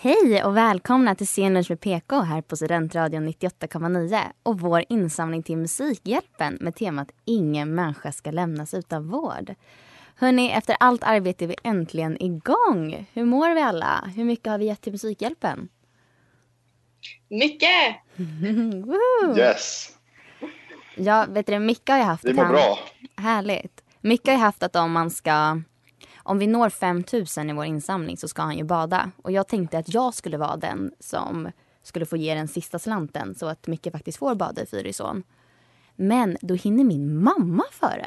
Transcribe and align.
Hej 0.00 0.44
och 0.44 0.56
välkomna 0.56 1.14
till 1.14 1.26
Scenlunch 1.26 1.70
med 1.70 1.80
PK 1.80 2.20
här 2.20 2.42
på 2.42 2.56
Studentradion 2.56 3.28
98,9 3.28 4.18
och 4.42 4.60
vår 4.60 4.84
insamling 4.88 5.42
till 5.42 5.56
Musikhjälpen 5.56 6.58
med 6.60 6.74
temat 6.74 7.08
Ingen 7.24 7.74
människa 7.74 8.12
ska 8.12 8.30
lämnas 8.30 8.74
utan 8.74 9.08
vård. 9.08 9.54
Hörni, 10.16 10.50
efter 10.50 10.76
allt 10.80 11.04
arbete 11.04 11.44
är 11.44 11.48
vi 11.48 11.56
äntligen 11.62 12.22
igång. 12.22 13.06
Hur 13.12 13.24
mår 13.24 13.54
vi 13.54 13.60
alla? 13.60 14.10
Hur 14.16 14.24
mycket 14.24 14.46
har 14.50 14.58
vi 14.58 14.64
gett 14.64 14.80
till 14.80 14.92
Musikhjälpen? 14.92 15.68
Mycket! 17.28 17.96
Yes, 19.38 19.92
Ja, 20.96 21.26
vet 21.28 21.46
du, 21.46 21.58
Micke 21.58 21.88
har 21.88 21.98
ju 21.98 22.04
haft 22.04 22.24
vi 22.24 22.32
mår 22.32 22.44
bra. 22.44 22.78
Härligt. 23.16 23.84
Micke 24.00 24.26
har 24.26 24.34
ju 24.34 24.40
haft 24.40 24.62
att 24.62 24.76
om 24.76 24.92
man 24.92 25.10
ska... 25.10 25.62
Om 26.28 26.38
vi 26.38 26.46
når 26.46 26.70
5000 26.70 27.50
i 27.50 27.52
vår 27.52 27.64
insamling 27.64 28.16
så 28.16 28.28
ska 28.28 28.42
han 28.42 28.56
ju 28.58 28.64
bada. 28.64 29.10
Och 29.22 29.32
jag 29.32 29.48
tänkte 29.48 29.78
att 29.78 29.94
jag 29.94 30.14
skulle 30.14 30.36
vara 30.38 30.56
den 30.56 30.92
som 31.00 31.50
skulle 31.82 32.06
få 32.06 32.16
ge 32.16 32.34
den 32.34 32.48
sista 32.48 32.78
slanten 32.78 33.34
så 33.34 33.46
att 33.46 33.66
Micke 33.66 33.88
faktiskt 33.92 34.18
får 34.18 34.34
bada 34.34 34.62
i 34.62 34.66
Fyrisån. 34.66 35.22
Men 35.96 36.36
då 36.40 36.54
hinner 36.54 36.84
min 36.84 37.22
mamma 37.24 37.64
före. 37.70 38.06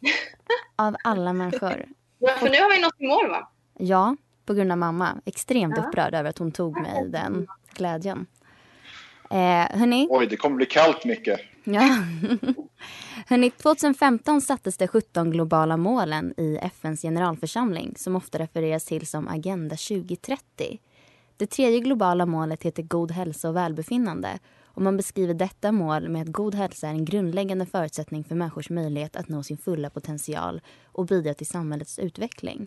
Av 0.76 0.96
alla 1.04 1.32
människor. 1.32 1.84
Ja, 2.18 2.32
för 2.38 2.50
nu 2.50 2.60
har 2.60 2.70
vi 2.76 2.82
nått 2.82 2.94
i 2.98 3.06
mål 3.06 3.28
va? 3.30 3.50
Ja, 3.78 4.16
på 4.46 4.54
grund 4.54 4.72
av 4.72 4.78
mamma. 4.78 5.20
Extremt 5.24 5.74
Ja. 5.76 5.82
upprörd 5.88 6.14
över 6.14 6.30
att 6.30 6.38
hon 6.38 6.52
tog 6.52 6.80
mig 6.80 7.08
den 7.08 7.46
glädjen. 7.74 8.26
Eh, 9.30 9.78
hörni, 9.78 10.06
Oj, 10.10 10.26
det 10.26 10.36
kommer 10.36 10.56
bli 10.56 10.66
kallt 10.66 11.04
mycket. 11.04 11.40
Ja. 11.74 11.80
Hörrni, 13.26 13.50
2015 13.50 14.40
sattes 14.40 14.76
de 14.76 14.88
17 14.88 15.30
globala 15.30 15.76
målen 15.76 16.34
i 16.36 16.56
FNs 16.56 17.02
generalförsamling 17.02 17.94
som 17.96 18.16
ofta 18.16 18.38
refereras 18.38 18.84
till 18.84 19.06
som 19.06 19.28
Agenda 19.28 19.76
2030. 19.76 20.80
Det 21.36 21.46
tredje 21.46 21.80
globala 21.80 22.26
målet 22.26 22.62
heter 22.62 22.82
God 22.82 23.10
hälsa 23.10 23.48
och 23.48 23.56
välbefinnande 23.56 24.38
och 24.64 24.82
man 24.82 24.96
beskriver 24.96 25.34
detta 25.34 25.72
mål 25.72 26.08
med 26.08 26.22
att 26.22 26.32
god 26.32 26.54
hälsa 26.54 26.88
är 26.88 26.92
en 26.92 27.04
grundläggande 27.04 27.66
förutsättning 27.66 28.24
för 28.24 28.34
människors 28.34 28.70
möjlighet 28.70 29.16
att 29.16 29.28
nå 29.28 29.42
sin 29.42 29.58
fulla 29.58 29.90
potential 29.90 30.60
och 30.84 31.06
bidra 31.06 31.34
till 31.34 31.46
samhällets 31.46 31.98
utveckling. 31.98 32.66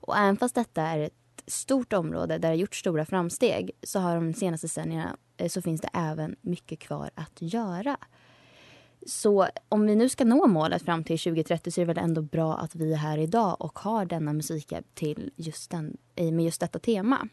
Och 0.00 0.16
även 0.16 0.36
fast 0.36 0.54
detta 0.54 0.82
är 0.82 0.98
ett 0.98 1.27
stort 1.48 1.92
område 1.92 2.34
där 2.34 2.38
det 2.38 2.48
har 2.48 2.54
gjorts 2.54 2.80
stora 2.80 3.04
framsteg 3.04 3.70
så 3.82 3.98
har 3.98 4.14
de 4.14 4.34
senaste 4.34 4.66
decennierna 4.66 5.16
eh, 5.36 5.48
så 5.48 5.62
finns 5.62 5.80
det 5.80 5.90
även 5.92 6.36
mycket 6.40 6.78
kvar 6.78 7.10
att 7.14 7.36
göra. 7.38 7.96
Så 9.06 9.48
om 9.68 9.86
vi 9.86 9.96
nu 9.96 10.08
ska 10.08 10.24
nå 10.24 10.46
målet 10.46 10.82
fram 10.82 11.04
till 11.04 11.18
2030 11.18 11.70
så 11.70 11.80
är 11.80 11.86
det 11.86 11.94
väl 11.94 12.04
ändå 12.04 12.22
bra 12.22 12.56
att 12.58 12.74
vi 12.74 12.92
är 12.92 12.96
här 12.96 13.18
idag 13.18 13.56
och 13.60 13.78
har 13.78 14.04
denna 14.04 14.32
musikhjälp 14.32 14.94
till 14.94 15.30
just 15.36 15.70
den, 15.70 15.96
med 16.16 16.44
just 16.44 16.60
detta 16.60 16.78
tema. 16.78 17.28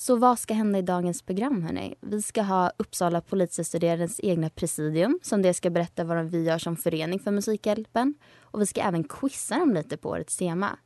Så 0.00 0.16
vad 0.16 0.38
ska 0.38 0.54
hända 0.54 0.78
i 0.78 0.82
dagens 0.82 1.22
program 1.22 1.62
Hörrni? 1.62 1.94
Vi 2.00 2.22
ska 2.22 2.42
ha 2.42 2.72
Uppsala 2.76 3.20
politikerstuderandes 3.20 4.20
egna 4.22 4.50
presidium 4.50 5.18
som 5.22 5.42
det 5.42 5.54
ska 5.54 5.70
berätta 5.70 6.04
vad 6.04 6.24
vi 6.24 6.44
gör 6.44 6.58
som 6.58 6.76
förening 6.76 7.18
för 7.18 7.30
Musikhjälpen. 7.30 8.14
Och 8.40 8.60
vi 8.60 8.66
ska 8.66 8.80
även 8.80 9.04
quizza 9.04 9.58
dem 9.58 9.74
lite 9.74 9.96
på 9.96 10.08
årets 10.08 10.36
tema. 10.36 10.78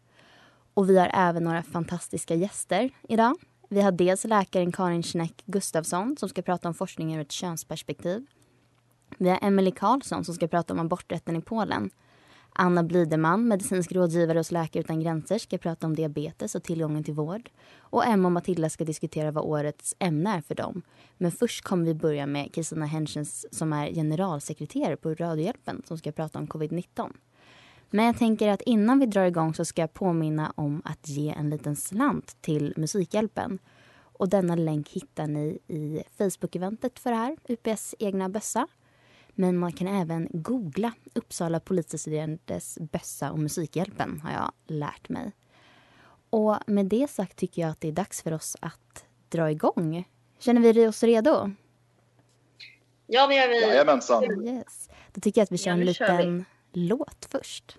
Och 0.75 0.91
vi 0.91 0.99
har 0.99 1.10
även 1.15 1.44
några 1.44 1.62
fantastiska 1.62 2.34
gäster 2.34 2.91
idag. 3.09 3.34
Vi 3.69 3.81
har 3.81 3.93
dels 3.93 4.25
läkaren 4.25 4.72
Karin 4.72 5.03
Schneck 5.03 5.43
Gustafsson 5.47 6.16
som 6.16 6.28
ska 6.28 6.43
prata 6.43 6.69
om 6.69 6.75
forskning 6.75 7.15
ur 7.15 7.21
ett 7.21 7.33
könsperspektiv. 7.33 8.27
Vi 9.19 9.28
har 9.28 9.38
Emelie 9.43 9.72
Karlsson 9.72 10.25
som 10.25 10.34
ska 10.34 10.49
prata 10.49 10.72
om 10.75 10.81
aborträtten 10.81 11.37
i 11.37 11.41
Polen. 11.41 11.91
Anna 12.55 12.82
Blideman, 12.82 13.49
medicinsk 13.49 13.93
rådgivare 13.93 14.38
hos 14.38 14.50
Läkare 14.50 14.81
utan 14.81 15.00
gränser, 15.00 15.38
ska 15.38 15.59
prata 15.59 15.87
om 15.87 15.97
diabetes 15.97 16.55
och 16.55 16.62
tillgången 16.62 17.05
till 17.05 17.15
vård. 17.15 17.50
Och 17.78 18.06
Emma 18.06 18.28
och 18.28 18.32
Matilda 18.32 18.71
ska 18.71 18.84
diskutera 18.84 19.31
vad 19.31 19.44
årets 19.44 19.94
ämne 19.99 20.37
är 20.37 20.41
för 20.41 20.55
dem. 20.55 20.82
Men 21.19 21.32
först 21.32 21.65
kommer 21.65 21.84
vi 21.84 21.94
börja 21.94 22.27
med 22.27 22.55
Kristina 22.55 22.87
Henschens 22.87 23.47
som 23.50 23.72
är 23.72 23.94
generalsekreterare 23.94 24.97
på 24.97 25.15
Radiohjälpen 25.15 25.82
som 25.84 25.99
ska 25.99 26.12
prata 26.12 26.38
om 26.38 26.47
covid-19. 26.47 27.12
Men 27.94 28.04
jag 28.04 28.19
tänker 28.19 28.48
att 28.48 28.62
innan 28.62 28.98
vi 28.98 29.06
drar 29.06 29.25
igång 29.25 29.54
så 29.54 29.64
ska 29.64 29.82
jag 29.82 29.94
påminna 29.94 30.53
om 30.56 30.82
att 30.84 31.08
ge 31.08 31.30
en 31.30 31.50
liten 31.50 31.76
slant 31.76 32.36
till 32.41 32.75
Musikhjälpen. 32.76 33.58
Och 34.03 34.28
denna 34.28 34.54
länk 34.54 34.88
hittar 34.88 35.26
ni 35.26 35.58
i 35.66 36.02
Facebook-eventet 36.19 36.98
för 36.98 37.10
det 37.10 37.16
här, 37.16 37.36
UPS 37.48 37.94
egna 37.98 38.28
bössa. 38.28 38.66
Men 39.28 39.58
man 39.58 39.72
kan 39.72 39.86
även 39.86 40.28
googla 40.31 40.92
Uppsala 41.14 41.60
polisstuderandes 41.60 42.78
bössa 42.81 43.32
och 43.32 43.38
Musikhjälpen 43.38 44.20
har 44.20 44.32
jag 44.32 44.52
lärt 44.66 45.08
mig. 45.08 45.32
Och 46.31 46.56
med 46.66 46.86
det 46.86 47.10
sagt 47.10 47.36
tycker 47.36 47.62
jag 47.62 47.70
att 47.70 47.81
det 47.81 47.88
är 47.88 47.92
dags 47.92 48.22
för 48.22 48.32
oss 48.32 48.56
att 48.60 49.04
dra 49.28 49.50
igång. 49.50 50.08
Känner 50.38 50.60
vi 50.60 50.86
oss 50.86 51.02
redo? 51.02 51.50
Ja, 53.06 53.26
det 53.26 53.34
gör 53.34 53.48
vi. 53.48 53.60
Jajamensan. 53.60 54.47
Yes. 54.47 54.88
Då 55.12 55.20
tycker 55.20 55.41
jag 55.41 55.44
att 55.44 55.52
vi 55.52 55.58
kör 55.58 55.70
Ja, 55.70 55.76
en 55.76 55.86
liten 55.86 56.44
låt 56.72 57.26
först. 57.31 57.78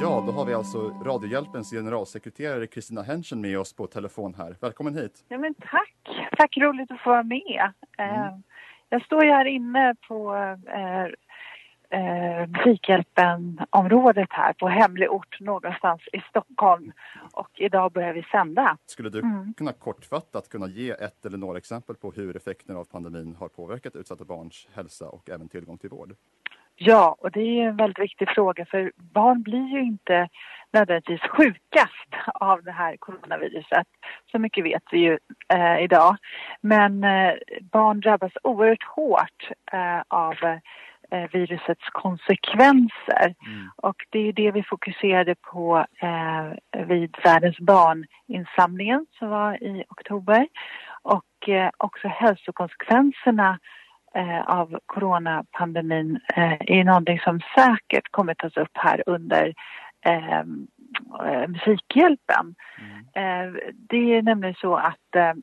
Ja, 0.00 0.24
då 0.26 0.32
har 0.32 0.44
vi 0.46 0.54
alltså 0.54 0.78
Radiohjälpens 1.04 1.70
generalsekreterare 1.70 2.66
Kristina 2.66 3.02
Henschen 3.02 3.40
med 3.40 3.58
oss 3.58 3.72
på 3.76 3.86
telefon 3.86 4.34
här. 4.38 4.56
Välkommen 4.60 4.94
hit. 4.94 5.24
Ja, 5.28 5.38
men 5.38 5.54
tack! 5.54 5.94
Tack, 6.38 6.56
roligt 6.56 6.90
att 6.90 7.00
få 7.00 7.10
vara 7.10 7.22
med. 7.22 7.72
Eh, 7.98 8.38
Jag 8.88 9.04
står 9.04 9.24
ju 9.24 9.30
här 9.30 9.44
inne 9.44 9.94
på 10.08 10.34
eh, 11.90 12.46
Musikhjälpen-området 12.48 14.28
här 14.30 14.52
på 14.52 14.68
hemlig 14.68 15.10
ort 15.10 15.40
någonstans 15.40 16.02
i 16.12 16.20
Stockholm. 16.30 16.92
Och 17.32 17.50
idag 17.54 17.92
börjar 17.92 18.12
vi 18.12 18.22
sända. 18.22 18.76
Skulle 18.86 19.10
du 19.10 19.18
Mm. 19.20 19.54
kunna 19.56 19.72
kortfattat 19.72 20.48
kunna 20.48 20.66
ge 20.66 20.90
ett 20.90 21.26
eller 21.26 21.38
några 21.38 21.58
exempel 21.58 21.96
på 21.96 22.10
hur 22.10 22.36
effekterna 22.36 22.78
av 22.78 22.84
pandemin 22.84 23.36
har 23.40 23.48
påverkat 23.48 23.96
utsatta 23.96 24.24
barns 24.24 24.68
hälsa 24.74 25.08
och 25.08 25.30
även 25.30 25.48
tillgång 25.48 25.78
till 25.78 25.90
vård? 25.90 26.14
Ja, 26.78 27.16
och 27.18 27.30
det 27.30 27.40
är 27.40 27.68
en 27.68 27.76
väldigt 27.76 27.98
viktig 27.98 28.28
fråga 28.28 28.66
för 28.66 28.92
barn 28.96 29.42
blir 29.42 29.66
ju 29.68 29.82
inte 29.82 30.28
nödvändigtvis 30.72 31.20
sjukast 31.20 32.08
av 32.34 32.62
det 32.62 32.72
här 32.72 32.96
coronaviruset. 32.96 33.86
Så 34.32 34.38
mycket 34.38 34.64
vet 34.64 34.82
vi 34.90 34.98
ju 34.98 35.18
eh, 35.54 35.78
idag. 35.84 36.16
Men 36.60 37.04
eh, 37.04 37.32
barn 37.72 38.00
drabbas 38.00 38.32
oerhört 38.42 38.82
hårt 38.84 39.50
eh, 39.72 40.02
av 40.08 40.34
eh, 41.10 41.30
virusets 41.32 41.88
konsekvenser. 41.92 43.34
Och 43.76 43.96
det 44.10 44.28
är 44.28 44.32
det 44.32 44.50
vi 44.50 44.62
fokuserade 44.62 45.34
på 45.34 45.86
eh, 46.00 46.84
vid 46.86 47.16
Världens 47.24 47.58
barninsamlingen 47.58 49.06
som 49.18 49.28
var 49.28 49.62
i 49.62 49.84
oktober. 49.88 50.48
Och 51.02 51.48
eh, 51.48 51.70
också 51.78 52.08
hälsokonsekvenserna 52.08 53.58
eh, 54.14 54.40
av 54.40 54.78
coronapandemin 54.86 56.20
eh, 56.36 56.56
är 56.60 56.84
någonting 56.84 57.20
som 57.20 57.40
säkert 57.54 58.08
kommer 58.10 58.34
tas 58.34 58.56
upp 58.56 58.72
här 58.74 59.02
under 59.06 59.54
eh, 60.06 60.44
Musikhjälpen. 61.48 62.54
Eh, 63.14 63.72
det 63.72 64.14
är 64.14 64.22
nämligen 64.22 64.54
så 64.54 64.76
att 64.76 65.36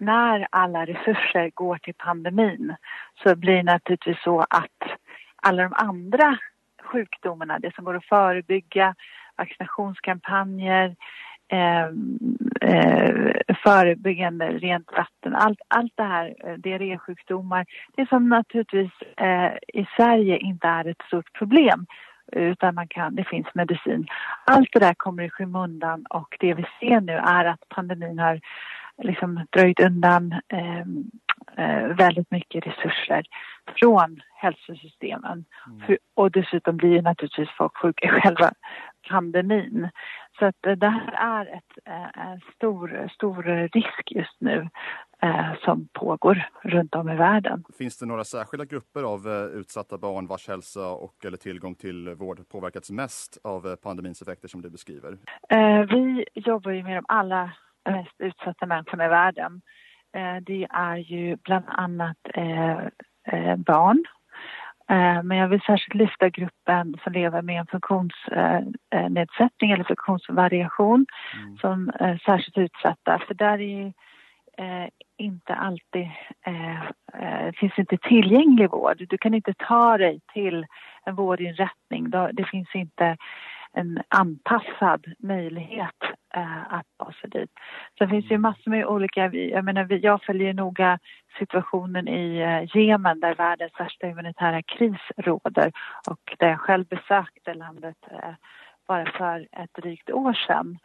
när 0.00 0.46
alla 0.50 0.86
resurser 0.86 1.50
går 1.54 1.78
till 1.78 1.94
pandemin 1.94 2.74
så 3.22 3.36
blir 3.36 3.56
det 3.56 3.62
naturligtvis 3.62 4.22
så 4.22 4.40
att 4.40 4.98
alla 5.42 5.62
de 5.62 5.72
andra 5.76 6.38
sjukdomarna, 6.82 7.58
det 7.58 7.74
som 7.74 7.84
går 7.84 7.96
att 7.96 8.04
förebygga, 8.04 8.94
vaccinationskampanjer, 9.36 10.96
eh, 11.48 11.84
eh, 12.60 13.30
förebyggande 13.64 14.48
rent 14.48 14.92
vatten, 14.92 15.34
allt, 15.34 15.60
allt 15.68 15.92
det 15.94 16.02
här, 16.02 16.34
eh, 16.44 16.54
diarrésjukdomar, 16.54 17.66
det 17.96 18.08
som 18.08 18.28
naturligtvis 18.28 18.92
eh, 19.16 19.52
i 19.68 19.86
Sverige 19.96 20.38
inte 20.38 20.68
är 20.68 20.84
ett 20.84 21.02
stort 21.06 21.32
problem 21.32 21.86
utan 22.32 22.74
man 22.74 22.88
kan, 22.88 23.14
det 23.14 23.24
finns 23.24 23.46
medicin. 23.54 24.06
Allt 24.44 24.68
det 24.72 24.78
där 24.78 24.94
kommer 24.94 25.22
i 25.22 25.30
skymundan 25.30 26.06
och 26.10 26.36
det 26.40 26.54
vi 26.54 26.64
ser 26.80 27.00
nu 27.00 27.12
är 27.12 27.44
att 27.44 27.68
pandemin 27.68 28.18
har 28.18 28.40
liksom 29.02 29.46
dröjt 29.50 29.80
undan 29.80 30.32
eh, 30.32 30.80
eh, 31.56 31.86
väldigt 31.96 32.30
mycket 32.30 32.66
resurser 32.66 33.22
från 33.78 34.20
hälsosystemen. 34.34 35.44
Mm. 35.66 35.80
För, 35.86 35.98
och 36.14 36.30
dessutom 36.30 36.76
blir 36.76 36.90
ju 36.90 37.02
naturligtvis 37.02 37.48
folk 37.58 37.76
sjuka 37.76 38.06
i 38.06 38.20
själva 38.20 38.52
pandemin. 39.08 39.88
Så 40.38 40.46
att 40.46 40.66
eh, 40.66 40.72
det 40.72 40.88
här 40.88 41.12
är 41.12 41.56
ett, 41.56 41.78
eh, 41.84 42.26
en 42.26 42.40
stor, 42.56 43.08
stor 43.14 43.42
risk 43.72 44.10
just 44.10 44.36
nu 44.40 44.68
eh, 45.22 45.54
som 45.64 45.88
pågår 45.92 46.48
runt 46.62 46.94
om 46.94 47.08
i 47.08 47.16
världen. 47.16 47.64
Finns 47.78 47.98
det 47.98 48.06
några 48.06 48.24
särskilda 48.24 48.64
grupper 48.64 49.02
av 49.02 49.28
utsatta 49.54 49.98
barn 49.98 50.26
vars 50.26 50.48
hälsa 50.48 50.88
och 50.90 51.24
eller 51.24 51.36
tillgång 51.36 51.74
till 51.74 52.14
vård 52.14 52.48
påverkats 52.48 52.90
mest 52.90 53.38
av 53.44 53.76
pandemins 53.76 54.22
effekter 54.22 54.48
som 54.48 54.62
du 54.62 54.70
beskriver? 54.70 55.18
vi 55.86 56.24
jobbar 56.34 56.70
ju 56.70 56.82
med 56.82 56.96
de 56.96 57.04
allra 57.08 57.50
mest 57.88 58.14
utsatta 58.18 58.66
människorna 58.66 59.04
i 59.04 59.08
världen. 59.08 59.62
det 60.42 60.66
är 60.70 60.96
ju 60.96 61.36
bland 61.36 61.64
annat 61.68 62.18
barn 63.56 64.04
Eh, 64.90 65.22
men 65.22 65.38
jag 65.38 65.48
vill 65.48 65.60
särskilt 65.60 65.94
lyfta 65.94 66.28
gruppen 66.28 66.96
som 67.04 67.12
lever 67.12 67.42
med 67.42 67.60
en 67.60 67.66
funktionsnedsättning 67.66 69.70
eller 69.70 69.84
funktionsvariation 69.84 71.06
mm. 71.34 71.58
som 71.58 71.90
är 71.94 72.22
särskilt 72.24 72.58
utsatta. 72.58 73.18
För 73.26 73.34
där 73.34 73.60
är 73.60 73.92
eh, 74.58 74.88
inte 75.16 75.54
alltid, 75.54 76.08
eh, 76.46 76.82
eh, 77.22 77.52
finns 77.54 77.78
inte 77.78 77.96
tillgänglig 77.96 78.70
vård. 78.70 79.06
Du 79.08 79.18
kan 79.18 79.34
inte 79.34 79.54
ta 79.54 79.98
dig 79.98 80.20
till 80.32 80.66
en 81.04 81.14
vårdinrättning. 81.14 82.10
Det 82.10 82.44
finns 82.44 82.74
inte 82.74 83.16
en 83.72 84.02
anpassad 84.08 85.06
möjlighet 85.18 86.02
eh, 86.34 86.72
att 86.74 86.86
ta 86.98 87.12
sig 87.12 87.30
dit. 87.30 87.50
Det 87.98 88.08
finns 88.08 88.24
ju 88.24 88.34
mm. 88.34 88.42
massor 88.42 88.70
med 88.70 88.86
olika, 88.86 89.32
jag 89.32 89.64
menar 89.64 89.86
jag 90.02 90.22
följer 90.22 90.54
noga 90.54 90.98
situationen 91.38 92.08
i 92.08 92.38
eh, 92.38 92.76
Jemen 92.76 93.20
där 93.20 93.34
världens 93.34 93.80
värsta 93.80 94.06
humanitära 94.06 94.62
kris 94.62 95.00
råder 95.16 95.72
och 96.10 96.36
där 96.38 96.48
jag 96.48 96.60
själv 96.60 96.86
besökte 96.86 97.54
landet 97.54 97.96
eh, 98.10 98.34
bara 98.88 99.12
för 99.12 99.48
ett 99.52 99.74
drygt 99.74 100.10
år 100.10 100.32
sedan. 100.32 100.78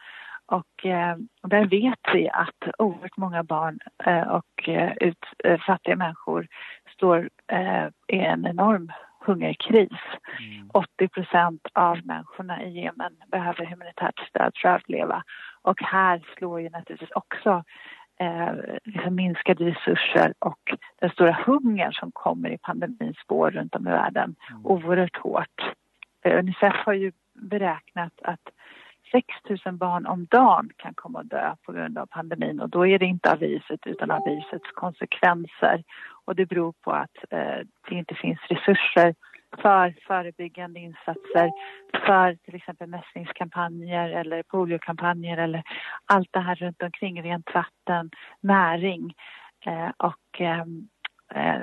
Och 0.46 0.86
eh, 0.86 1.16
där 1.42 1.64
vet 1.64 2.14
vi 2.14 2.28
att 2.28 2.74
oerhört 2.78 3.16
många 3.16 3.42
barn 3.42 3.78
eh, 4.04 4.28
och 4.28 4.68
eh, 4.68 4.92
ut, 5.00 5.26
fattiga 5.66 5.96
människor 5.96 6.46
står 6.94 7.28
i 8.08 8.18
en 8.18 8.46
enorm 8.46 8.92
hungerkris. 9.26 10.00
Mm. 10.40 10.70
80 10.74 11.08
procent 11.08 11.66
av 11.72 12.06
människorna 12.06 12.62
i 12.62 12.80
Jemen 12.80 13.12
behöver 13.30 13.64
humanitärt 13.64 14.28
stöd 14.28 14.52
för 14.62 14.68
att 14.68 14.82
överleva. 14.82 15.22
Och 15.62 15.82
här 15.82 16.22
slår 16.36 16.60
ju 16.60 16.70
naturligtvis 16.70 17.10
också 17.10 17.64
eh, 18.20 18.52
liksom 18.84 19.14
minskade 19.14 19.64
resurser 19.64 20.34
och 20.38 20.74
den 21.00 21.10
stora 21.10 21.32
hungern 21.46 21.92
som 21.92 22.12
kommer 22.12 22.50
i 22.50 22.58
pandemins 22.58 23.18
spår 23.18 23.50
runt 23.50 23.74
om 23.74 23.88
i 23.88 23.90
världen 23.90 24.34
mm. 24.50 24.66
oerhört 24.66 25.16
hårt. 25.16 25.74
Eh, 26.24 26.38
Unicef 26.38 26.74
har 26.74 26.92
ju 26.92 27.12
beräknat 27.34 28.12
att 28.22 28.40
6 29.16 29.64
000 29.66 29.76
barn 29.76 30.06
om 30.06 30.26
dagen 30.30 30.70
kan 30.76 30.94
komma 30.94 31.20
att 31.20 31.30
dö 31.30 31.54
på 31.62 31.72
grund 31.72 31.98
av 31.98 32.06
pandemin 32.06 32.60
och 32.60 32.70
då 32.70 32.86
är 32.86 32.98
det 32.98 33.04
inte 33.06 33.32
av 33.32 33.38
viruset 33.38 33.86
utan 33.86 34.10
av 34.10 34.24
virusets 34.24 34.70
konsekvenser. 34.74 35.84
Och 36.24 36.36
det 36.36 36.46
beror 36.46 36.72
på 36.72 36.90
att 36.90 37.16
eh, 37.30 37.60
det 37.88 37.94
inte 37.94 38.14
finns 38.14 38.38
resurser 38.48 39.14
för 39.62 39.94
förebyggande 40.06 40.80
insatser, 40.80 41.50
för 42.06 42.34
till 42.44 42.54
exempel 42.54 42.88
mässlingskampanjer 42.88 44.08
eller 44.08 44.42
poliokampanjer 44.42 45.36
eller 45.36 45.62
allt 46.06 46.28
det 46.32 46.40
här 46.40 46.54
runt 46.54 46.82
omkring, 46.82 47.22
rent 47.22 47.54
vatten, 47.54 48.10
näring. 48.40 49.14
Eh, 49.66 49.90
och 49.96 50.40
eh, 50.40 50.64
eh 51.34 51.62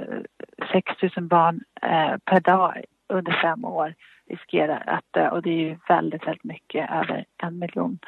6 0.72 1.18
000 1.18 1.28
barn 1.28 1.62
eh, 1.82 2.18
per 2.26 2.40
dag 2.40 2.84
under 3.10 3.42
fem 3.42 3.66
år 3.66 3.94
riskerar 4.30 4.84
att 4.88 5.06
dö 5.12 5.30
och 5.30 5.42
det 5.42 5.50
är 5.50 5.70
ju 5.70 5.78
väldigt, 5.88 6.28
väldigt 6.28 6.44
mycket, 6.44 6.92
över 6.92 7.26
en 7.44 7.60
miljon 7.60 8.00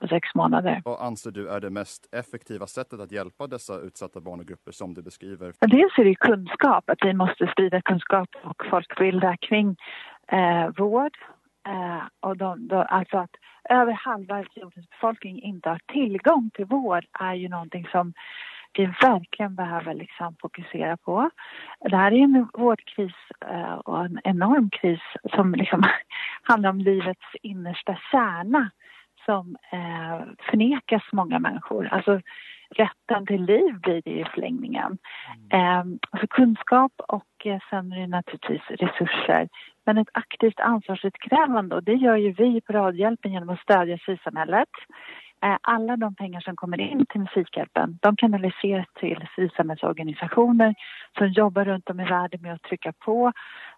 på 0.00 0.08
sex 0.08 0.34
månader. 0.34 0.82
Vad 0.84 1.00
anser 1.00 1.30
du 1.30 1.48
är 1.48 1.60
det 1.60 1.70
mest 1.70 2.14
effektiva 2.14 2.66
sättet 2.66 3.00
att 3.00 3.12
hjälpa 3.12 3.46
dessa 3.46 3.80
utsatta 3.80 4.20
barn 4.20 4.40
och 4.40 4.46
grupper 4.46 4.72
som 4.72 4.94
du 4.94 5.02
beskriver? 5.02 5.52
Dels 5.60 5.98
är 5.98 6.04
det 6.04 6.14
kunskap, 6.14 6.90
att 6.90 6.98
vi 7.02 7.14
måste 7.14 7.46
sprida 7.46 7.82
kunskap 7.82 8.28
och 8.44 8.66
folkbilda 8.70 9.36
kring 9.36 9.76
eh, 10.32 10.68
vård 10.78 11.16
eh, 11.66 12.02
och 12.20 12.36
de, 12.36 12.68
de, 12.68 12.86
alltså 12.88 13.18
att 13.18 13.34
över 13.70 13.92
halva 13.92 14.44
jordens 14.54 14.90
befolkning 14.90 15.42
inte 15.42 15.68
har 15.68 15.80
tillgång 15.92 16.50
till 16.54 16.64
vård 16.64 17.04
är 17.20 17.34
ju 17.34 17.48
någonting 17.48 17.86
som 17.92 18.12
vi 18.72 18.86
verkligen 18.86 19.54
behöver 19.54 19.94
liksom 19.94 20.36
fokusera 20.40 20.96
på. 20.96 21.30
Det 21.80 21.96
här 21.96 22.12
är 22.12 22.16
en 22.16 22.48
vårdkris 22.52 23.14
eh, 23.50 23.72
och 23.72 24.04
en 24.04 24.20
enorm 24.24 24.70
kris 24.70 25.00
som 25.34 25.54
liksom 25.54 25.82
handlar 26.42 26.70
om 26.70 26.78
livets 26.78 27.26
innersta 27.42 27.98
kärna 28.10 28.70
som 29.24 29.56
eh, 29.72 30.20
förnekas 30.50 31.02
många 31.12 31.38
människor. 31.38 31.86
Alltså 31.86 32.20
rätten 32.70 33.26
till 33.26 33.44
liv 33.44 33.80
blir 33.80 34.02
det 34.04 34.10
i 34.10 34.24
förlängningen. 34.24 34.98
Eh, 35.52 35.84
alltså 36.10 36.26
kunskap 36.30 36.92
och 37.08 37.46
sen 37.70 37.92
är 37.92 38.00
det 38.00 38.06
naturligtvis 38.06 38.62
resurser. 38.68 39.48
Men 39.84 39.98
ett 39.98 40.08
aktivt 40.12 40.60
ansvarsutkrävande 40.60 41.74
och 41.74 41.84
det 41.84 41.94
gör 41.94 42.16
ju 42.16 42.32
vi 42.32 42.60
på 42.60 42.72
Radhjälpen 42.72 43.32
genom 43.32 43.50
att 43.50 43.60
stödja 43.60 43.98
civilsamhället. 43.98 44.68
Eh, 45.42 45.56
alla 45.60 45.96
de 45.96 46.14
pengar 46.14 46.40
som 46.40 46.56
kommer 46.56 46.80
in 46.80 47.06
till 47.06 47.20
Musikhjälpen 47.20 47.98
de 48.02 48.16
kanaliseras 48.16 48.86
till 49.00 49.28
civilsamhällsorganisationer 49.34 50.74
som 51.18 51.28
jobbar 51.28 51.64
runt 51.64 51.90
om 51.90 52.00
i 52.00 52.04
världen 52.04 52.42
med 52.42 52.54
att 52.54 52.62
trycka 52.62 52.92
på. 52.92 53.32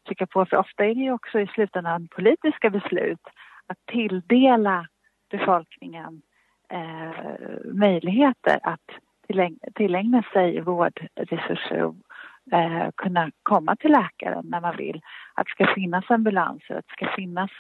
Trycka 0.06 0.26
på 0.26 0.46
för 0.46 0.56
ofta 0.56 0.84
är 0.84 0.94
det 0.94 1.00
ju 1.00 1.12
också 1.12 1.40
i 1.40 1.46
slutändan 1.46 2.08
politiska 2.08 2.70
beslut 2.70 3.20
att 3.66 3.78
tilldela 3.86 4.86
befolkningen 5.30 6.22
eh, 6.68 7.72
möjligheter 7.74 8.58
att 8.62 8.90
tillägna 9.74 10.22
sig 10.32 10.60
vårdresurser 10.60 11.82
och 11.82 11.96
eh, 12.52 12.90
kunna 12.96 13.30
komma 13.42 13.76
till 13.76 13.92
läkaren 13.92 14.46
när 14.46 14.60
man 14.60 14.76
vill. 14.76 15.00
Att 15.34 15.46
det 15.46 15.64
ska 15.64 15.74
finnas 15.74 16.10
ambulanser, 16.10 16.74
att 16.74 16.86
det 16.86 16.92
ska 16.92 17.16
finnas 17.16 17.50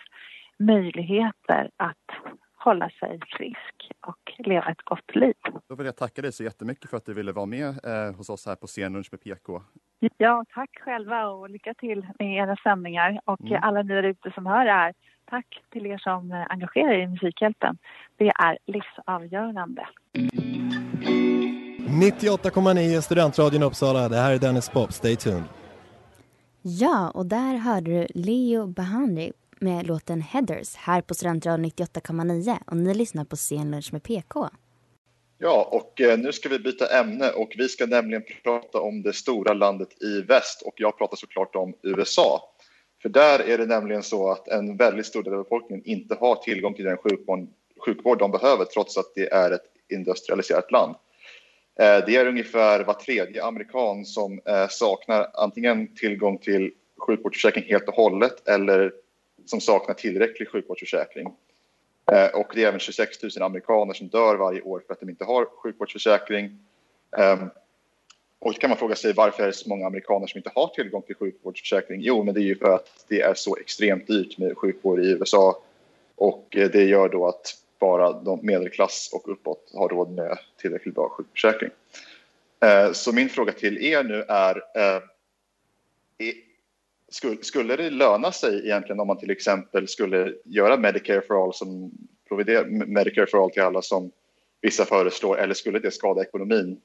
möjligheter 0.58 1.70
att 1.76 2.32
hålla 2.64 2.90
sig 2.90 3.20
frisk 3.38 3.90
och 4.06 4.32
leva 4.38 4.70
ett 4.70 4.82
gott 4.82 5.16
liv. 5.16 5.34
Då 5.68 5.74
vill 5.74 5.86
jag 5.86 5.96
tacka 5.96 6.22
dig 6.22 6.32
så 6.32 6.44
jättemycket 6.44 6.90
för 6.90 6.96
att 6.96 7.06
du 7.06 7.14
ville 7.14 7.32
vara 7.32 7.46
med 7.46 7.68
eh, 7.68 8.14
hos 8.16 8.30
oss 8.30 8.46
här 8.46 8.54
på 8.54 8.66
Scenlunch 8.66 9.08
med 9.10 9.20
PK. 9.20 9.62
Ja, 10.16 10.44
tack 10.54 10.70
själva 10.80 11.26
och 11.26 11.50
lycka 11.50 11.74
till 11.74 12.06
med 12.18 12.36
era 12.36 12.56
sändningar 12.56 13.20
och 13.24 13.40
mm. 13.40 13.62
alla 13.62 13.82
ni 13.82 13.94
där 13.94 14.02
ute 14.02 14.30
som 14.30 14.46
hör 14.46 14.64
det 14.64 14.72
här. 14.72 14.94
Tack 15.30 15.62
till 15.70 15.86
er 15.86 15.98
som 15.98 16.32
eh, 16.32 16.46
engagerar 16.48 16.92
er 16.92 17.02
i 17.02 17.06
Musikhjälpen. 17.06 17.78
Det 18.16 18.28
är 18.28 18.58
livsavgörande. 18.66 19.86
98,9 20.12 23.00
Studentradion 23.00 23.62
Uppsala. 23.62 24.08
Det 24.08 24.16
här 24.16 24.34
är 24.34 24.38
Dennis 24.38 24.68
Pop. 24.68 24.92
Stay 24.92 25.16
tuned. 25.16 25.44
Ja, 26.62 27.10
och 27.10 27.26
där 27.26 27.56
hörde 27.56 27.90
du 27.90 28.06
Leo 28.14 28.66
Bahandi 28.66 29.32
med 29.62 29.86
låten 29.86 30.20
Headers 30.20 30.74
här 30.74 31.00
på 31.00 31.14
Studentradion 31.14 31.64
98,9 31.64 32.58
och 32.66 32.76
ni 32.76 32.94
lyssnar 32.94 33.24
på 33.24 33.36
Scenlunch 33.36 33.92
med 33.92 34.02
PK. 34.02 34.48
Ja, 35.38 35.68
och 35.70 36.00
eh, 36.00 36.18
nu 36.18 36.32
ska 36.32 36.48
vi 36.48 36.58
byta 36.58 37.00
ämne 37.00 37.30
och 37.30 37.52
vi 37.58 37.68
ska 37.68 37.86
nämligen 37.86 38.22
prata 38.42 38.80
om 38.80 39.02
det 39.02 39.12
stora 39.12 39.52
landet 39.52 40.02
i 40.02 40.20
väst 40.20 40.62
och 40.62 40.74
jag 40.76 40.98
pratar 40.98 41.16
såklart 41.16 41.56
om 41.56 41.74
USA. 41.82 42.54
För 43.02 43.08
där 43.08 43.38
är 43.38 43.58
det 43.58 43.66
nämligen 43.66 44.02
så 44.02 44.30
att 44.30 44.48
en 44.48 44.76
väldigt 44.76 45.06
stor 45.06 45.22
del 45.22 45.32
av 45.32 45.42
befolkningen 45.42 45.84
inte 45.84 46.14
har 46.14 46.34
tillgång 46.34 46.74
till 46.74 46.84
den 46.84 46.96
sjukvård, 46.96 47.48
sjukvård 47.86 48.18
de 48.18 48.30
behöver 48.30 48.64
trots 48.64 48.98
att 48.98 49.14
det 49.14 49.32
är 49.32 49.50
ett 49.50 49.64
industrialiserat 49.92 50.72
land. 50.72 50.94
Eh, 51.80 52.04
det 52.06 52.16
är 52.16 52.26
ungefär 52.26 52.84
var 52.84 52.94
tredje 52.94 53.44
amerikan 53.44 54.04
som 54.04 54.40
eh, 54.46 54.68
saknar 54.68 55.26
antingen 55.34 55.94
tillgång 55.94 56.38
till 56.38 56.70
sjukvårdsförsäkring 56.98 57.64
helt 57.64 57.88
och 57.88 57.94
hållet 57.94 58.48
eller 58.48 58.92
som 59.46 59.60
saknar 59.60 59.94
tillräcklig 59.94 60.48
sjukvårdsförsäkring. 60.48 61.26
Eh, 62.12 62.26
och 62.26 62.52
det 62.54 62.64
är 62.64 62.68
även 62.68 62.80
26 62.80 63.22
000 63.22 63.30
amerikaner 63.40 63.94
som 63.94 64.08
dör 64.08 64.36
varje 64.36 64.62
år 64.62 64.82
för 64.86 64.92
att 64.92 65.00
de 65.00 65.10
inte 65.10 65.24
har 65.24 65.44
sjukvårdsförsäkring. 65.44 66.58
Ehm, 67.16 67.50
och 68.38 68.52
då 68.52 68.58
kan 68.58 68.70
man 68.70 68.78
fråga 68.78 68.94
sig 68.94 69.12
varför 69.12 69.42
är 69.42 69.46
det 69.46 69.52
så 69.52 69.68
många 69.68 69.86
amerikaner 69.86 70.26
som 70.26 70.38
inte 70.38 70.50
har 70.54 70.68
tillgång 70.68 71.02
till 71.02 71.14
sjukvårdsförsäkring? 71.14 72.00
Jo, 72.00 72.24
men 72.24 72.34
det 72.34 72.40
är 72.40 72.44
ju 72.44 72.56
för 72.56 72.74
att 72.74 73.04
det 73.08 73.20
är 73.20 73.34
så 73.34 73.56
extremt 73.56 74.06
dyrt 74.06 74.38
med 74.38 74.58
sjukvård 74.58 75.00
i 75.00 75.10
USA 75.10 75.62
och 76.14 76.56
eh, 76.56 76.70
det 76.70 76.84
gör 76.84 77.08
då 77.08 77.28
att 77.28 77.56
bara 77.78 78.12
de 78.12 78.46
medelklass 78.46 79.10
och 79.12 79.32
uppåt 79.32 79.70
har 79.74 79.88
råd 79.88 80.10
med 80.10 80.38
tillräckligt 80.56 80.94
bra 80.94 81.08
sjukförsäkring. 81.08 81.70
Eh, 82.60 82.92
så 82.92 83.12
min 83.12 83.28
fråga 83.28 83.52
till 83.52 83.84
er 83.84 84.02
nu 84.02 84.22
är, 84.28 84.56
eh, 84.56 85.02
skulle, 87.14 87.42
skulle 87.42 87.76
det 87.76 87.90
löna 87.90 88.32
sig 88.32 88.64
egentligen 88.64 89.00
om 89.00 89.06
man 89.06 89.18
till 89.18 89.30
exempel 89.30 89.88
skulle 89.88 90.34
göra 90.44 90.76
Medicare 90.76 91.20
for 91.20 91.44
all, 91.44 91.54
som 91.54 91.90
Medicare 92.86 93.26
for 93.26 93.44
all 93.44 93.50
till 93.50 93.62
alla 93.62 93.82
som 93.82 94.10
vissa 94.60 94.84
föreslår, 94.84 95.38
eller 95.38 95.54
skulle 95.54 95.78
det 95.78 95.90
skada 95.90 96.22
ekonomin 96.22 96.80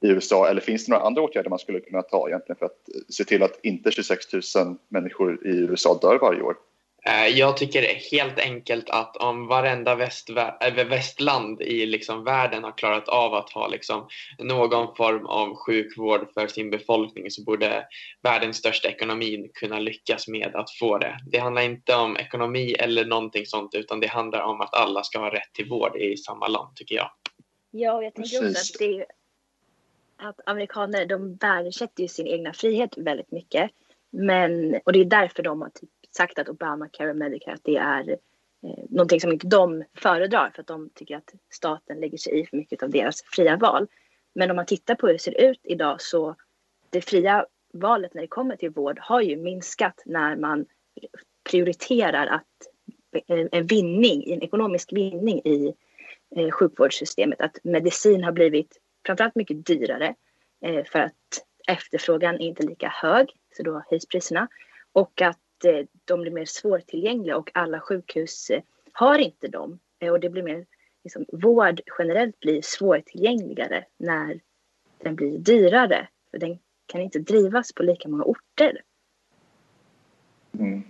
i 0.00 0.08
USA? 0.08 0.48
Eller 0.48 0.60
finns 0.60 0.86
det 0.86 0.92
några 0.92 1.04
andra 1.04 1.22
åtgärder 1.22 1.50
man 1.50 1.58
skulle 1.58 1.80
kunna 1.80 2.02
ta 2.02 2.28
egentligen 2.28 2.58
för 2.58 2.66
att 2.66 2.88
se 3.08 3.24
till 3.24 3.42
att 3.42 3.60
inte 3.62 3.90
26 3.90 4.32
000 4.32 4.42
människor 4.88 5.46
i 5.46 5.50
USA 5.50 5.98
dör 6.02 6.18
varje 6.18 6.42
år? 6.42 6.56
Eh, 7.06 7.26
jag 7.26 7.56
tycker 7.56 7.82
det 7.82 7.96
är 7.96 8.10
helt 8.10 8.38
enkelt 8.38 8.90
att 8.90 9.16
om 9.16 9.46
varenda 9.46 9.96
västvä- 9.96 10.84
västland 10.88 11.62
i 11.62 11.86
liksom 11.86 12.24
världen 12.24 12.64
har 12.64 12.78
klarat 12.78 13.08
av 13.08 13.34
att 13.34 13.50
ha 13.50 13.68
liksom 13.68 14.08
någon 14.38 14.96
form 14.96 15.26
av 15.26 15.56
sjukvård 15.56 16.32
för 16.34 16.46
sin 16.46 16.70
befolkning 16.70 17.30
så 17.30 17.44
borde 17.44 17.86
världens 18.22 18.56
största 18.56 18.88
ekonomi 18.88 19.50
kunna 19.54 19.78
lyckas 19.78 20.28
med 20.28 20.56
att 20.56 20.70
få 20.70 20.98
det. 20.98 21.18
Det 21.26 21.38
handlar 21.38 21.62
inte 21.62 21.94
om 21.94 22.16
ekonomi 22.16 22.72
eller 22.72 23.04
någonting 23.04 23.46
sånt 23.46 23.74
utan 23.74 24.00
det 24.00 24.06
handlar 24.06 24.40
om 24.40 24.60
att 24.60 24.74
alla 24.74 25.02
ska 25.02 25.18
ha 25.18 25.34
rätt 25.34 25.52
till 25.52 25.68
vård 25.68 25.96
i 25.96 26.16
samma 26.16 26.48
land 26.48 26.76
tycker 26.76 26.94
jag. 26.94 27.10
Ja, 27.70 28.02
jag 28.02 28.14
tänker 28.14 28.36
också 28.36 28.60
att, 28.60 28.78
det 28.78 28.84
är, 28.84 29.06
att 30.16 30.40
amerikaner 30.46 31.06
de 31.06 31.34
värdesätter 31.34 32.02
ju 32.02 32.08
sin 32.08 32.26
egna 32.26 32.52
frihet 32.52 32.98
väldigt 32.98 33.30
mycket. 33.30 33.70
Men, 34.10 34.80
och 34.84 34.92
det 34.92 35.00
är 35.00 35.04
därför 35.04 35.42
de 35.42 35.62
har 35.62 35.68
typ 35.68 35.90
sagt 36.20 36.38
att 36.38 36.48
Obamacare 36.48 37.10
och 37.10 37.16
Medicare 37.16 37.54
att 37.54 37.64
det 37.64 37.76
är 37.76 38.10
eh, 38.10 38.84
någonting 38.88 39.20
som 39.20 39.32
inte 39.32 39.46
de 39.46 39.84
föredrar 39.94 40.50
för 40.54 40.60
att 40.60 40.66
de 40.66 40.90
tycker 40.94 41.16
att 41.16 41.34
staten 41.50 42.00
lägger 42.00 42.18
sig 42.18 42.40
i 42.40 42.46
för 42.46 42.56
mycket 42.56 42.82
av 42.82 42.90
deras 42.90 43.22
fria 43.22 43.56
val. 43.56 43.86
Men 44.34 44.50
om 44.50 44.56
man 44.56 44.66
tittar 44.66 44.94
på 44.94 45.06
hur 45.06 45.12
det 45.12 45.18
ser 45.18 45.40
ut 45.40 45.60
idag 45.62 46.00
så 46.00 46.36
det 46.90 47.00
fria 47.00 47.46
valet 47.72 48.14
när 48.14 48.22
det 48.22 48.28
kommer 48.28 48.56
till 48.56 48.70
vård 48.70 48.98
har 49.02 49.20
ju 49.20 49.36
minskat 49.36 50.02
när 50.06 50.36
man 50.36 50.66
prioriterar 51.50 52.26
att 52.26 52.56
eh, 53.28 53.46
en 53.52 53.66
vinning, 53.66 54.32
en 54.32 54.42
ekonomisk 54.42 54.92
vinning 54.92 55.38
i 55.44 55.74
eh, 56.36 56.50
sjukvårdssystemet. 56.50 57.40
Att 57.40 57.58
medicin 57.62 58.24
har 58.24 58.32
blivit 58.32 58.80
framförallt 59.06 59.34
mycket 59.34 59.66
dyrare 59.66 60.14
eh, 60.64 60.84
för 60.84 60.98
att 60.98 61.44
efterfrågan 61.68 62.34
är 62.34 62.46
inte 62.46 62.66
lika 62.66 62.88
hög, 62.88 63.30
så 63.56 63.62
då 63.62 63.82
höjs 63.90 64.06
priserna. 64.06 64.48
Och 64.92 65.22
att 65.22 65.38
de 66.04 66.20
blir 66.20 66.32
mer 66.32 66.44
svårtillgängliga 66.44 67.36
och 67.36 67.50
alla 67.54 67.80
sjukhus 67.80 68.50
eh, 68.50 68.62
har 68.92 69.18
inte 69.18 69.48
dem. 69.48 69.78
Eh, 69.98 70.12
och 70.12 70.20
det 70.20 70.30
blir 70.30 70.42
mer, 70.42 70.66
liksom, 71.04 71.24
vård 71.32 71.80
generellt 71.98 72.40
blir 72.40 72.60
svårtillgängligare 72.62 73.84
när 73.96 74.40
den 74.98 75.16
blir 75.16 75.38
dyrare. 75.38 76.08
För 76.30 76.38
den 76.38 76.58
kan 76.86 77.00
inte 77.00 77.18
drivas 77.18 77.72
på 77.72 77.82
lika 77.82 78.08
många 78.08 78.24
orter. 78.24 78.82
Mm. 80.58 80.82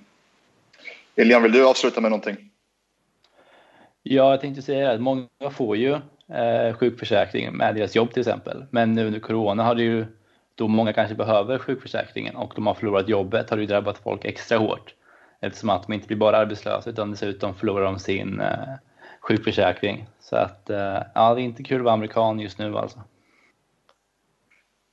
Elian, 1.16 1.42
vill 1.42 1.52
du 1.52 1.66
avsluta 1.66 2.00
med 2.00 2.10
någonting? 2.10 2.50
Ja, 4.02 4.30
jag 4.30 4.40
tänkte 4.40 4.62
säga 4.62 4.90
att 4.90 5.00
många 5.00 5.28
får 5.50 5.76
ju 5.76 5.92
eh, 6.28 6.74
sjukförsäkring 6.74 7.56
med 7.56 7.74
deras 7.74 7.96
jobb 7.96 8.12
till 8.12 8.20
exempel. 8.20 8.64
Men 8.70 8.94
nu 8.94 9.06
under 9.06 9.20
corona 9.20 9.62
har 9.62 9.74
det 9.74 9.82
ju 9.82 10.06
då 10.60 10.68
många 10.68 10.92
kanske 10.92 11.14
behöver 11.14 11.58
sjukförsäkringen 11.58 12.36
och 12.36 12.52
de 12.54 12.66
har 12.66 12.74
förlorat 12.74 13.08
jobbet 13.08 13.50
har 13.50 13.56
det 13.56 13.60
ju 13.60 13.66
drabbat 13.66 13.98
folk 13.98 14.24
extra 14.24 14.58
hårt 14.58 14.94
eftersom 15.40 15.70
att 15.70 15.86
de 15.86 15.92
inte 15.92 16.06
blir 16.06 16.16
bara 16.16 16.36
arbetslösa 16.36 16.90
utan 16.90 17.10
dessutom 17.10 17.54
förlorar 17.54 17.84
de 17.84 17.98
sin 17.98 18.40
eh, 18.40 18.74
sjukförsäkring. 19.20 20.08
Så 20.20 20.36
att 20.36 20.70
eh, 20.70 21.02
ja, 21.14 21.34
det 21.34 21.40
är 21.40 21.44
inte 21.44 21.62
kul 21.62 21.78
att 21.78 21.84
vara 21.84 21.94
amerikan 21.94 22.40
just 22.40 22.58
nu 22.58 22.76
alltså. 22.76 23.02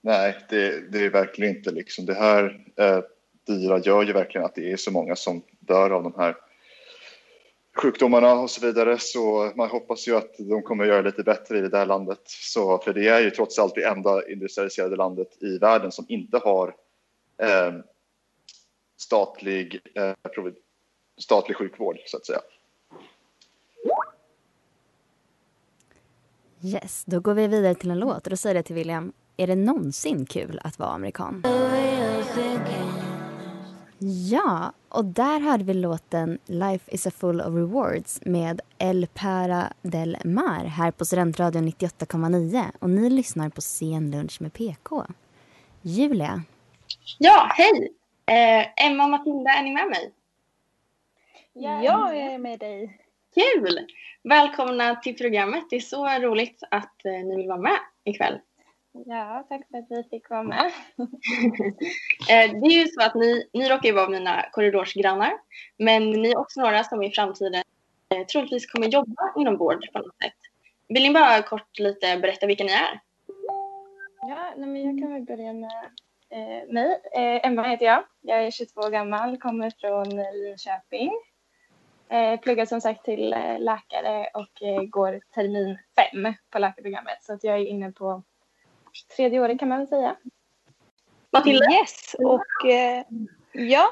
Nej, 0.02 0.36
det, 0.50 0.92
det 0.92 1.06
är 1.06 1.10
verkligen 1.10 1.56
inte 1.56 1.72
liksom 1.72 2.06
det 2.06 2.14
här 2.14 2.66
eh, 2.76 3.00
dyra 3.48 3.80
gör 3.80 4.04
ju 4.04 4.14
verkligen 4.14 4.46
att 4.46 4.56
det 4.56 4.72
är 4.72 4.78
så 4.78 4.92
många 4.92 5.16
som 5.16 5.44
dör 5.60 5.90
av 5.90 6.04
de 6.04 6.14
här 6.18 6.36
sjukdomarna 7.77 8.34
och 8.34 8.50
så 8.50 8.65
vidare. 8.65 8.98
Så 9.00 9.51
man 9.55 9.69
hoppas 9.69 10.07
ju 10.07 10.15
att 10.15 10.36
de 10.38 10.62
kommer 10.62 10.84
att 10.84 10.89
göra 10.89 11.01
lite 11.01 11.24
bättre 11.24 11.57
i 11.57 11.62
det 11.62 11.69
där 11.69 11.86
landet. 11.86 12.22
Så, 12.25 12.77
för 12.77 12.93
det 12.93 13.07
är 13.07 13.22
ju 13.22 13.29
trots 13.29 13.60
allt 13.60 13.75
det 13.75 13.88
enda 13.88 14.29
industrialiserade 14.29 14.96
landet 14.96 15.43
i 15.43 15.57
världen 15.57 15.91
som 15.91 16.05
inte 16.10 16.38
har 16.38 16.75
eh, 17.41 17.74
statlig, 18.98 19.79
eh, 19.96 20.13
statlig 21.17 21.57
sjukvård, 21.57 21.98
så 22.05 22.17
att 22.17 22.25
säga. 22.25 22.41
Yes, 26.62 27.03
då 27.05 27.19
går 27.19 27.34
vi 27.34 27.48
vidare 27.48 27.75
till 27.75 27.91
en 27.91 28.00
låt 28.00 28.24
och 28.24 28.29
då 28.29 28.38
säger 28.38 28.55
jag 28.55 28.65
till 28.65 28.75
William, 28.75 29.13
är 29.38 29.48
det 29.48 29.55
någonsin 29.55 30.25
kul 30.25 30.60
att 30.63 30.79
vara 30.79 30.89
amerikan? 30.89 31.43
Ja, 34.00 34.74
och 34.89 35.06
där 35.06 35.39
hörde 35.39 35.63
vi 35.63 35.74
låten 35.74 36.39
Life 36.46 36.92
is 36.92 37.08
a 37.08 37.12
full 37.12 37.42
of 37.42 37.48
rewards 37.48 38.20
med 38.25 38.62
El 38.77 39.08
Para 39.08 39.74
del 39.82 40.18
Mar 40.24 40.66
här 40.66 40.92
på 40.92 41.06
Studentradion 41.06 41.68
98,9 41.68 42.63
och 42.80 42.89
ni 42.89 43.10
lyssnar 43.10 43.50
på 43.50 43.62
Sen 43.62 44.12
lunch 44.12 44.42
med 44.42 44.54
PK. 44.54 45.06
Julia? 45.82 46.44
Ja, 47.18 47.51
hej! 47.54 47.94
Eh, 48.25 48.86
Emma 48.86 49.04
och 49.04 49.10
Matilda, 49.10 49.51
är 49.51 49.63
ni 49.63 49.74
med 49.74 49.88
mig? 49.88 50.12
Ja, 51.54 51.84
jag 51.84 52.18
är 52.18 52.38
med 52.38 52.60
dig. 52.60 53.01
Kul! 53.34 53.80
Välkomna 54.24 54.96
till 54.96 55.18
programmet. 55.18 55.63
Det 55.70 55.75
är 55.75 55.80
så 55.80 56.08
roligt 56.08 56.63
att 56.72 57.06
eh, 57.06 57.12
ni 57.12 57.36
vill 57.36 57.48
vara 57.48 57.62
med 57.62 57.80
ikväll. 58.04 58.39
Ja, 59.06 59.46
tack 59.50 59.62
för 59.72 59.77
att 59.77 59.86
vi 59.89 60.04
fick 60.04 60.30
vara 60.30 60.44
med. 60.44 60.72
Eh, 62.30 62.51
det 62.51 62.68
är 62.68 62.72
ju 62.72 62.88
så 62.88 63.01
att 63.01 63.16
ni, 63.16 63.50
ni 63.54 63.70
råkar 63.70 63.89
ju 63.89 63.96
vara 63.96 64.10
mina 64.10 64.46
korridorsgrannar, 64.51 65.34
men 65.77 66.10
ni 66.10 66.32
är 66.32 66.38
också 66.38 66.62
några 66.62 66.84
som 66.84 67.04
i 67.04 67.12
framtiden 67.12 67.63
eh, 68.10 68.25
troligtvis 68.25 68.72
kommer 68.72 68.88
jobba 68.88 69.34
inom 69.38 69.58
vård 69.58 69.86
på 69.94 70.00
något 70.00 70.18
sätt. 70.24 70.38
Vill 70.88 71.04
ni 71.04 71.13
bara 71.13 71.42
kort 71.42 71.80
lite 71.80 72.18
berätta 72.18 72.48
vilka 72.48 72.63
ni 72.63 72.72
är? 72.72 73.00
Ja, 74.22 74.54
men 74.58 74.86
jag 74.86 75.00
kan 75.00 75.13
väl 75.13 75.22
börja 75.22 75.54
med 75.54 75.89
eh, 76.30 76.74
mig. 76.74 77.01
Eh, 77.13 77.48
Emma 77.48 77.63
heter 77.63 77.86
jag. 77.86 78.04
Jag 78.22 78.44
är 78.44 78.51
22 78.51 78.82
år 78.82 78.89
gammal, 78.89 79.38
kommer 79.38 79.72
från 79.80 80.10
Linköping. 80.10 81.12
Eh, 82.10 82.39
pluggar 82.39 82.66
som 82.66 82.82
sagt 82.82 83.06
till 83.06 83.34
eh, 83.34 83.60
läkare 83.60 84.30
och 84.34 84.63
eh, 84.63 84.82
går 84.84 85.20
termin 85.36 85.77
fem 85.96 86.34
på 86.50 86.60
läkarprogrammet. 86.60 87.24
Så 87.24 87.34
att 87.34 87.44
jag 87.44 87.56
är 87.56 87.66
inne 87.66 87.92
på 87.92 88.24
tredje 89.16 89.39
året 89.39 89.60
kan 89.60 89.70
man 89.70 89.77
väl 89.77 89.88
säga. 89.88 90.16
Matilda? 91.32 91.72
Yes, 91.72 92.16
och 92.20 92.70
eh, 92.70 93.04
ja, 93.54 93.92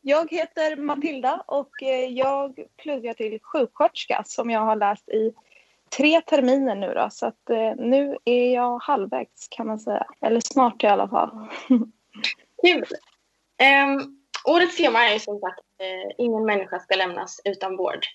jag 0.00 0.30
heter 0.30 0.76
Matilda 0.76 1.44
och 1.46 1.82
eh, 1.82 2.04
jag 2.04 2.64
pluggar 2.76 3.14
till 3.14 3.38
sjuksköterska 3.42 4.22
som 4.26 4.50
jag 4.50 4.60
har 4.60 4.76
läst 4.76 5.08
i 5.08 5.34
tre 5.96 6.20
terminer 6.20 6.74
nu 6.74 6.94
då, 6.94 7.08
så 7.10 7.26
att 7.26 7.50
eh, 7.50 7.74
nu 7.76 8.16
är 8.24 8.54
jag 8.54 8.78
halvvägs 8.78 9.48
kan 9.50 9.66
man 9.66 9.78
säga, 9.78 10.06
eller 10.20 10.40
snart 10.40 10.84
i 10.84 10.86
alla 10.86 11.08
fall. 11.08 11.30
Kul! 12.62 12.84
Um, 13.62 14.18
årets 14.44 14.76
tema 14.76 15.08
är 15.08 15.18
som 15.18 15.40
sagt 15.40 15.58
uh, 15.58 16.12
ingen 16.18 16.44
människa 16.44 16.78
ska 16.78 16.96
lämnas 16.96 17.40
utan 17.44 17.76
vård. 17.76 18.06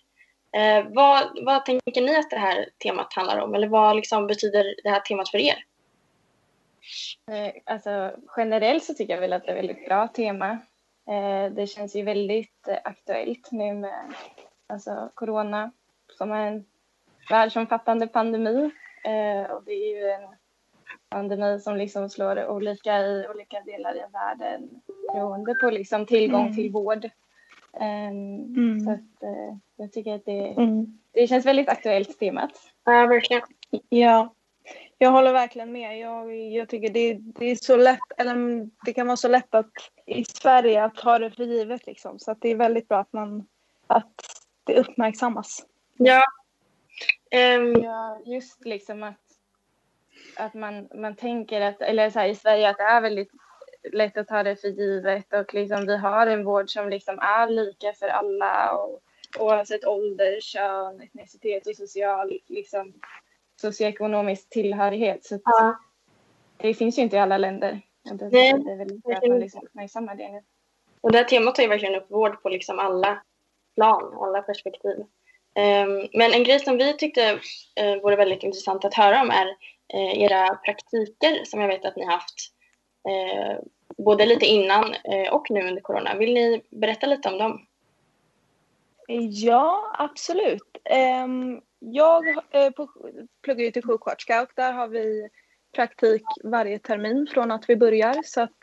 Vad, 0.85 1.39
vad 1.45 1.65
tänker 1.65 2.01
ni 2.01 2.15
att 2.15 2.29
det 2.29 2.37
här 2.37 2.69
temat 2.83 3.13
handlar 3.13 3.37
om 3.37 3.55
eller 3.55 3.67
vad 3.67 3.95
liksom 3.95 4.27
betyder 4.27 4.75
det 4.83 4.89
här 4.89 4.99
temat 4.99 5.29
för 5.29 5.37
er? 5.37 5.63
Eh, 7.31 7.53
alltså, 7.65 8.11
generellt 8.37 8.83
så 8.83 8.93
tycker 8.93 9.13
jag 9.13 9.21
väl 9.21 9.33
att 9.33 9.45
det 9.45 9.51
är 9.51 9.55
ett 9.55 9.59
väldigt 9.59 9.85
bra 9.85 10.07
tema. 10.07 10.49
Eh, 11.09 11.51
det 11.51 11.67
känns 11.67 11.95
ju 11.95 12.03
väldigt 12.03 12.67
eh, 12.67 12.77
aktuellt 12.83 13.51
nu 13.51 13.73
med 13.73 14.13
alltså, 14.67 15.11
corona 15.13 15.71
som 16.17 16.31
är 16.31 16.47
en 16.47 16.65
världsomfattande 17.29 18.07
pandemi. 18.07 18.71
Och 19.49 19.63
det 19.63 19.73
är 19.73 19.97
ju 19.97 20.09
en 20.11 20.35
pandemi 21.09 21.59
som 21.59 21.77
liksom 21.77 22.09
slår 22.09 22.47
olika 22.47 22.99
i 22.99 23.27
olika 23.27 23.61
delar 23.61 23.95
i 23.95 24.03
världen 24.13 24.81
beroende 25.13 25.55
på 25.55 25.69
liksom 25.69 26.05
tillgång 26.05 26.41
mm. 26.41 26.55
till 26.55 26.71
vård. 26.71 27.09
Ehm, 27.79 28.55
mm. 28.55 28.79
Så 28.79 28.91
att, 28.91 29.23
jag 29.75 29.91
tycker 29.91 30.15
att 30.15 30.25
det, 30.25 30.47
mm. 30.47 30.99
det 31.11 31.27
känns 31.27 31.45
väldigt 31.45 31.69
aktuellt 31.69 32.19
temat. 32.19 32.51
Ja, 32.83 33.05
verkligen. 33.05 33.43
Ja, 33.89 34.33
jag 35.03 35.11
håller 35.11 35.33
verkligen 35.33 35.71
med. 35.71 35.99
Jag, 35.99 36.35
jag 36.35 36.69
tycker 36.69 36.89
det, 36.89 37.13
det, 37.13 37.45
är 37.45 37.55
så 37.55 37.77
lätt, 37.77 37.99
eller 38.17 38.67
det 38.85 38.93
kan 38.93 39.07
vara 39.07 39.17
så 39.17 39.27
lätt 39.27 39.55
att 39.55 39.71
i 40.05 40.25
Sverige 40.25 40.83
att 40.83 40.95
ta 40.95 41.19
det 41.19 41.31
för 41.31 41.43
givet 41.43 41.85
liksom. 41.85 42.19
Så 42.19 42.31
att 42.31 42.41
det 42.41 42.49
är 42.49 42.55
väldigt 42.55 42.87
bra 42.87 42.99
att 42.99 43.13
man, 43.13 43.47
att 43.87 44.13
det 44.63 44.79
uppmärksammas. 44.79 45.65
Ja. 45.97 46.23
Um... 47.57 47.83
Ja, 47.83 48.21
just 48.25 48.65
liksom 48.65 49.03
att, 49.03 49.21
att 50.37 50.53
man, 50.53 50.89
man 50.95 51.15
tänker 51.15 51.61
att, 51.61 51.81
eller 51.81 52.09
så 52.09 52.19
här, 52.19 52.27
i 52.27 52.35
Sverige 52.35 52.69
att 52.69 52.77
det 52.77 52.83
är 52.83 53.01
väldigt 53.01 53.31
lätt 53.93 54.17
att 54.17 54.27
ta 54.27 54.43
det 54.43 54.55
för 54.55 54.67
givet 54.67 55.33
och 55.33 55.53
liksom 55.53 55.85
vi 55.85 55.97
har 55.97 56.27
en 56.27 56.43
vård 56.43 56.69
som 56.69 56.89
liksom 56.89 57.19
är 57.19 57.47
lika 57.47 57.93
för 57.93 58.07
alla 58.07 58.71
och 58.71 59.01
oavsett 59.39 59.85
ålder, 59.85 60.41
kön, 60.41 61.01
etnicitet 61.01 61.67
och 61.67 61.75
social, 61.75 62.39
liksom, 62.47 62.93
socioekonomisk 63.61 64.49
tillhörighet. 64.49 65.25
Så 65.25 65.39
Ja. 65.43 65.79
Det 66.57 66.73
finns 66.73 66.97
ju 66.97 67.01
inte 67.01 67.15
i 67.15 67.19
alla 67.19 67.37
länder. 67.37 67.81
Det, 68.03 68.29
Nej, 68.31 68.53
det 68.53 68.71
är 68.71 68.77
väl 68.77 69.01
därför 69.03 69.27
man 69.27 69.39
liksom 69.39 69.61
uppmärksammar 69.63 70.15
det 70.15 70.31
nu. 70.31 70.41
Och 71.01 71.11
det 71.11 71.17
här 71.17 71.25
temat 71.25 71.55
tar 71.55 71.63
ju 71.63 71.69
verkligen 71.69 71.95
upp 71.95 72.11
vård 72.11 72.41
på 72.41 72.49
liksom 72.49 72.79
alla 72.79 73.23
plan, 73.75 74.17
alla 74.21 74.41
perspektiv. 74.41 75.05
Ehm, 75.55 76.07
men 76.13 76.33
en 76.33 76.43
grej 76.43 76.59
som 76.59 76.77
vi 76.77 76.93
tyckte 76.93 77.33
uh, 77.81 78.01
vore 78.01 78.15
väldigt 78.15 78.43
intressant 78.43 78.85
att 78.85 78.93
höra 78.93 79.21
om 79.21 79.29
är 79.29 79.47
eh, 79.93 80.23
era 80.23 80.55
praktiker 80.55 81.45
som 81.45 81.61
jag 81.61 81.67
vet 81.67 81.85
att 81.85 81.95
ni 81.95 82.05
haft 82.05 82.35
eh, 83.09 83.57
både 83.97 84.25
lite 84.25 84.45
innan 84.45 84.93
eh, 84.93 85.33
och 85.33 85.51
nu 85.51 85.67
under 85.67 85.81
corona. 85.81 86.15
Vill 86.15 86.33
ni 86.33 86.61
berätta 86.69 87.07
lite 87.07 87.29
om 87.29 87.37
dem? 87.37 87.65
Ja, 89.07 89.95
absolut. 89.97 90.77
Ehm, 90.85 91.61
jag 91.79 92.27
eh, 92.29 92.71
pluggar 93.43 93.65
ju 93.65 93.71
till 93.71 93.83
sjuksköterska 93.83 94.41
och 94.41 94.49
där 94.55 94.73
har 94.73 94.87
vi 94.87 95.29
praktik 95.75 96.23
varje 96.43 96.79
termin 96.79 97.27
från 97.33 97.51
att 97.51 97.69
vi 97.69 97.75
börjar. 97.75 98.21
Så 98.23 98.41
att 98.41 98.57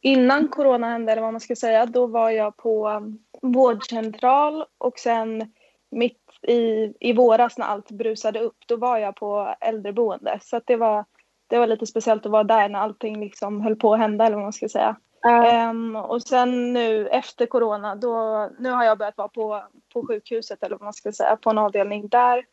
innan 0.00 0.48
corona 0.48 0.88
hände, 0.88 1.12
eller 1.12 1.22
vad 1.22 1.32
man 1.32 1.40
ska 1.40 1.56
säga, 1.56 1.86
då 1.86 2.06
var 2.06 2.30
jag 2.30 2.56
på 2.56 2.88
um, 2.88 3.18
vårdcentral 3.42 4.64
och 4.78 4.98
sen 4.98 5.52
mitt 5.90 6.18
i, 6.42 6.92
i 7.00 7.12
våras 7.12 7.58
när 7.58 7.66
allt 7.66 7.90
brusade 7.90 8.40
upp, 8.40 8.56
då 8.66 8.76
var 8.76 8.98
jag 8.98 9.16
på 9.16 9.54
äldreboende. 9.60 10.38
Så 10.42 10.56
att 10.56 10.66
det 10.66 10.76
var, 10.76 11.04
det 11.46 11.58
var 11.58 11.66
lite 11.66 11.86
speciellt 11.86 12.26
att 12.26 12.32
vara 12.32 12.44
där 12.44 12.68
när 12.68 12.78
allting 12.78 13.20
liksom 13.20 13.60
höll 13.60 13.76
på 13.76 13.94
att 13.94 14.00
hända, 14.00 14.26
eller 14.26 14.36
vad 14.36 14.44
man 14.44 14.52
ska 14.52 14.68
säga. 14.68 14.96
Um, 15.24 15.96
och 15.96 16.22
sen 16.22 16.72
nu 16.72 17.08
efter 17.08 17.46
corona, 17.46 17.94
då, 17.94 18.48
nu 18.58 18.70
har 18.70 18.84
jag 18.84 18.98
börjat 18.98 19.16
vara 19.16 19.28
på, 19.28 19.64
på 19.92 20.06
sjukhuset 20.06 20.62
eller 20.62 20.76
vad 20.76 20.84
man 20.84 20.92
ska 20.92 21.12
säga, 21.12 21.36
på 21.36 21.50
en 21.50 21.58
avdelning 21.58 22.08
där. 22.08 22.44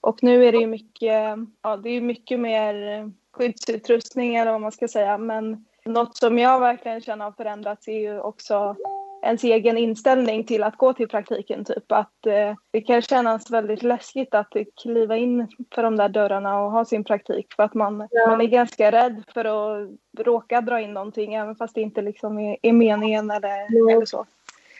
Och 0.00 0.22
nu 0.22 0.44
är 0.44 0.52
det 0.52 0.58
ju 0.58 0.66
mycket, 0.66 1.38
ja, 1.62 1.76
det 1.76 1.88
är 1.88 1.92
ju 1.92 2.00
mycket 2.00 2.40
mer 2.40 3.10
skyddsutrustning 3.32 4.36
eller 4.36 4.52
vad 4.52 4.60
man 4.60 4.72
ska 4.72 4.88
säga. 4.88 5.18
Men 5.18 5.64
något 5.84 6.16
som 6.16 6.38
jag 6.38 6.60
verkligen 6.60 7.00
känner 7.00 7.24
har 7.24 7.32
förändrats 7.32 7.88
är 7.88 7.98
ju 7.98 8.20
också 8.20 8.76
ens 9.22 9.44
egen 9.44 9.78
inställning 9.78 10.44
till 10.44 10.62
att 10.62 10.76
gå 10.76 10.92
till 10.92 11.08
praktiken. 11.08 11.64
Typ 11.64 11.92
att 11.92 12.26
eh, 12.26 12.54
det 12.70 12.80
kan 12.80 13.02
kännas 13.02 13.50
väldigt 13.50 13.82
läskigt 13.82 14.34
att 14.34 14.52
kliva 14.82 15.16
in 15.16 15.48
för 15.74 15.82
de 15.82 15.96
där 15.96 16.08
dörrarna 16.08 16.62
och 16.62 16.70
ha 16.70 16.84
sin 16.84 17.04
praktik 17.04 17.52
för 17.56 17.62
att 17.62 17.74
man, 17.74 17.96
man 18.28 18.40
är 18.40 18.46
ganska 18.46 18.92
rädd 18.92 19.22
för 19.34 19.44
att 19.44 19.90
råka 20.18 20.60
dra 20.60 20.80
in 20.80 20.92
någonting 20.94 21.34
även 21.34 21.56
fast 21.56 21.74
det 21.74 21.80
inte 21.80 22.02
liksom 22.02 22.38
är, 22.38 22.56
är 22.62 22.72
meningen 22.72 23.30
eller, 23.30 23.90
eller 23.92 24.06
så. 24.06 24.26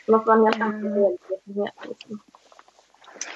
Man 0.08 0.24
får 0.24 0.32
en 0.32 0.44
helt 0.44 0.56
Mm. 0.56 0.68
annan 0.68 0.82
medvetenhet, 0.82 1.74
liksom. 1.88 2.20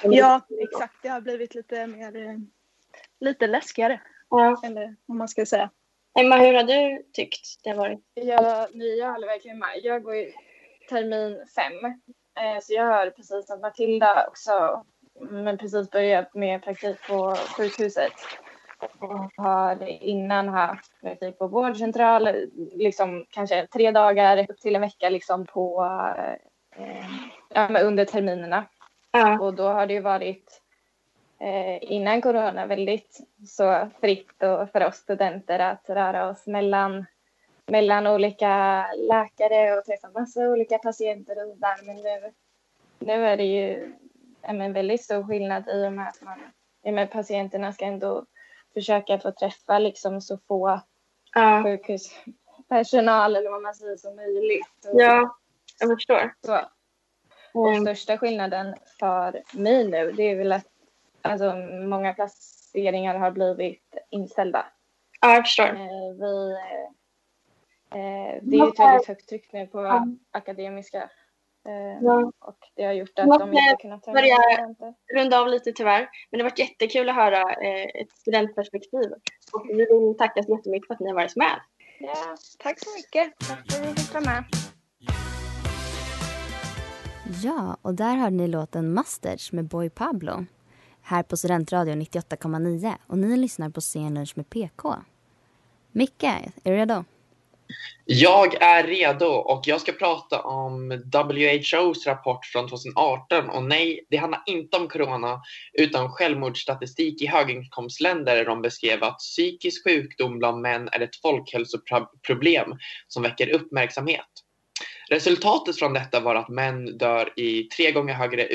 Ja, 0.03 0.41
exakt. 0.61 0.95
Det 1.03 1.09
har 1.09 1.21
blivit 1.21 1.55
lite 1.55 1.87
mer, 1.87 2.17
eh, 2.17 2.37
lite 3.21 3.47
läskigare. 3.47 4.01
Eller 4.65 4.97
vad 5.07 5.17
man 5.17 5.29
ska 5.29 5.47
säga. 5.47 5.71
Emma, 6.19 6.37
hur 6.37 6.55
har 6.55 6.63
du 6.63 7.03
tyckt 7.13 7.65
det 7.65 7.71
har 7.71 7.77
varit? 7.77 8.01
Jag, 8.15 8.67
jag 8.73 9.13
håller 9.13 9.27
verkligen 9.27 9.59
med. 9.59 9.69
Jag 9.83 10.03
går 10.03 10.15
i 10.15 10.35
termin 10.89 11.47
fem. 11.55 11.85
Eh, 12.41 12.61
så 12.63 12.75
jag 12.75 12.85
har 12.85 13.11
precis 13.11 13.47
som 13.47 13.61
Matilda 13.61 14.27
också 14.29 14.85
men 15.21 15.59
precis 15.59 15.91
börjat 15.91 16.35
med 16.35 16.63
praktik 16.63 16.97
på 17.09 17.35
sjukhuset. 17.57 18.13
Och 18.99 19.31
har 19.37 19.89
innan 19.89 20.49
haft 20.49 21.01
praktik 21.01 21.39
på 21.39 21.47
vårdcentral, 21.47 22.29
liksom 22.73 23.27
kanske 23.31 23.67
tre 23.67 23.91
dagar 23.91 24.51
upp 24.51 24.61
till 24.61 24.75
en 24.75 24.81
vecka 24.81 25.09
liksom 25.09 25.47
på, 25.47 25.85
eh, 26.77 27.07
ja, 27.49 27.81
under 27.83 28.05
terminerna. 28.05 28.65
Och 29.41 29.55
då 29.55 29.69
har 29.69 29.87
det 29.87 29.95
ju 29.95 30.01
varit 30.01 30.63
eh, 31.41 31.93
innan 31.93 32.23
corona 32.23 32.67
väldigt 32.67 33.21
så 33.47 33.89
fritt 34.01 34.43
och 34.43 34.71
för 34.71 34.87
oss 34.87 34.97
studenter 34.97 35.59
att 35.59 35.85
röra 35.91 36.29
oss 36.29 36.47
mellan, 36.47 37.07
mellan 37.67 38.07
olika 38.07 38.87
läkare 38.97 39.79
och 39.79 39.85
träffa 39.85 40.09
massa 40.09 40.41
olika 40.41 40.79
patienter 40.79 41.49
och 41.51 41.57
där. 41.57 41.87
Men 41.87 41.97
nu, 41.97 42.33
nu 42.99 43.27
är 43.27 43.37
det 43.37 43.45
ju 43.45 43.95
ja, 44.43 44.53
men 44.53 44.73
väldigt 44.73 45.05
stor 45.05 45.23
skillnad 45.27 45.69
i 45.69 45.87
och 45.87 45.93
med 45.93 46.09
att 46.09 46.23
man, 46.23 46.39
ja, 46.83 46.93
men 46.93 47.09
patienterna 47.09 47.73
ska 47.73 47.85
ändå 47.85 48.27
försöka 48.75 49.19
få 49.19 49.31
träffa 49.31 49.79
liksom 49.79 50.21
så 50.21 50.39
få 50.49 50.81
sjukhuspersonal 51.65 53.37
eller 53.37 53.51
vad 53.51 53.63
man 53.63 53.75
säger 53.75 53.97
som 53.97 54.17
möjligt. 54.17 54.87
Och, 54.93 55.01
Ja, 55.01 55.37
jag 55.81 55.91
förstår. 55.91 56.35
så. 56.47 56.61
Och 57.55 57.77
största 57.77 58.19
skillnaden 58.19 58.75
för 58.99 59.43
mig 59.53 59.89
nu 59.89 60.13
det 60.13 60.23
är 60.23 60.37
väl 60.37 60.53
att 60.53 60.67
alltså, 61.23 61.55
många 61.89 62.15
placeringar 62.15 63.15
har 63.19 63.31
blivit 63.31 63.95
inställda. 64.11 64.67
Ja, 65.21 65.35
jag 65.35 65.45
förstår. 65.45 65.67
Eh, 65.69 66.15
vi, 66.21 66.57
det 68.43 68.57
är 68.57 68.65
ju 68.65 68.69
ett 68.69 68.79
väldigt 68.79 69.09
högt 69.09 69.29
tryck 69.29 69.53
nu 69.53 69.67
på 69.67 69.83
Ja. 69.83 70.07
akademiska 70.31 71.03
eh, 71.69 72.03
Ja. 72.03 72.33
och 72.39 72.59
det 72.77 72.85
har 72.85 72.93
gjort 72.93 73.19
att 73.19 73.39
de 73.39 73.53
inte 73.53 73.77
kunnat 73.81 74.03
ta 74.03 74.13
börja 74.13 74.37
runda 75.15 75.41
av 75.41 75.49
lite 75.49 75.73
tyvärr. 75.73 76.09
Men 76.31 76.39
det 76.39 76.45
har 76.45 76.51
varit 76.51 76.59
jättekul 76.59 77.09
att 77.09 77.15
höra 77.15 77.41
eh, 77.41 77.85
ett 78.03 78.13
studentperspektiv. 78.13 79.13
Och 79.53 79.67
vi 79.69 79.75
vill 79.75 80.17
tacka 80.19 80.43
så 80.43 80.51
jättemycket 80.57 80.87
för 80.87 80.95
att 80.95 81.01
ni 81.01 81.07
har 81.09 81.15
varit 81.15 81.37
med. 81.37 81.61
Ja, 81.99 82.37
tack 82.59 82.79
så 82.79 82.91
mycket. 82.97 83.39
Tack 83.49 83.73
för 83.73 83.83
att 83.83 83.91
vi 83.91 84.01
fick 84.03 84.15
vara 84.15 84.25
med. 84.25 84.45
Ja, 87.43 87.77
och 87.83 87.95
där 87.95 88.15
hörde 88.17 88.37
ni 88.37 88.49
låten 88.49 88.95
Mustard 88.95 89.39
med 89.53 89.65
Boy 89.65 89.91
Pablo. 89.91 90.45
Här 91.03 91.23
på 91.23 91.37
Studentradion 91.37 92.03
98,9 92.03 92.95
och 93.07 93.19
ni 93.19 93.37
lyssnar 93.37 93.71
på 93.71 93.81
Scenlunch 93.81 94.33
med 94.37 94.51
PK. 94.51 94.95
Micke, 95.93 96.25
är 96.25 96.53
du 96.63 96.77
redo? 96.77 97.05
Jag 98.07 98.63
är 98.63 98.87
redo 98.87 99.27
och 99.27 99.63
jag 99.67 99.81
ska 99.81 99.93
prata 99.93 100.43
om 100.43 100.89
WHOs 100.89 102.07
rapport 102.07 102.47
från 102.47 102.69
2018 102.69 103.51
och 103.51 103.63
nej, 103.65 104.07
det 104.11 104.17
handlar 104.17 104.43
inte 104.47 104.77
om 104.77 104.89
corona 104.89 105.41
utan 105.73 106.11
självmordsstatistik 106.11 107.23
i 107.23 107.27
höginkomstländer 107.27 108.37
där 108.37 108.45
de 108.45 108.63
beskrev 108.63 109.05
att 109.05 109.19
psykisk 109.19 109.85
sjukdom 109.85 110.39
bland 110.39 110.61
män 110.61 110.89
är 110.93 111.01
ett 111.01 111.17
folkhälsoproblem 111.23 112.69
som 113.09 113.23
väcker 113.23 113.49
uppmärksamhet. 113.49 114.27
Resultatet 115.11 115.79
från 115.79 115.93
detta 115.93 116.21
var 116.21 116.35
att 116.35 116.49
män 116.49 116.99
dör 116.99 117.33
i 117.37 117.63
tre 117.63 117.93
gånger 117.93 118.15
högre 118.15 118.47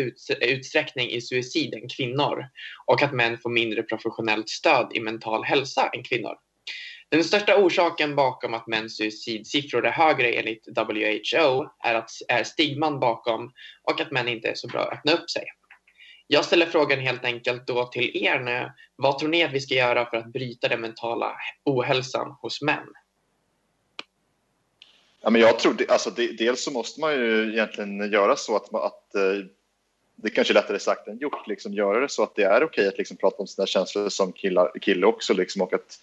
utsträckning 0.42 1.10
i 1.10 1.22
suicid 1.22 1.74
än 1.74 1.90
kvinnor 1.90 2.46
och 2.86 3.02
att 3.02 3.14
män 3.14 3.38
får 3.38 3.50
mindre 3.50 3.84
professionellt 3.84 4.50
stöd 4.50 4.92
i 4.94 5.00
mental 5.00 5.44
hälsa 5.44 5.90
än 5.96 6.04
kvinnor. 6.04 6.36
Den 7.10 7.24
största 7.24 7.58
orsaken 7.58 8.16
bakom 8.16 8.54
att 8.54 8.68
mäns 8.68 8.98
suicidsiffror 8.98 9.86
är 9.86 9.92
högre 9.92 10.32
enligt 10.32 10.68
WHO 10.68 11.66
är, 11.84 11.96
att, 11.96 12.12
är 12.28 12.44
stigman 12.44 13.00
bakom 13.00 13.52
och 13.84 14.02
att 14.02 14.12
män 14.12 14.28
inte 14.28 14.48
är 14.48 14.56
så 14.56 14.68
bra 14.68 14.82
att 14.82 14.94
öppna 14.94 15.12
upp 15.12 15.30
sig. 15.30 15.44
Jag 16.28 16.46
ställer 16.46 16.66
frågan 16.66 17.00
helt 17.00 17.26
enkelt 17.26 17.68
då 17.68 17.86
till 17.86 18.18
er 18.18 18.40
nu. 18.40 18.72
Vad 18.96 19.20
tror 19.20 19.30
ni 19.30 19.44
att 19.44 19.54
vi 19.54 19.60
ska 19.60 19.76
göra 19.76 20.10
för 20.10 20.18
att 20.18 20.34
bryta 20.34 20.68
den 20.68 20.82
mentala 20.82 21.36
ohälsan 21.66 22.32
hos 22.42 22.62
män? 22.62 22.88
Ja, 25.22 25.30
men 25.30 25.42
jag 25.42 25.60
tror 25.60 25.74
det, 25.74 25.90
alltså 25.90 26.10
det, 26.10 26.38
dels 26.38 26.64
så 26.64 26.72
måste 26.72 27.00
man 27.00 27.14
ju 27.14 27.54
egentligen 27.54 28.12
göra 28.12 28.36
så 28.36 28.56
att, 28.56 28.72
man, 28.72 28.82
att 28.84 29.16
eh, 29.16 29.46
det 30.16 30.30
kanske 30.30 30.52
är 30.52 30.56
lättare 30.56 30.80
sagt 30.80 31.08
än 31.08 31.18
gjort, 31.18 31.48
liksom 31.48 31.74
göra 31.74 32.00
det 32.00 32.10
så 32.10 32.24
att 32.24 32.36
det 32.36 32.44
är 32.44 32.64
okej 32.64 32.88
att 32.88 32.98
liksom 32.98 33.18
prata 33.18 33.38
om 33.38 33.48
sina 33.48 33.68
känslor 33.68 34.10
som 34.10 34.32
killar, 34.32 34.72
kille 34.82 35.06
också 35.06 35.34
liksom, 35.34 35.62
och 35.62 35.74
att 35.74 36.00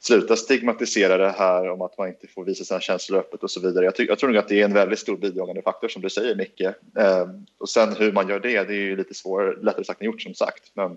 sluta 0.00 0.36
stigmatisera 0.36 1.16
det 1.16 1.30
här 1.30 1.70
om 1.70 1.82
att 1.82 1.98
man 1.98 2.08
inte 2.08 2.26
får 2.26 2.44
visa 2.44 2.64
sina 2.64 2.80
känslor 2.80 3.18
öppet 3.18 3.42
och 3.42 3.50
så 3.50 3.60
vidare. 3.60 3.84
Jag, 3.84 3.94
jag 3.98 4.18
tror 4.18 4.30
nog 4.30 4.38
att 4.38 4.48
det 4.48 4.60
är 4.60 4.64
en 4.64 4.74
väldigt 4.74 4.98
stor 4.98 5.16
bidragande 5.16 5.62
faktor 5.62 5.88
som 5.88 6.02
du 6.02 6.10
säger 6.10 6.34
Micke. 6.34 6.60
Eh, 6.60 7.26
och 7.58 7.68
sen 7.68 7.96
hur 7.96 8.12
man 8.12 8.28
gör 8.28 8.40
det, 8.40 8.64
det 8.64 8.74
är 8.74 8.80
ju 8.80 8.96
lite 8.96 9.14
svårare, 9.14 9.62
lättare 9.62 9.84
sagt 9.84 10.00
än 10.00 10.06
gjort 10.06 10.22
som 10.22 10.34
sagt. 10.34 10.70
Men 10.74 10.96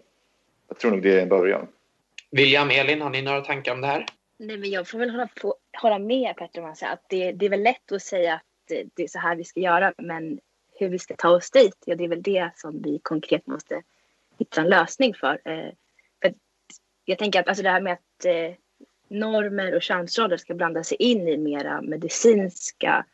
jag 0.68 0.78
tror 0.78 0.92
nog 0.92 1.02
det 1.02 1.18
är 1.18 1.22
en 1.22 1.30
början. 1.30 1.68
William, 2.32 2.70
Elin, 2.70 3.02
har 3.02 3.10
ni 3.10 3.22
några 3.22 3.42
tankar 3.42 3.72
om 3.72 3.82
det 3.82 3.88
här? 3.88 4.06
Nej, 4.38 4.58
men 4.58 4.72
jag 4.72 4.88
får 4.88 5.00
väl 5.00 5.10
hålla, 5.10 5.30
på, 5.42 5.56
hålla 5.82 6.00
med 6.00 6.36
Petter 6.36 6.62
om 6.62 6.76
att 6.82 7.06
det, 7.10 7.32
det 7.32 7.46
är 7.46 7.50
väl 7.50 7.64
lätt 7.64 7.92
att 7.92 8.02
säga 8.02 8.34
att 8.34 8.42
det, 8.68 8.86
det 8.94 9.04
är 9.04 9.08
så 9.08 9.20
här 9.20 9.36
vi 9.36 9.44
ska 9.44 9.60
göra, 9.60 9.94
men 9.98 10.40
hur 10.80 10.90
vi 10.90 11.00
ska 11.00 11.16
ta 11.16 11.30
oss 11.30 11.52
dit, 11.52 11.84
ja 11.86 11.96
det 11.96 12.04
är 12.04 12.08
väl 12.08 12.22
det 12.22 12.52
som 12.56 12.82
vi 12.82 13.00
konkret 13.04 13.48
måste 13.48 13.84
hitta 14.40 14.62
en 14.62 14.70
lösning 14.70 15.14
för. 15.14 15.42
Eh, 15.46 15.72
för 16.22 16.34
jag 17.06 17.18
tänker 17.18 17.40
att 17.40 17.48
alltså 17.48 17.64
det 17.64 17.70
här 17.70 17.82
med 17.82 17.94
att 17.94 18.26
eh, 18.26 18.54
normer 19.12 19.76
och 19.76 19.82
könsroller 19.82 20.38
ska 20.38 20.54
blanda 20.54 20.84
sig 20.84 20.98
in 21.00 21.28
i 21.28 21.38
mera 21.38 21.82
medicinska 21.82 23.06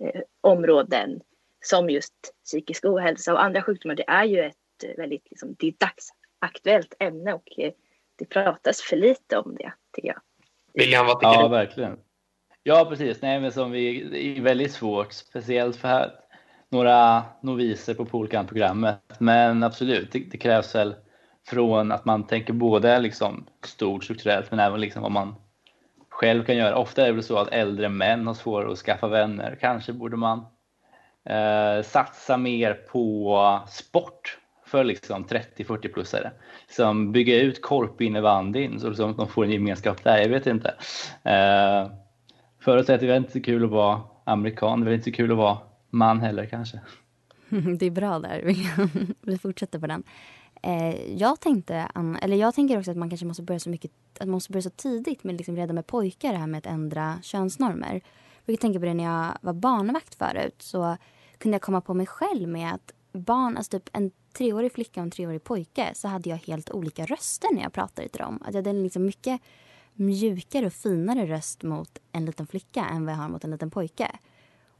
eh, 0.00 0.20
områden 0.40 1.20
som 1.64 1.90
just 1.90 2.14
psykisk 2.44 2.84
ohälsa 2.84 3.32
och 3.32 3.42
andra 3.42 3.62
sjukdomar, 3.62 3.94
det 3.94 4.08
är 4.08 4.24
ju 4.24 4.40
ett 4.40 4.84
eh, 4.84 4.96
väldigt 4.96 5.30
liksom, 5.30 5.54
det 5.58 5.66
är 5.66 5.74
dagsaktuellt 5.78 6.94
ämne 6.98 7.34
och 7.34 7.58
eh, 7.58 7.72
det 8.16 8.24
pratas 8.24 8.82
för 8.82 8.96
lite 8.96 9.38
om 9.38 9.56
det, 9.58 9.72
tycker 9.92 10.08
jag. 10.08 10.20
William, 10.74 11.06
vad 11.06 11.20
tycker 11.20 11.32
Ja, 11.32 11.42
du? 11.42 11.48
verkligen. 11.48 11.98
Ja, 12.62 12.86
precis. 12.88 13.22
Nej, 13.22 13.40
men 13.40 13.52
som 13.52 13.70
vi, 13.70 14.04
det 14.04 14.38
är 14.38 14.40
väldigt 14.40 14.72
svårt, 14.72 15.12
speciellt 15.12 15.76
för 15.76 15.88
att 15.88 16.26
några 16.68 17.22
noviser 17.42 17.94
på 17.94 18.04
Polkan-programmet. 18.04 19.00
Men 19.18 19.62
absolut, 19.62 20.12
det, 20.12 20.18
det, 20.18 20.38
krävs 20.38 20.74
väl 20.74 20.94
från 21.48 21.92
att 21.92 22.04
man 22.04 22.26
tänker 22.26 22.52
både 22.52 22.98
liksom 23.00 23.46
stort 23.64 24.04
strukturellt 24.04 24.50
men 24.50 24.60
även 24.60 24.80
liksom 24.80 25.02
vad 25.02 25.12
man 25.12 25.34
själv 26.16 26.44
kan 26.44 26.56
göra. 26.56 26.76
Ofta 26.76 27.02
är 27.02 27.06
det 27.06 27.12
väl 27.12 27.22
så 27.22 27.38
att 27.38 27.48
äldre 27.48 27.88
män 27.88 28.26
har 28.26 28.34
svårare 28.34 28.72
att 28.72 28.78
skaffa 28.78 29.08
vänner. 29.08 29.58
Kanske 29.60 29.92
borde 29.92 30.16
man 30.16 30.38
eh, 31.24 31.82
satsa 31.82 32.36
mer 32.36 32.74
på 32.74 33.60
sport 33.68 34.38
för 34.66 34.84
liksom 34.84 35.24
30-40-plussare. 35.24 36.30
Som 36.68 37.12
bygga 37.12 37.40
ut 37.40 37.62
korpinnebandyn 37.62 38.80
så 38.80 38.88
liksom 38.88 39.16
de 39.16 39.28
får 39.28 39.44
en 39.44 39.50
gemenskap 39.50 40.04
där. 40.04 40.18
Jag 40.18 40.28
vet 40.28 40.46
inte. 40.46 40.74
Eh, 41.22 41.90
förut 42.60 42.90
att 42.90 43.00
det 43.00 43.06
var 43.06 43.16
inte 43.16 43.32
så 43.32 43.40
kul 43.40 43.64
att 43.64 43.70
vara 43.70 44.00
amerikan. 44.24 44.80
Det 44.80 44.86
var 44.86 44.92
inte 44.92 45.10
så 45.10 45.16
kul 45.16 45.30
att 45.30 45.38
vara 45.38 45.58
man 45.90 46.20
heller 46.20 46.46
kanske. 46.46 46.80
Det 47.78 47.86
är 47.86 47.90
bra 47.90 48.18
där. 48.18 48.54
Vi 49.22 49.38
fortsätter 49.42 49.78
på 49.78 49.86
den. 49.86 50.02
Eh, 50.66 51.12
jag 51.12 51.40
tänkte, 51.40 51.88
eller 52.22 52.36
jag 52.36 52.54
tänker 52.54 52.78
också 52.78 52.90
att 52.90 52.96
man 52.96 53.10
kanske 53.10 53.26
måste 53.26 53.42
börja 53.42 53.60
så 53.60 53.70
mycket, 53.70 53.90
att 54.14 54.26
man 54.26 54.30
måste 54.30 54.52
börja 54.52 54.62
så 54.62 54.70
tidigt 54.70 55.24
med 55.24 55.36
liksom 55.36 55.56
redan 55.56 55.74
med 55.74 55.86
pojkar 55.86 56.32
det 56.32 56.38
här 56.38 56.46
med 56.46 56.58
att 56.58 56.66
ändra 56.66 57.18
könsnormer. 57.22 58.00
Jag 58.44 58.60
tänker 58.60 58.80
på 58.80 58.86
det 58.86 58.94
när 58.94 59.04
jag 59.04 59.38
var 59.40 59.52
barnvakt 59.52 60.14
förut 60.14 60.54
så 60.58 60.96
kunde 61.38 61.54
jag 61.54 61.62
komma 61.62 61.80
på 61.80 61.94
mig 61.94 62.06
själv 62.06 62.48
med 62.48 62.74
att 62.74 62.92
barn, 63.12 63.56
alltså 63.56 63.78
typ 63.78 63.88
en 63.92 64.10
treårig 64.32 64.72
flicka 64.72 65.00
och 65.00 65.04
en 65.04 65.10
treårig 65.10 65.44
pojke 65.44 65.90
så 65.94 66.08
hade 66.08 66.30
jag 66.30 66.36
helt 66.36 66.70
olika 66.70 67.06
röster 67.06 67.48
när 67.54 67.62
jag 67.62 67.72
pratade 67.72 68.08
till 68.08 68.20
dem. 68.20 68.42
Att 68.42 68.54
jag 68.54 68.58
hade 68.58 68.70
en 68.70 68.82
liksom 68.82 69.04
mycket 69.04 69.40
mjukare 69.94 70.66
och 70.66 70.72
finare 70.72 71.26
röst 71.26 71.62
mot 71.62 71.98
en 72.12 72.24
liten 72.24 72.46
flicka 72.46 72.84
än 72.84 73.04
vad 73.04 73.14
jag 73.14 73.18
har 73.18 73.28
mot 73.28 73.44
en 73.44 73.50
liten 73.50 73.70
pojke. 73.70 74.10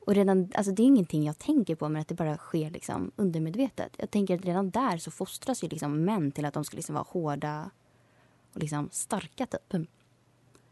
Och 0.06 0.14
redan, 0.14 0.52
alltså 0.54 0.72
det 0.72 0.82
är 0.82 0.84
ingenting 0.84 1.24
jag 1.24 1.38
tänker 1.38 1.74
på 1.74 1.88
men 1.88 2.02
att 2.02 2.08
det 2.08 2.14
bara 2.14 2.36
sker 2.36 2.70
liksom 2.70 3.10
undermedvetet. 3.16 3.92
Jag 3.98 4.10
tänker 4.10 4.34
att 4.34 4.44
redan 4.44 4.70
där 4.70 4.98
så 4.98 5.10
fostras 5.10 5.64
ju 5.64 5.68
liksom 5.68 6.04
män 6.04 6.32
till 6.32 6.44
att 6.44 6.54
de 6.54 6.64
ska 6.64 6.76
liksom 6.76 6.94
vara 6.94 7.06
hårda 7.08 7.70
och 8.52 8.60
liksom 8.60 8.88
starka 8.92 9.46
typ. 9.46 9.72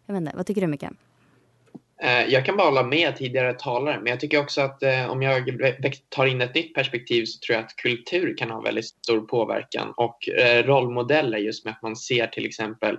Jag 0.07 0.14
vet 0.14 0.20
inte, 0.20 0.33
vad 0.37 0.47
tycker 0.47 0.61
du 0.61 0.66
Mikael? 0.66 0.94
Eh, 2.03 2.25
jag 2.25 2.47
kan 2.47 2.57
bara 2.57 2.68
hålla 2.68 2.83
med 2.83 3.16
tidigare 3.16 3.53
talare, 3.53 3.99
men 3.99 4.07
jag 4.07 4.20
tycker 4.20 4.40
också 4.40 4.61
att 4.61 4.83
eh, 4.83 5.11
om 5.11 5.23
jag 5.23 5.62
tar 6.09 6.27
in 6.27 6.40
ett 6.40 6.55
nytt 6.55 6.75
perspektiv 6.75 7.25
så 7.25 7.38
tror 7.38 7.57
jag 7.57 7.64
att 7.64 7.77
kultur 7.77 8.37
kan 8.37 8.51
ha 8.51 8.61
väldigt 8.61 8.87
stor 8.87 9.20
påverkan 9.20 9.92
och 9.97 10.29
eh, 10.29 10.62
rollmodeller 10.62 11.38
just 11.38 11.64
med 11.64 11.73
att 11.73 11.83
man 11.83 11.97
ser 11.97 12.27
till 12.27 12.47
exempel 12.47 12.99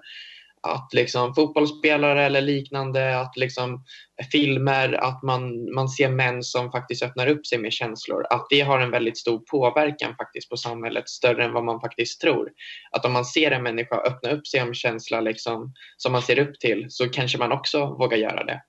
att 0.65 0.93
liksom 0.93 1.35
fotbollsspelare 1.35 2.25
eller 2.25 2.41
liknande, 2.41 3.19
att 3.19 3.37
liksom 3.37 3.83
filmer, 4.31 4.93
att 4.93 5.23
man, 5.23 5.73
man 5.73 5.89
ser 5.89 6.09
män 6.09 6.43
som 6.43 6.71
faktiskt 6.71 7.03
öppnar 7.03 7.27
upp 7.27 7.47
sig 7.47 7.57
med 7.57 7.73
känslor. 7.73 8.25
Att 8.29 8.47
det 8.49 8.61
har 8.61 8.79
en 8.79 8.91
väldigt 8.91 9.17
stor 9.17 9.39
påverkan 9.39 10.15
faktiskt 10.15 10.49
på 10.49 10.57
samhället, 10.57 11.09
större 11.09 11.45
än 11.45 11.53
vad 11.53 11.63
man 11.63 11.81
faktiskt 11.81 12.21
tror. 12.21 12.49
Att 12.91 13.05
om 13.05 13.13
man 13.13 13.25
ser 13.25 13.51
en 13.51 13.63
människa 13.63 13.95
öppna 13.95 14.31
upp 14.31 14.47
sig 14.47 14.61
om 14.61 14.73
känsla 14.73 15.21
liksom, 15.21 15.73
som 15.97 16.11
man 16.11 16.21
ser 16.21 16.39
upp 16.39 16.59
till 16.59 16.85
så 16.89 17.09
kanske 17.09 17.37
man 17.37 17.51
också 17.51 17.85
vågar 17.85 18.17
göra 18.17 18.43
det. 18.43 18.61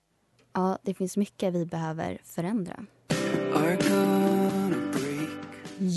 Ja, 0.54 0.78
det 0.82 0.94
finns 0.94 1.16
mycket 1.16 1.54
vi 1.54 1.66
behöver 1.66 2.18
förändra. 2.24 2.76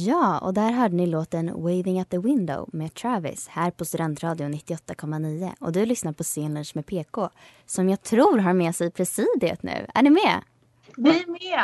Ja, 0.05 0.39
och 0.39 0.53
där 0.53 0.71
hörde 0.71 0.95
ni 0.95 1.05
låten 1.05 1.53
Waving 1.53 1.99
at 1.99 2.09
the 2.09 2.17
Window 2.17 2.69
med 2.73 2.93
Travis 2.93 3.47
här 3.47 3.71
på 3.71 3.85
Studentradion 3.85 4.53
98,9. 4.53 5.53
Och 5.59 5.71
du 5.71 5.85
lyssnar 5.85 6.11
på 6.11 6.23
Scenlunch 6.23 6.71
med 6.75 6.85
PK 6.85 7.29
som 7.65 7.89
jag 7.89 8.01
tror 8.01 8.37
har 8.37 8.53
med 8.53 8.75
sig 8.75 8.91
presidiet 8.91 9.63
nu. 9.63 9.85
Är 9.93 10.01
ni 10.01 10.09
med? 10.09 10.41
Vi 10.97 11.09
är 11.09 11.27
med! 11.27 11.63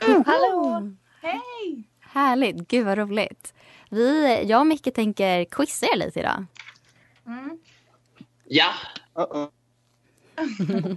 Mm. 0.00 0.24
Hallå! 0.26 0.92
Hej! 1.22 1.88
Härligt, 2.00 2.68
gud 2.68 2.86
vad 2.86 2.98
roligt. 2.98 3.54
Vi, 3.90 4.40
jag 4.44 4.60
och 4.60 4.66
Micke 4.66 4.94
tänker 4.94 5.44
quizza 5.44 5.86
er 5.86 5.96
lite 5.96 6.20
idag. 6.20 6.46
Mm. 7.26 7.58
Ja! 8.44 8.72
Uh 9.18 9.24
-oh. 9.24 10.96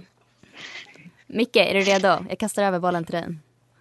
Micke, 1.26 1.56
är 1.56 1.74
du 1.74 1.80
redo? 1.80 2.24
Jag 2.28 2.38
kastar 2.38 2.62
över 2.62 2.78
bollen 2.78 3.04
till 3.04 3.14
dig. 3.14 3.38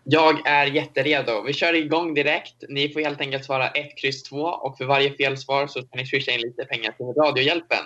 Jag 0.10 0.48
är 0.48 0.66
jätteredo. 0.66 1.42
Vi 1.42 1.54
kör 1.54 1.74
igång 1.74 2.14
direkt. 2.14 2.64
Ni 2.70 2.90
får 2.90 3.00
helt 3.00 3.22
enkelt 3.22 3.46
svara 3.46 3.70
1, 3.70 3.98
kryss 3.98 4.24
2 4.24 4.38
och 4.38 4.78
för 4.78 4.86
varje 4.86 5.14
fel 5.14 5.38
svar 5.38 5.68
så 5.68 5.82
ska 5.82 5.98
ni 5.98 6.06
swisha 6.06 6.32
in 6.32 6.42
lite 6.42 6.66
pengar 6.66 6.92
till 6.92 7.06
Radiohjälpen. 7.06 7.86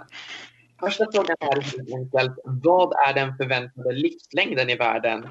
Första 0.79 1.05
frågan 1.13 1.35
är 1.39 1.61
helt 1.61 1.93
enkelt. 1.93 2.39
Vad 2.43 2.93
är 3.07 3.13
den 3.13 3.37
förväntade 3.37 3.93
livslängden 3.93 4.69
i 4.69 4.75
världen? 4.75 5.23
1. 5.23 5.29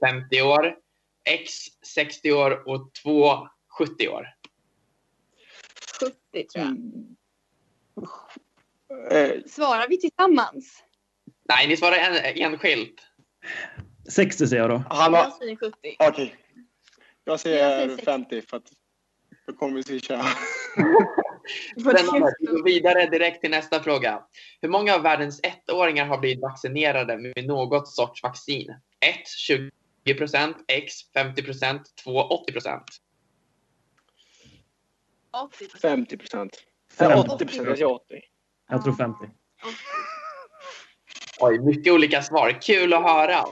50 0.00 0.42
år. 0.42 0.76
X 1.24 1.52
60 1.82 2.32
år 2.32 2.68
och 2.68 2.94
2. 3.02 3.48
70 3.78 4.08
år. 4.08 4.26
70 6.00 6.14
tror 6.32 6.64
jag. 6.64 6.76
Mm. 9.10 9.42
Svarar 9.48 9.88
vi 9.88 10.00
tillsammans? 10.00 10.82
Nej, 11.48 11.68
ni 11.68 11.76
svarar 11.76 11.96
en, 11.96 12.16
enskilt. 12.44 13.00
60 14.10 14.46
säger 14.46 14.62
jag 14.62 14.70
då. 14.70 14.84
Han 14.90 15.14
har... 15.14 15.20
Jag 15.20 15.32
säger 15.32 15.56
70. 15.56 15.76
Okej. 15.98 16.08
Okay. 16.08 16.30
Jag 17.24 17.40
säger, 17.40 17.80
jag 17.80 17.90
säger 17.90 18.04
50 18.04 18.42
för 18.42 18.56
att 18.56 18.72
då 19.46 19.52
kommer 19.52 19.76
vi 19.76 19.82
swisha. 19.82 20.24
Vi 21.76 21.82
går 21.82 22.64
vidare 22.64 23.06
direkt 23.06 23.40
till 23.40 23.50
nästa 23.50 23.82
fråga. 23.82 24.22
Hur 24.60 24.68
många 24.68 24.94
av 24.94 25.02
världens 25.02 25.40
ettåringar 25.42 26.06
har 26.06 26.18
blivit 26.18 26.40
vaccinerade 26.40 27.16
med 27.16 27.46
något 27.46 27.88
sorts 27.88 28.22
vaccin? 28.22 28.74
1. 29.00 29.28
20 29.28 29.70
procent. 30.18 30.56
X. 30.68 30.94
50 31.14 31.42
procent. 31.42 31.82
2. 32.04 32.20
80 32.20 32.52
procent. 32.52 32.84
50 35.82 36.16
procent. 36.16 36.56
80 36.98 37.46
procent. 37.46 37.68
Jag 37.68 37.78
säger 37.78 37.90
80. 37.90 38.20
Jag 38.68 38.84
tror 38.84 38.94
50. 38.94 39.18
Oj, 41.40 41.58
mycket 41.58 41.92
olika 41.92 42.22
svar. 42.22 42.58
Kul 42.62 42.92
att 42.92 43.02
höra. 43.02 43.44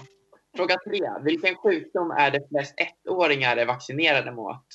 Fråga 0.58 0.78
tre. 0.84 1.00
Vilken 1.24 1.56
sjukdom 1.56 2.10
är 2.10 2.30
det 2.30 2.48
flest 2.48 2.74
ettåringar 2.76 3.56
är 3.56 3.66
vaccinerade 3.66 4.32
mot? 4.32 4.66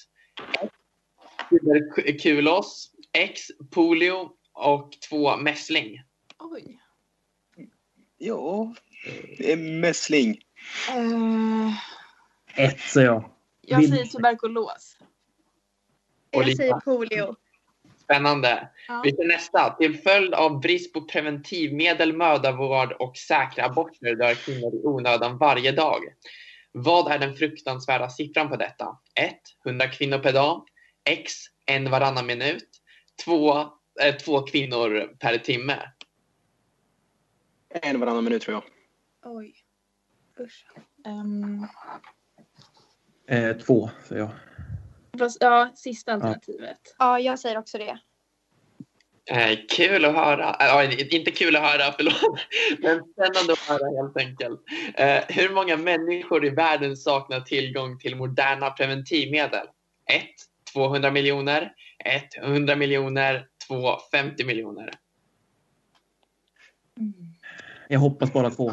Tuberkulos, 1.50 2.92
X. 3.12 3.42
Polio 3.72 4.30
och 4.54 4.92
två 5.10 5.38
mässling. 5.38 6.02
Oj. 6.40 6.80
Ja, 8.18 8.76
det 9.38 9.52
är 9.52 9.58
mässling. 9.58 10.40
Uh... 10.98 11.72
Ett 12.56 12.80
säger 12.80 13.08
jag. 13.08 13.30
Jag 13.62 13.90
säger 13.90 14.06
tuberkulos. 14.06 14.98
Jag 16.32 16.58
säger 16.58 16.80
polio. 16.80 17.36
Spännande. 18.04 18.70
Ja. 18.88 19.02
Vi 19.04 19.12
tar 19.12 19.24
nästa. 19.24 19.76
Till 19.80 19.98
följd 19.98 20.34
av 20.34 20.60
brist 20.60 20.94
på 20.94 21.02
preventivmedel, 21.02 22.18
mödravård 22.18 22.92
och 22.92 23.18
säkra 23.18 23.66
aborter 23.66 24.16
dör 24.16 24.34
kvinnor 24.34 24.76
i 24.76 24.86
onödan 24.86 25.38
varje 25.38 25.72
dag. 25.72 26.02
Vad 26.72 27.12
är 27.12 27.20
den 27.20 27.36
fruktansvärda 27.36 28.10
siffran 28.10 28.50
på 28.50 28.56
detta? 28.56 28.98
1. 29.16 29.36
100 29.66 29.88
kvinnor 29.88 30.18
per 30.18 30.34
dag. 30.34 30.68
X. 31.10 31.34
En 31.66 31.92
varannan 31.92 32.26
minut. 32.26 32.70
2. 33.26 33.60
Eh, 34.02 34.16
två 34.16 34.42
kvinnor 34.42 35.16
per 35.20 35.38
timme. 35.38 35.80
En 37.70 38.00
varannan 38.00 38.24
minut 38.24 38.42
tror 38.42 38.54
jag. 38.54 38.64
Oj. 39.36 39.54
Usch. 40.40 40.66
Um... 41.06 41.68
Eh, 43.28 43.58
två, 43.58 43.90
säger 44.08 44.22
jag. 44.22 44.32
Ja, 45.40 45.72
sista 45.76 46.14
alternativet. 46.14 46.96
Ja, 46.98 47.20
jag 47.20 47.40
säger 47.40 47.58
också 47.58 47.78
det. 47.78 48.00
Eh, 49.26 49.60
kul 49.70 50.06
att 50.06 50.16
höra. 50.16 50.82
Äh, 50.84 51.16
inte 51.16 51.32
kul 51.32 51.56
att 51.56 51.62
höra, 51.62 51.92
förlåt. 51.98 52.40
Men 52.80 53.04
spännande 53.04 53.54
att 53.54 53.60
höra 53.60 54.04
helt 54.04 54.18
enkelt. 54.18 54.62
Eh, 54.96 55.24
hur 55.28 55.54
många 55.54 55.78
människor 55.78 56.46
i 56.46 56.50
världen 56.50 56.98
saknar 56.98 57.42
tillgång 57.42 58.00
till 58.00 58.16
moderna 58.16 58.70
preventivmedel? 58.70 59.68
1. 60.12 60.24
200 60.74 61.12
miljoner. 61.12 61.74
1. 62.06 62.24
100 62.38 62.76
miljoner. 62.76 63.48
2. 63.68 63.98
50 64.12 64.46
miljoner. 64.46 64.94
Mm. 67.00 67.14
Jag 67.88 68.00
hoppas 68.00 68.34
bara 68.34 68.50
två. 68.50 68.72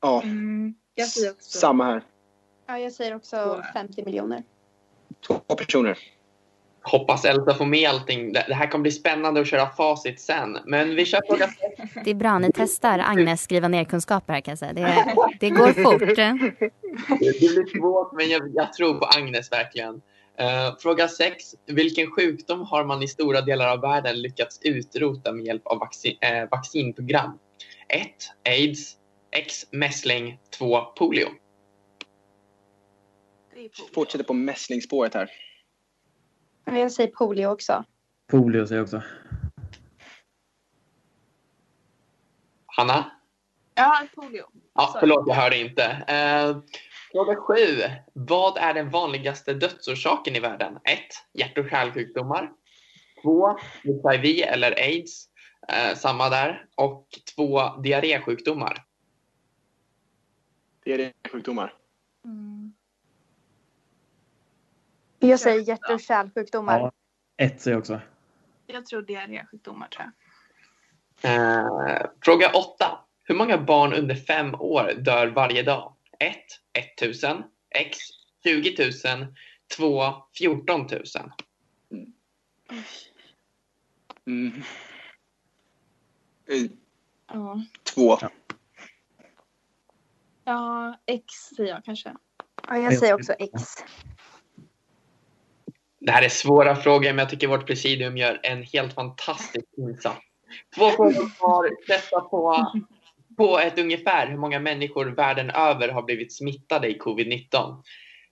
Ja, 0.00 0.22
mm, 0.22 0.74
jag 0.94 1.08
säger 1.08 1.30
också. 1.30 1.58
samma 1.58 1.84
här. 1.84 2.02
Ja, 2.66 2.78
jag 2.78 2.92
säger 2.92 3.14
också 3.14 3.64
50 3.74 4.04
miljoner. 4.04 4.42
Två 5.26 5.56
personer. 5.56 5.98
Hoppas 6.82 7.24
Elsa 7.24 7.54
får 7.54 7.66
med 7.66 7.88
allting. 7.88 8.32
Det 8.32 8.54
här 8.54 8.66
kommer 8.66 8.82
bli 8.82 8.92
spännande 8.92 9.40
att 9.40 9.46
köra 9.46 9.66
facit 9.66 10.20
sen. 10.20 10.58
Men 10.66 10.94
vi 10.94 11.04
kör 11.04 11.20
fråga 11.26 11.48
Det 12.04 12.10
är 12.10 12.14
bra, 12.14 12.38
ni 12.38 12.50
testar 12.54 12.98
Agnes 12.98 13.42
skriva 13.42 13.68
ner 13.68 13.84
kunskaper 13.84 14.32
här 14.32 14.40
kan 14.40 14.52
jag 14.52 14.58
säga. 14.58 14.72
Det, 14.72 15.14
det 15.40 15.50
går 15.50 15.72
fort. 15.72 16.00
Det 17.20 17.38
blir 17.38 17.78
svårt 17.78 18.12
men 18.12 18.30
jag, 18.30 18.42
jag 18.54 18.72
tror 18.72 18.94
på 18.94 19.06
Agnes 19.06 19.52
verkligen. 19.52 19.94
Uh, 20.40 20.78
fråga 20.78 21.08
6. 21.08 21.44
Vilken 21.66 22.10
sjukdom 22.10 22.62
har 22.62 22.84
man 22.84 23.02
i 23.02 23.08
stora 23.08 23.40
delar 23.40 23.72
av 23.72 23.80
världen 23.80 24.22
lyckats 24.22 24.60
utrota 24.62 25.32
med 25.32 25.44
hjälp 25.44 25.66
av 25.66 25.78
vaccin, 25.78 26.12
uh, 26.12 26.48
vaccinprogram? 26.50 27.38
1. 27.88 28.10
Aids. 28.44 28.96
X. 29.36 29.66
Mässling. 29.70 30.38
2. 30.58 30.80
Polio. 30.80 31.28
Fortsätter 33.94 34.24
på 34.24 34.34
mässlingsspåret 34.34 35.14
här. 35.14 35.30
Jag 36.64 36.92
säger 36.92 37.10
polio 37.10 37.46
också. 37.46 37.84
Polio 38.30 38.66
säger 38.66 38.78
jag 38.78 38.84
också. 38.84 39.02
Hanna? 42.66 43.10
Ja, 43.74 44.06
polio. 44.14 44.44
Ja, 44.74 44.96
förlåt, 45.00 45.24
jag 45.26 45.34
hörde 45.34 45.58
inte. 45.58 45.84
Eh, 45.84 46.58
fråga 47.12 47.36
sju. 47.36 47.82
Vad 48.12 48.56
är 48.58 48.74
den 48.74 48.90
vanligaste 48.90 49.54
dödsorsaken 49.54 50.36
i 50.36 50.40
världen? 50.40 50.78
1. 50.84 51.00
Hjärt 51.32 51.58
och 51.58 51.70
kärlsjukdomar. 51.70 52.52
2. 53.22 53.58
HIV 53.82 54.42
eller 54.42 54.72
aids. 54.72 55.28
Eh, 55.68 55.96
samma 55.96 56.28
där. 56.28 56.66
Och 56.74 57.08
2. 57.36 57.76
Diarrésjukdomar. 57.82 58.84
Diarrésjukdomar. 60.84 61.74
Jag 65.18 65.40
säger 65.40 65.60
hjärt 65.60 65.90
och 65.90 66.00
kärlsjukdomar. 66.00 66.78
Ja, 66.78 66.92
ett 67.36 67.60
säger 67.60 67.74
jag 67.74 67.80
också. 67.80 68.00
Jag 68.66 68.86
tror 68.86 69.02
diarrésjukdomar 69.02 69.88
tror 69.88 70.04
jag. 70.04 70.12
Eh, 71.22 72.06
fråga 72.24 72.50
8. 72.50 72.98
Hur 73.24 73.34
många 73.34 73.58
barn 73.58 73.92
under 73.92 74.14
fem 74.14 74.54
år 74.54 74.92
dör 74.98 75.26
varje 75.26 75.62
dag? 75.62 75.94
1. 76.18 76.36
1000. 76.98 77.42
X. 77.70 77.98
20 78.44 78.90
000. 79.14 79.34
2. 79.76 80.14
14 80.38 80.80
000. 80.80 81.02
Mm. 84.26 84.62
Eh, 86.46 86.70
Ja. 87.32 87.62
Två. 87.94 88.18
ja, 90.44 90.98
X 91.06 91.34
säger 91.56 91.70
jag 91.70 91.84
kanske. 91.84 92.14
Ja, 92.68 92.78
jag 92.78 92.98
säger 92.98 93.14
också 93.14 93.32
X. 93.32 93.84
Det 96.00 96.12
här 96.12 96.22
är 96.22 96.28
svåra 96.28 96.76
frågor, 96.76 97.08
men 97.08 97.18
jag 97.18 97.30
tycker 97.30 97.48
vårt 97.48 97.66
presidium 97.66 98.16
gör 98.16 98.40
en 98.42 98.62
helt 98.62 98.94
fantastisk 98.94 99.66
insats. 99.76 100.18
Två 100.76 100.90
frågor 100.90 101.36
kvar. 101.38 101.70
Sätta 101.86 102.20
på, 102.20 102.66
på 103.36 103.58
ett 103.58 103.78
ungefär 103.78 104.26
hur 104.26 104.36
många 104.36 104.60
människor 104.60 105.06
världen 105.06 105.50
över 105.50 105.88
har 105.88 106.02
blivit 106.02 106.36
smittade 106.36 106.88
i 106.88 106.98
covid-19. 106.98 107.82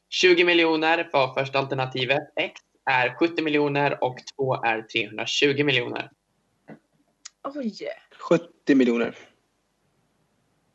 20 0.08 0.44
miljoner 0.44 1.10
var 1.12 1.34
första 1.34 1.58
alternativet. 1.58 2.22
X 2.36 2.60
är 2.90 3.14
70 3.18 3.42
miljoner 3.42 4.04
och 4.04 4.18
2 4.36 4.54
är 4.54 4.82
320 4.82 5.64
miljoner. 5.64 6.10
Oj! 7.54 7.78
70 8.18 8.74
miljoner. 8.74 9.16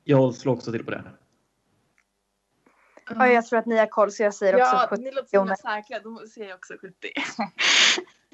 Jag 0.03 0.35
slår 0.35 0.53
också 0.53 0.71
till 0.71 0.85
på 0.85 0.91
det. 0.91 1.03
Ja, 3.15 3.27
jag 3.27 3.45
tror 3.45 3.59
att 3.59 3.65
ni 3.65 3.77
har 3.77 3.87
koll 3.87 4.11
så 4.11 4.23
jag 4.23 4.33
säger 4.33 4.53
också 4.53 4.75
Ja, 4.75 4.87
70 4.89 5.03
ni 5.03 5.11
låter 5.11 5.55
så 5.55 5.55
säkra. 5.61 5.99
Då 5.99 6.27
säger 6.27 6.47
jag 6.47 6.55
också 6.55 6.73
70. 6.81 6.95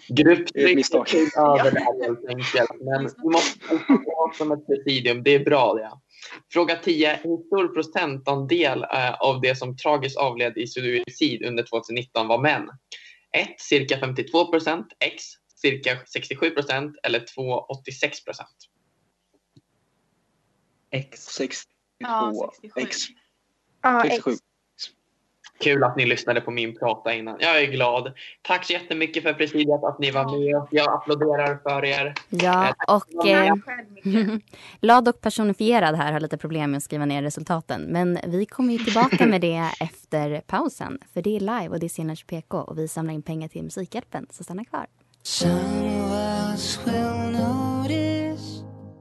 Grupptryck 0.07 0.93
över 1.37 1.71
det 1.71 1.79
här 1.79 2.03
helt 2.03 2.25
enkelt. 2.29 2.81
Men 2.81 3.09
vi 3.23 3.29
måste 3.29 3.59
ha 4.15 4.31
som 4.33 4.51
ett 4.51 4.67
presidium. 4.67 5.23
Det 5.23 5.31
är 5.31 5.45
bra 5.45 5.73
det. 5.73 5.91
Fråga 6.51 6.75
10. 6.75 7.19
Hur 7.23 7.47
stor 7.47 7.67
procentandel 7.67 8.83
eh, 8.83 9.13
av 9.13 9.41
det 9.41 9.55
som 9.55 9.77
tragiskt 9.77 10.17
avled 10.17 10.57
i 10.57 10.67
suicid 10.67 11.45
under 11.45 11.63
2019 11.63 12.27
var 12.27 12.41
män? 12.41 12.69
1. 13.31 13.47
Cirka 13.59 13.99
52 13.99 14.51
procent. 14.51 14.87
X. 14.99 15.23
Cirka 15.55 15.97
67 16.05 16.49
procent. 16.49 16.97
Eller 17.03 17.19
2. 17.19 17.59
86 17.59 18.25
procent. 18.25 18.57
X. 20.91 21.25
62. 21.25 21.71
Ja, 21.97 22.51
67. 22.61 22.81
X. 22.81 22.97
Ja, 23.81 24.01
67. 24.03 24.31
Kul 25.59 25.83
att 25.83 25.97
ni 25.97 26.05
lyssnade 26.05 26.41
på 26.41 26.51
min 26.51 26.75
prata 26.75 27.13
innan. 27.13 27.35
Jag 27.39 27.61
är 27.61 27.71
glad. 27.71 28.13
Tack 28.41 28.65
så 28.65 28.73
jättemycket 28.73 29.23
för 29.23 29.33
presidiet 29.33 29.83
att 29.83 29.99
ni 29.99 30.11
var 30.11 30.23
med. 30.23 30.67
Jag 30.71 30.93
applåderar 30.93 31.59
för 31.63 31.85
er. 31.85 32.13
Ja, 32.29 32.67
Eh, 32.67 32.95
och 32.95 33.27
eh. 33.27 33.53
Lad 34.79 35.07
och 35.07 35.21
personifierad 35.21 35.95
här 35.95 36.11
har 36.11 36.19
lite 36.19 36.37
problem 36.37 36.71
med 36.71 36.77
att 36.77 36.83
skriva 36.83 37.05
ner 37.05 37.21
resultaten. 37.21 37.81
Men 37.81 38.19
vi 38.27 38.45
kommer 38.45 38.73
ju 38.73 38.79
tillbaka 38.79 39.25
med 39.25 39.41
det 39.41 39.71
efter 39.79 40.41
pausen. 40.41 40.99
För 41.13 41.21
det 41.21 41.35
är 41.35 41.39
live 41.39 41.69
och 41.69 41.79
det 41.79 41.85
är 41.85 41.89
Scenlunch 41.89 42.27
PK 42.27 42.57
och 42.57 42.77
vi 42.77 42.87
samlar 42.87 43.13
in 43.13 43.21
pengar 43.21 43.47
till 43.47 43.63
Musikhjälpen. 43.63 44.27
Så 44.29 44.43
stanna 44.43 44.65
kvar. 44.65 44.85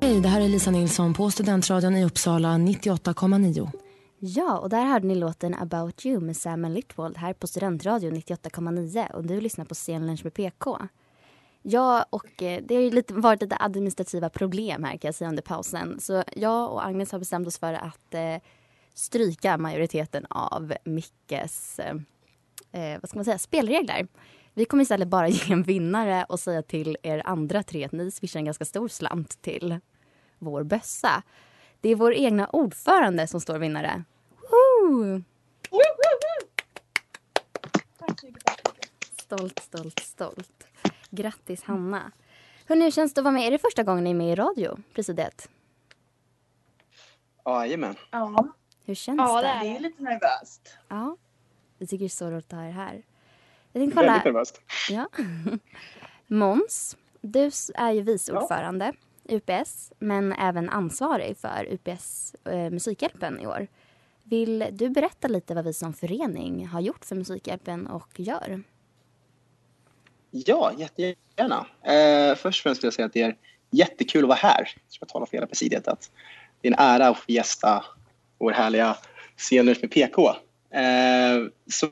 Hej, 0.01 0.21
det 0.21 0.29
här 0.29 0.41
är 0.41 0.49
Lisa 0.49 0.71
Nilsson 0.71 1.15
på 1.15 1.31
Studentradion 1.31 1.97
i 1.97 2.05
Uppsala 2.05 2.49
98,9. 2.49 3.86
Ja, 4.29 4.59
och 4.59 4.69
där 4.69 4.85
hörde 4.85 5.07
ni 5.07 5.15
låten 5.15 5.55
About 5.55 6.07
You 6.07 6.21
med 6.21 6.37
Sam 6.37 6.65
Littwald 6.65 7.17
här 7.17 7.33
på 7.33 7.47
Studentradion 7.47 8.15
98,9 8.15 9.11
och 9.13 9.27
du 9.27 9.41
lyssnar 9.41 9.65
på 9.65 9.75
Scenlunch 9.75 10.25
med 10.25 10.35
PK. 10.35 10.79
Ja, 11.63 12.07
och 12.11 12.43
eh, 12.43 12.63
det 12.65 12.75
har 12.75 12.83
ju 12.83 12.91
lite, 12.91 13.15
varit 13.15 13.43
lite 13.43 13.57
administrativa 13.61 14.29
problem 14.29 14.85
här 14.85 14.97
kan 14.97 15.09
jag 15.09 15.15
säga 15.15 15.29
under 15.29 15.43
pausen. 15.43 16.01
Så 16.01 16.25
jag 16.37 16.73
och 16.73 16.87
Agnes 16.87 17.13
har 17.13 17.19
bestämt 17.19 17.47
oss 17.47 17.59
för 17.59 17.73
att 17.73 18.15
eh, 18.15 18.37
stryka 18.95 19.59
majoriteten 19.59 20.27
av 20.31 20.75
Mickes 20.85 21.79
eh, 21.79 21.95
eh 22.73 23.01
vad 23.01 23.09
ska 23.09 23.19
man 23.19 23.25
säga, 23.25 23.39
spelregler. 23.39 24.07
Vi 24.55 24.65
kommer 24.65 24.83
istället 24.83 25.09
bara 25.09 25.29
ge 25.29 25.53
en 25.53 25.63
vinnare 25.63 26.25
och 26.29 26.41
säga 26.41 26.63
till 26.63 26.97
er 27.03 27.23
andra 27.25 27.63
tre 27.63 27.85
att 27.85 27.93
ni 27.93 28.11
swishar 28.11 28.41
en 28.41 28.47
ganska 28.47 28.65
stor 28.65 28.89
slant 28.89 29.43
till 29.43 29.81
vår 30.39 30.63
bössa. 30.63 31.23
Det 31.81 31.89
är 31.89 31.95
vår 31.95 32.15
egna 32.15 32.47
ordförande 32.47 33.27
som 33.27 33.41
står 33.41 33.59
vinnare. 33.59 34.05
Woo! 34.87 35.23
Stolt, 39.21 39.59
stolt, 39.59 39.99
stolt. 40.01 40.67
Grattis 41.11 41.63
Hanna. 41.63 42.13
Hörrni, 42.67 42.85
hur 42.85 42.91
känns 42.91 43.15
det 43.15 43.21
att 43.21 43.25
vara 43.25 43.35
med? 43.35 43.47
Är 43.47 43.51
det 43.51 43.59
första 43.59 43.83
gången 43.83 44.05
ni 44.05 44.11
är 44.11 44.15
med 44.15 44.33
i 44.33 44.35
radio, 44.35 44.79
presidiet? 44.95 45.49
Jajamän. 47.45 47.95
Ja. 48.11 48.49
Hur 48.85 48.95
känns 48.95 49.19
Ja, 49.19 49.43
det? 49.43 49.49
det 49.49 49.49
är 49.49 49.61
det 49.61 49.77
är 49.77 49.81
lite 49.81 50.03
nervöst. 50.03 50.77
Ja, 50.89 51.17
vi 51.79 51.87
tycker 51.87 51.99
det 52.05 52.07
är 52.07 52.09
så 52.09 52.31
roligt 52.31 52.53
att 52.53 52.59
ha 52.59 52.67
er 52.67 52.71
här. 52.71 53.03
Jag 53.73 53.81
tänkte 53.81 53.97
kolla. 53.97 54.13
Väldigt 54.13 54.25
nervöst. 54.25 54.61
Ja. 54.91 55.09
Måns, 56.27 56.97
du 57.21 57.51
är 57.75 57.93
ju 57.93 58.01
vice 58.03 58.33
ordförande 58.33 58.93
i 59.25 59.37
UPS 59.37 59.93
men 59.99 60.33
även 60.33 60.69
ansvarig 60.71 61.37
för 61.39 61.67
UPS 61.71 62.35
eh, 62.45 62.71
Musikhjälpen 62.71 63.41
i 63.41 63.47
år. 63.47 63.67
Vill 64.29 64.65
du 64.73 64.89
berätta 64.89 65.29
lite 65.29 65.55
vad 65.55 65.65
vi 65.65 65.73
som 65.73 65.93
förening 65.93 66.67
har 66.67 66.81
gjort 66.81 67.05
för 67.05 67.17
Musikhjälpen 67.17 67.87
och 67.87 68.21
gör? 68.21 68.63
Ja, 70.31 70.73
jättegärna. 70.79 71.67
Eh, 71.83 72.37
först 72.37 72.61
och 72.61 72.63
främst 72.63 72.83
vill 72.83 72.87
jag 72.87 72.95
säga 72.95 73.07
att 73.07 73.13
det 73.13 73.23
är 73.23 73.37
jättekul 73.71 74.25
att 74.25 74.29
vara 74.29 74.39
här. 74.39 74.73
Jag 74.75 74.93
ska 74.93 75.07
tala 75.07 75.27
för 75.27 75.37
hela 75.37 75.47
presidiet. 75.47 75.89
Att 75.89 76.11
det 76.61 76.69
är 76.69 76.73
en 76.73 76.79
ära 76.79 77.09
att 77.09 77.19
få 77.19 77.33
gästa 77.33 77.85
vår 78.39 78.53
härliga 78.53 78.97
Scenlunch 79.37 79.79
med 79.81 79.91
PK. 79.91 80.29
Eh, 80.71 81.47
så 81.71 81.91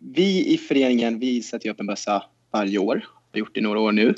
vi 0.00 0.54
i 0.54 0.58
föreningen 0.58 1.18
vi 1.18 1.42
sätter 1.42 1.70
upp 1.70 1.80
en 1.80 1.86
bössa 1.86 2.24
varje 2.50 2.78
år. 2.78 2.94
Vi 3.32 3.40
har 3.40 3.46
gjort 3.46 3.54
det 3.54 3.60
i 3.60 3.62
några 3.62 3.80
år 3.80 3.92
nu. 3.92 4.14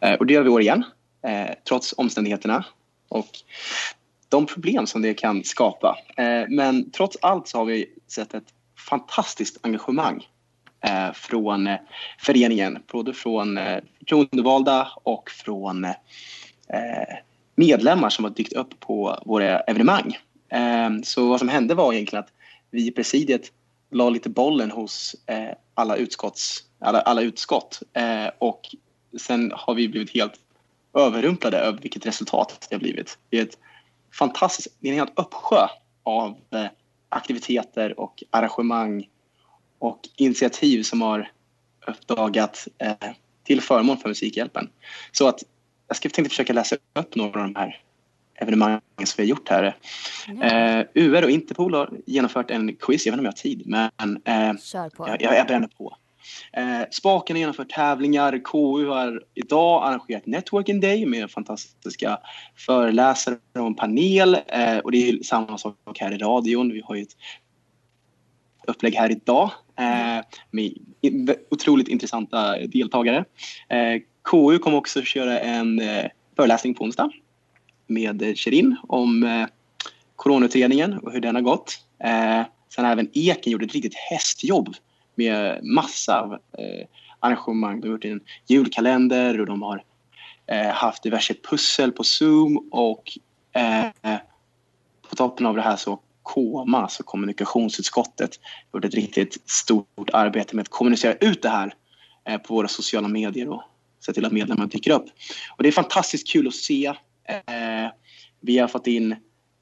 Eh, 0.00 0.14
och 0.14 0.26
det 0.26 0.32
gör 0.34 0.42
vi 0.42 0.48
i 0.48 0.52
år 0.52 0.60
igen, 0.60 0.84
eh, 1.22 1.54
trots 1.68 1.94
omständigheterna 1.96 2.64
och 3.08 3.28
de 4.28 4.46
problem 4.46 4.86
som 4.86 5.02
det 5.02 5.14
kan 5.14 5.44
skapa. 5.44 5.98
Eh, 6.16 6.48
men 6.48 6.90
trots 6.90 7.16
allt 7.22 7.48
så 7.48 7.58
har 7.58 7.64
vi 7.64 7.86
sett 8.08 8.34
ett 8.34 8.54
fantastiskt 8.88 9.58
engagemang 9.62 10.26
eh, 10.84 11.12
från 11.12 11.66
eh, 11.66 11.76
föreningen. 12.18 12.78
Både 12.92 13.12
från 13.12 13.58
förtroendevalda 13.98 14.88
och 15.02 15.30
från 15.30 15.86
medlemmar 17.54 18.10
som 18.10 18.24
har 18.24 18.32
dykt 18.32 18.52
upp 18.52 18.80
på 18.80 19.22
våra 19.26 19.60
evenemang. 19.60 20.18
Så 21.02 21.28
vad 21.28 21.38
som 21.38 21.48
hände 21.48 21.74
var 21.74 21.92
egentligen 21.92 22.24
att 22.24 22.32
vi 22.70 22.86
i 22.86 22.90
presidiet 22.90 23.52
la 23.90 24.10
lite 24.10 24.28
bollen 24.28 24.70
hos 24.70 25.16
alla, 25.74 25.96
utskotts, 25.96 26.64
alla, 26.78 27.00
alla 27.00 27.22
utskott 27.22 27.82
och 28.38 28.60
sen 29.18 29.52
har 29.54 29.74
vi 29.74 29.88
blivit 29.88 30.14
helt 30.14 30.34
överrumplade 30.94 31.58
över 31.58 31.78
vilket 31.82 32.06
resultat 32.06 32.66
det 32.68 32.74
har 32.74 32.80
blivit. 32.80 33.18
Det 33.28 33.38
är 33.38 33.42
ett 33.42 33.58
fantastiskt, 34.12 34.76
det 34.80 34.88
är 34.88 34.92
en 34.92 34.98
helt 34.98 35.18
uppsjö 35.18 35.66
av 36.02 36.36
eh, 36.50 36.66
aktiviteter 37.08 38.00
och 38.00 38.22
arrangemang 38.30 39.08
och 39.78 40.00
initiativ 40.16 40.82
som 40.82 41.02
har 41.02 41.30
uppdagat 41.86 42.68
eh, 42.78 43.10
till 43.44 43.60
förmån 43.60 43.98
för 43.98 44.08
Musikhjälpen. 44.08 44.70
Så 45.12 45.28
att 45.28 45.42
jag 45.88 45.96
ska 45.96 46.08
tänkte 46.08 46.30
försöka 46.30 46.52
läsa 46.52 46.76
upp 46.94 47.14
några 47.14 47.40
av 47.40 47.46
de 47.46 47.56
här 47.56 47.82
evenemangen 48.34 48.80
som 49.04 49.14
vi 49.16 49.22
har 49.22 49.28
gjort 49.28 49.48
här. 49.48 49.76
Eh, 50.42 50.86
UR 50.94 51.24
och 51.24 51.30
Interpol 51.30 51.74
har 51.74 51.90
genomfört 52.06 52.50
en 52.50 52.76
quiz, 52.76 53.06
jag 53.06 53.12
vet 53.12 53.18
inte 53.18 53.20
om 53.20 53.24
jag 53.24 53.32
har 53.32 53.36
tid, 53.36 53.62
men 53.66 54.20
eh, 54.24 54.52
jag, 54.98 55.22
jag, 55.22 55.36
jag 55.36 55.46
bränner 55.46 55.68
på. 55.68 55.96
Eh, 56.52 56.82
Spaken 56.90 57.36
har 57.36 57.40
genomfört 57.40 57.70
tävlingar, 57.70 58.44
KU 58.44 58.86
har 58.86 59.22
idag 59.34 59.84
arrangerat 59.84 60.26
Networking 60.26 60.80
Day 60.80 61.06
med 61.06 61.30
fantastiska 61.30 62.18
föreläsare 62.56 63.36
och 63.54 63.66
en 63.66 63.74
panel. 63.74 64.34
Eh, 64.48 64.78
och 64.78 64.92
det 64.92 65.08
är 65.08 65.22
samma 65.22 65.58
sak 65.58 65.98
här 66.00 66.12
i 66.12 66.18
radion. 66.18 66.72
Vi 66.72 66.82
har 66.84 66.94
ju 66.94 67.02
ett 67.02 67.16
upplägg 68.66 68.94
här 68.94 69.10
idag 69.10 69.50
eh, 69.78 70.24
med 70.50 71.34
otroligt 71.50 71.88
intressanta 71.88 72.58
deltagare. 72.58 73.24
Eh, 73.68 74.02
KU 74.30 74.58
kommer 74.58 74.76
också 74.76 75.02
köra 75.02 75.40
en 75.40 75.80
eh, 75.80 76.04
föreläsning 76.36 76.74
på 76.74 76.84
onsdag 76.84 77.10
med 77.86 78.32
Kerin 78.36 78.76
om 78.88 79.22
eh, 79.22 79.46
coronautredningen 80.16 80.98
och 80.98 81.12
hur 81.12 81.20
den 81.20 81.34
har 81.34 81.42
gått. 81.42 81.84
Eh, 82.04 82.42
sen 82.74 82.84
har 82.84 82.92
även 82.92 83.10
Eken 83.12 83.52
gjort 83.52 83.62
ett 83.62 83.72
riktigt 83.72 83.94
hästjobb 83.94 84.74
med 85.18 85.64
massa 85.64 86.20
av 86.20 86.32
eh, 86.32 86.86
arrangemang. 87.20 87.80
De 87.80 87.88
har 87.88 87.92
gjort 87.92 88.04
en 88.04 88.20
julkalender 88.46 89.40
och 89.40 89.46
de 89.46 89.62
har 89.62 89.82
eh, 90.46 90.68
haft 90.68 91.02
diverse 91.02 91.34
pussel 91.50 91.92
på 91.92 92.04
Zoom 92.04 92.68
och 92.70 93.18
eh, 93.52 94.16
på 95.10 95.16
toppen 95.16 95.46
av 95.46 95.56
det 95.56 95.62
här 95.62 95.76
så 95.76 96.00
KOMA, 96.22 96.82
alltså 96.82 97.02
kommunikationsutskottet, 97.02 98.30
gjort 98.72 98.84
ett 98.84 98.94
riktigt 98.94 99.50
stort 99.50 100.10
arbete 100.12 100.56
med 100.56 100.62
att 100.62 100.68
kommunicera 100.68 101.14
ut 101.14 101.42
det 101.42 101.48
här 101.48 101.74
eh, 102.28 102.38
på 102.38 102.54
våra 102.54 102.68
sociala 102.68 103.08
medier 103.08 103.48
och 103.48 103.62
se 104.00 104.12
till 104.12 104.24
att 104.24 104.32
medlemmar 104.32 104.66
dyker 104.66 104.90
upp. 104.90 105.04
Och 105.56 105.62
det 105.62 105.68
är 105.68 105.72
fantastiskt 105.72 106.32
kul 106.32 106.48
att 106.48 106.54
se. 106.54 106.86
Eh, 107.28 107.90
vi 108.40 108.58
har 108.58 108.68
fått 108.68 108.86
in 108.86 109.12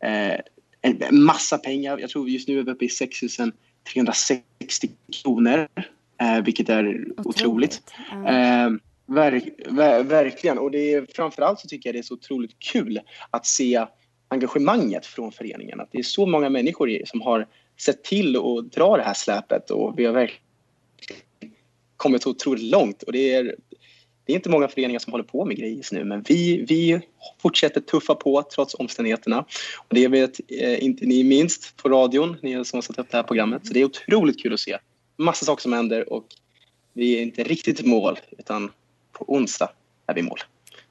eh, 0.03 0.40
en 0.81 1.25
massa 1.25 1.59
pengar. 1.59 1.99
Jag 1.99 2.11
tror 2.11 2.29
just 2.29 2.49
nu 2.49 2.59
är 2.59 2.62
vi 2.62 2.71
uppe 2.71 2.85
i 2.85 2.88
6 2.88 3.38
000. 3.38 3.53
360 3.92 4.90
kronor, 5.22 5.68
eh, 6.20 6.44
vilket 6.44 6.68
är 6.68 7.05
otroligt. 7.16 7.27
otroligt. 7.27 7.83
Mm. 8.12 8.81
Verk, 9.07 9.44
ver, 9.66 10.03
verkligen. 10.03 10.59
Och 10.59 10.70
det 10.70 10.94
är, 10.94 11.07
framförallt 11.14 11.61
så 11.61 11.68
tycker 11.68 11.88
jag 11.88 11.94
det 11.94 11.99
är 11.99 12.03
så 12.03 12.14
otroligt 12.14 12.59
kul 12.59 13.01
att 13.31 13.46
se 13.46 13.87
engagemanget 14.29 15.07
från 15.07 15.33
föreningen. 15.33 15.81
Att 15.81 15.92
det 15.92 15.99
är 15.99 16.03
så 16.03 16.27
många 16.27 16.51
människor 16.51 17.01
som 17.05 17.20
har 17.20 17.46
sett 17.81 18.05
till 18.05 18.37
att 18.37 18.72
dra 18.72 18.96
det 18.96 19.03
här 19.03 19.14
släpet 19.14 19.70
och 19.70 19.99
vi 19.99 20.05
har 20.05 20.12
verkligen 20.12 20.40
kommit 21.96 22.22
så 22.22 22.31
otroligt 22.31 22.62
långt. 22.62 23.03
Och 23.03 23.12
det 23.12 23.35
är, 23.35 23.57
det 24.26 24.32
är 24.32 24.36
inte 24.36 24.50
många 24.50 24.68
föreningar 24.68 24.98
som 24.98 25.10
håller 25.10 25.24
på 25.24 25.44
med 25.44 25.56
grejer 25.56 25.76
just 25.76 25.92
nu 25.92 26.04
men 26.04 26.22
vi, 26.22 26.64
vi 26.68 27.00
fortsätter 27.42 27.80
tuffa 27.80 28.14
på 28.14 28.42
trots 28.42 28.74
omständigheterna. 28.74 29.44
Och 29.78 29.94
det 29.94 30.08
vet 30.08 30.40
eh, 30.48 30.84
inte 30.84 31.06
ni 31.06 31.24
minst 31.24 31.76
på 31.76 31.88
radion, 31.88 32.36
ni 32.42 32.64
som 32.64 32.76
har 32.76 32.82
satt 32.82 32.98
upp 32.98 33.10
det 33.10 33.16
här 33.16 33.24
programmet. 33.24 33.66
Så 33.66 33.72
det 33.72 33.80
är 33.80 33.84
otroligt 33.84 34.42
kul 34.42 34.54
att 34.54 34.60
se. 34.60 34.78
Massa 35.16 35.44
saker 35.44 35.62
som 35.62 35.72
händer 35.72 36.12
och 36.12 36.26
vi 36.92 37.18
är 37.18 37.22
inte 37.22 37.44
riktigt 37.44 37.86
mål 37.86 38.18
utan 38.38 38.70
på 39.12 39.24
onsdag 39.28 39.70
är 40.06 40.14
vi 40.14 40.22
mål. 40.22 40.38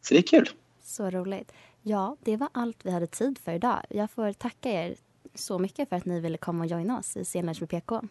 Så 0.01 0.13
det 0.13 0.19
är 0.19 0.21
kul. 0.21 0.49
Så 0.83 1.09
roligt. 1.09 1.51
Ja, 1.81 2.17
det 2.23 2.37
var 2.37 2.49
allt 2.51 2.77
vi 2.83 2.91
hade 2.91 3.07
tid 3.07 3.39
för 3.45 3.53
idag. 3.53 3.79
Jag 3.89 4.11
får 4.11 4.33
tacka 4.33 4.71
er 4.71 4.95
så 5.33 5.59
mycket 5.59 5.89
för 5.89 5.95
att 5.95 6.05
ni 6.05 6.19
ville 6.19 6.37
komma 6.37 6.63
och 6.63 6.69
joina 6.69 6.99
oss 6.99 7.17
i 7.17 7.25
Scenlunch 7.25 7.61
med 7.61 7.69
PK. 7.69 8.01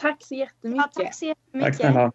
Tack 0.00 0.24
så 0.24 0.34
jättemycket. 0.34 0.90
Ja, 0.94 1.04
tack 1.04 1.14
så 1.14 1.26
jättemycket. 1.26 1.78
Tack 1.78 1.92
snälla. 1.92 2.12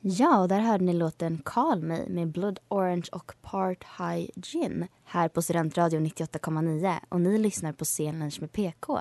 Ja, 0.00 0.40
och 0.40 0.48
där 0.48 0.60
hörde 0.60 0.84
ni 0.84 0.92
låten 0.92 1.40
Call 1.44 1.82
Me 1.82 1.98
med 2.08 2.28
Blood 2.28 2.58
Orange 2.68 3.08
och 3.12 3.32
Part 3.42 3.84
High 3.98 4.30
Gin 4.36 4.86
här 5.04 5.28
på 5.28 5.42
Studentradion 5.42 6.06
98,9 6.06 6.94
och 7.08 7.20
ni 7.20 7.38
lyssnar 7.38 7.72
på 7.72 7.84
Scenlunch 7.84 8.40
med 8.40 8.52
PK. 8.52 9.00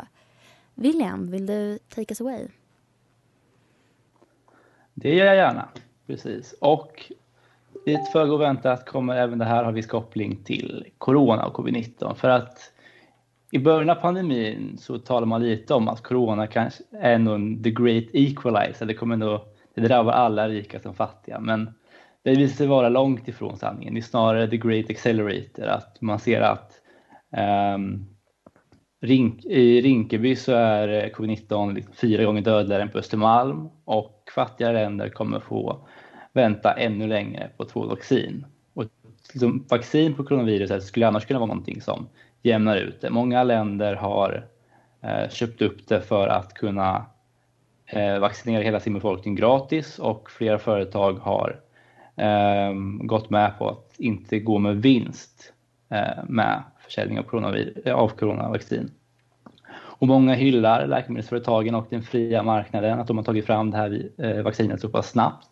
William, 0.76 1.32
vill 1.32 1.46
du 1.46 1.80
take 1.90 2.12
us 2.12 2.22
away? 2.22 2.48
Det 4.94 5.16
gör 5.16 5.26
jag 5.26 5.36
gärna. 5.36 5.68
Precis. 6.08 6.56
Och 6.62 7.12
i 7.86 7.94
ett 7.94 8.12
föga 8.12 8.38
väntat 8.38 8.86
kommer 8.86 9.16
även 9.16 9.40
det 9.40 9.46
här 9.46 9.64
ha 9.64 9.72
viss 9.72 9.88
koppling 9.88 10.44
till 10.44 10.88
corona 10.98 11.46
och 11.46 11.56
covid-19. 11.56 12.14
För 12.14 12.30
att 12.30 12.73
i 13.54 13.60
början 13.60 13.90
av 13.90 13.96
pandemin 13.96 14.78
så 14.78 15.00
talar 15.00 15.28
man 15.28 15.44
lite 15.44 15.74
om 15.74 15.88
att 15.88 16.04
corona 16.04 16.48
kanske 16.48 16.84
är 17.00 17.18
någon 17.18 17.64
the 17.64 17.72
great 17.72 18.04
equalizer. 18.14 18.86
Det 18.86 18.94
kommer 18.94 19.18
nog, 19.18 19.40
det 19.76 19.82
drabbar 19.82 20.12
alla 20.12 20.50
rika 20.50 20.80
som 20.80 20.94
fattiga. 20.94 21.40
Men 21.40 21.74
det 22.24 22.36
visar 22.36 22.56
sig 22.56 22.68
vara 22.68 22.90
långt 22.90 23.28
ifrån 23.28 23.58
sanningen. 23.58 23.94
Det 23.94 24.00
är 24.00 24.02
snarare 24.02 24.48
the 24.48 24.58
great 24.58 24.90
accelerator. 24.90 25.66
Att 25.66 26.02
man 26.02 26.20
ser 26.20 26.42
att 26.42 26.72
um, 27.76 28.06
Rink, 29.02 29.46
I 29.46 29.82
Rinkeby 29.82 30.36
så 30.36 30.52
är 30.52 31.10
covid-19 31.10 31.74
liksom 31.74 31.94
fyra 31.94 32.24
gånger 32.24 32.42
dödligare 32.42 32.82
än 32.82 32.90
på 32.90 32.98
Östermalm 32.98 33.70
och 33.86 34.24
fattiga 34.36 34.72
länder 34.72 35.10
kommer 35.10 35.40
få 35.40 35.88
vänta 36.34 36.72
ännu 36.72 37.08
längre 37.08 37.50
på 37.58 37.66
två 37.66 37.86
vaccin. 37.86 38.46
Och 38.74 38.86
liksom, 39.34 39.66
vaccin 39.70 40.14
på 40.14 40.24
coronaviruset 40.24 40.84
skulle 40.84 41.08
annars 41.08 41.26
kunna 41.26 41.40
vara 41.40 41.48
någonting 41.48 41.82
som 41.82 42.08
jämnar 42.44 42.78
ut 42.78 43.02
det. 43.02 43.10
Många 43.10 43.44
länder 43.44 43.96
har 43.96 44.46
eh, 45.02 45.30
köpt 45.30 45.62
upp 45.62 45.88
det 45.88 46.02
för 46.02 46.28
att 46.28 46.54
kunna 46.54 47.06
eh, 47.86 48.20
vaccinera 48.20 48.64
hela 48.64 48.80
sin 48.80 48.94
befolkning 48.94 49.36
gratis 49.36 50.00
och 50.00 50.32
flera 50.32 50.60
företag 50.60 51.14
har 51.14 51.60
eh, 52.16 52.74
gått 53.02 53.30
med 53.30 53.58
på 53.58 53.70
att 53.70 53.96
inte 53.98 54.40
gå 54.40 54.60
med 54.60 54.82
vinst 54.82 55.54
eh, 55.90 56.24
med 56.28 56.64
försäljning 56.80 57.20
av, 57.20 57.26
coronavir- 57.26 57.92
av 57.92 58.08
coronavaccin. 58.08 58.92
Och 59.76 60.08
många 60.08 60.34
hyllar 60.34 60.88
läkemedelsföretagen 60.88 61.76
och 61.76 61.88
den 61.90 62.04
fria 62.04 62.44
marknaden, 62.44 63.00
att 63.00 63.08
de 63.08 63.18
har 63.18 63.24
tagit 63.24 63.46
fram 63.46 63.72
det 63.72 63.78
här 63.78 64.10
eh, 64.18 64.42
vaccinet 64.42 64.82
så 64.82 64.90
pass 64.90 65.10
snabbt. 65.10 65.50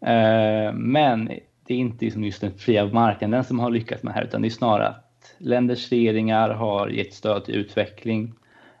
Eh, 0.00 0.72
men 0.72 1.26
det 1.66 1.74
är 1.74 1.78
inte 1.78 2.04
liksom 2.04 2.24
just 2.24 2.40
den 2.40 2.52
fria 2.52 2.86
marknaden 2.86 3.44
som 3.44 3.60
har 3.60 3.70
lyckats 3.70 4.02
med 4.02 4.14
det 4.14 4.18
här, 4.18 4.24
utan 4.24 4.42
det 4.42 4.48
är 4.48 4.50
snarare 4.50 4.88
att 4.88 5.05
länders 5.38 5.90
regeringar 5.92 6.50
har 6.50 6.88
gett 6.88 7.14
stöd 7.14 7.44
till 7.44 7.54
utveckling 7.54 8.34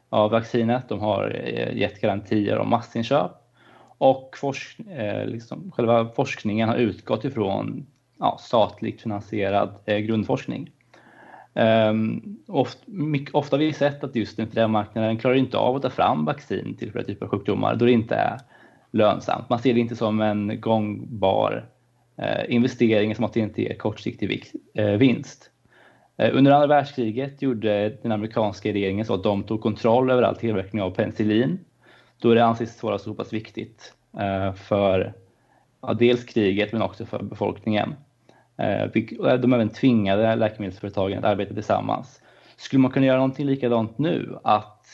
av 0.08 0.30
vaccinet. 0.30 0.88
De 0.88 1.00
har 1.00 1.42
eh, 1.44 1.76
gett 1.76 2.00
garantier 2.00 2.58
om 2.58 2.70
massinköp 2.70 3.32
och 3.98 4.36
forsk 4.40 4.80
eh, 4.80 5.26
liksom, 5.26 5.72
själva 5.72 6.08
forskningen 6.08 6.68
har 6.68 6.76
utgått 6.76 7.24
ifrån 7.24 7.86
ja, 8.18 8.38
statligt 8.40 9.02
finansierad 9.02 9.74
eh, 9.84 9.98
grundforskning. 9.98 10.70
Ehm, 11.54 11.96
um, 11.98 12.38
ofta, 12.46 12.82
mycket, 12.86 13.34
ofta 13.34 13.56
har 13.56 13.58
vi 13.58 13.72
sett 13.72 14.04
att 14.04 14.16
just 14.16 14.36
den 14.36 14.50
fria 14.50 14.68
marknaden 14.68 15.18
klarar 15.18 15.34
inte 15.34 15.58
av 15.58 15.76
att 15.76 15.82
ta 15.82 15.90
fram 15.90 16.24
vaccin 16.24 16.76
till 16.78 16.92
flera 16.92 17.04
typer 17.04 17.26
av 17.26 17.30
sjukdomar 17.30 17.76
då 17.76 17.84
det 17.84 17.92
inte 17.92 18.14
är 18.14 18.40
lönsamt. 18.90 19.48
Man 19.48 19.58
ser 19.58 19.74
det 19.74 19.80
inte 19.80 19.96
som 19.96 20.20
en 20.20 20.60
gångbar 20.60 21.68
eh, 22.18 22.54
investering 22.54 23.14
som 23.14 23.24
att 23.24 23.32
det 23.32 23.40
inte 23.40 23.62
ger 23.62 23.74
kortsiktig 23.74 24.52
eh, 24.74 24.90
vinst. 24.90 25.50
Eh, 26.16 26.36
under 26.36 26.52
andra 26.52 26.66
världskriget 26.66 27.42
gjorde 27.42 27.88
den 28.02 28.12
amerikanska 28.12 28.72
regeringen 28.72 29.06
så 29.06 29.14
att 29.14 29.22
de 29.22 29.42
tog 29.42 29.60
kontroll 29.60 30.10
över 30.10 30.22
all 30.22 30.36
tillverkning 30.36 30.82
av 30.82 30.90
penicillin 30.90 31.58
då 32.18 32.34
det 32.34 32.44
anses 32.44 32.82
vara 32.82 32.98
så 32.98 33.14
pass 33.14 33.32
viktigt 33.32 33.94
eh, 34.18 34.52
för 34.52 35.12
ja, 35.82 35.94
dels 35.94 36.24
kriget 36.24 36.72
men 36.72 36.82
också 36.82 37.06
för 37.06 37.22
befolkningen. 37.22 37.94
Eh, 38.56 38.90
de 39.38 39.52
även 39.52 39.68
tvingade 39.68 40.36
läkemedelsföretagen 40.36 41.18
att 41.18 41.24
arbeta 41.24 41.54
tillsammans. 41.54 42.22
Skulle 42.56 42.80
man 42.80 42.90
kunna 42.90 43.06
göra 43.06 43.16
någonting 43.16 43.46
likadant 43.46 43.98
nu? 43.98 44.38
Att 44.44 44.86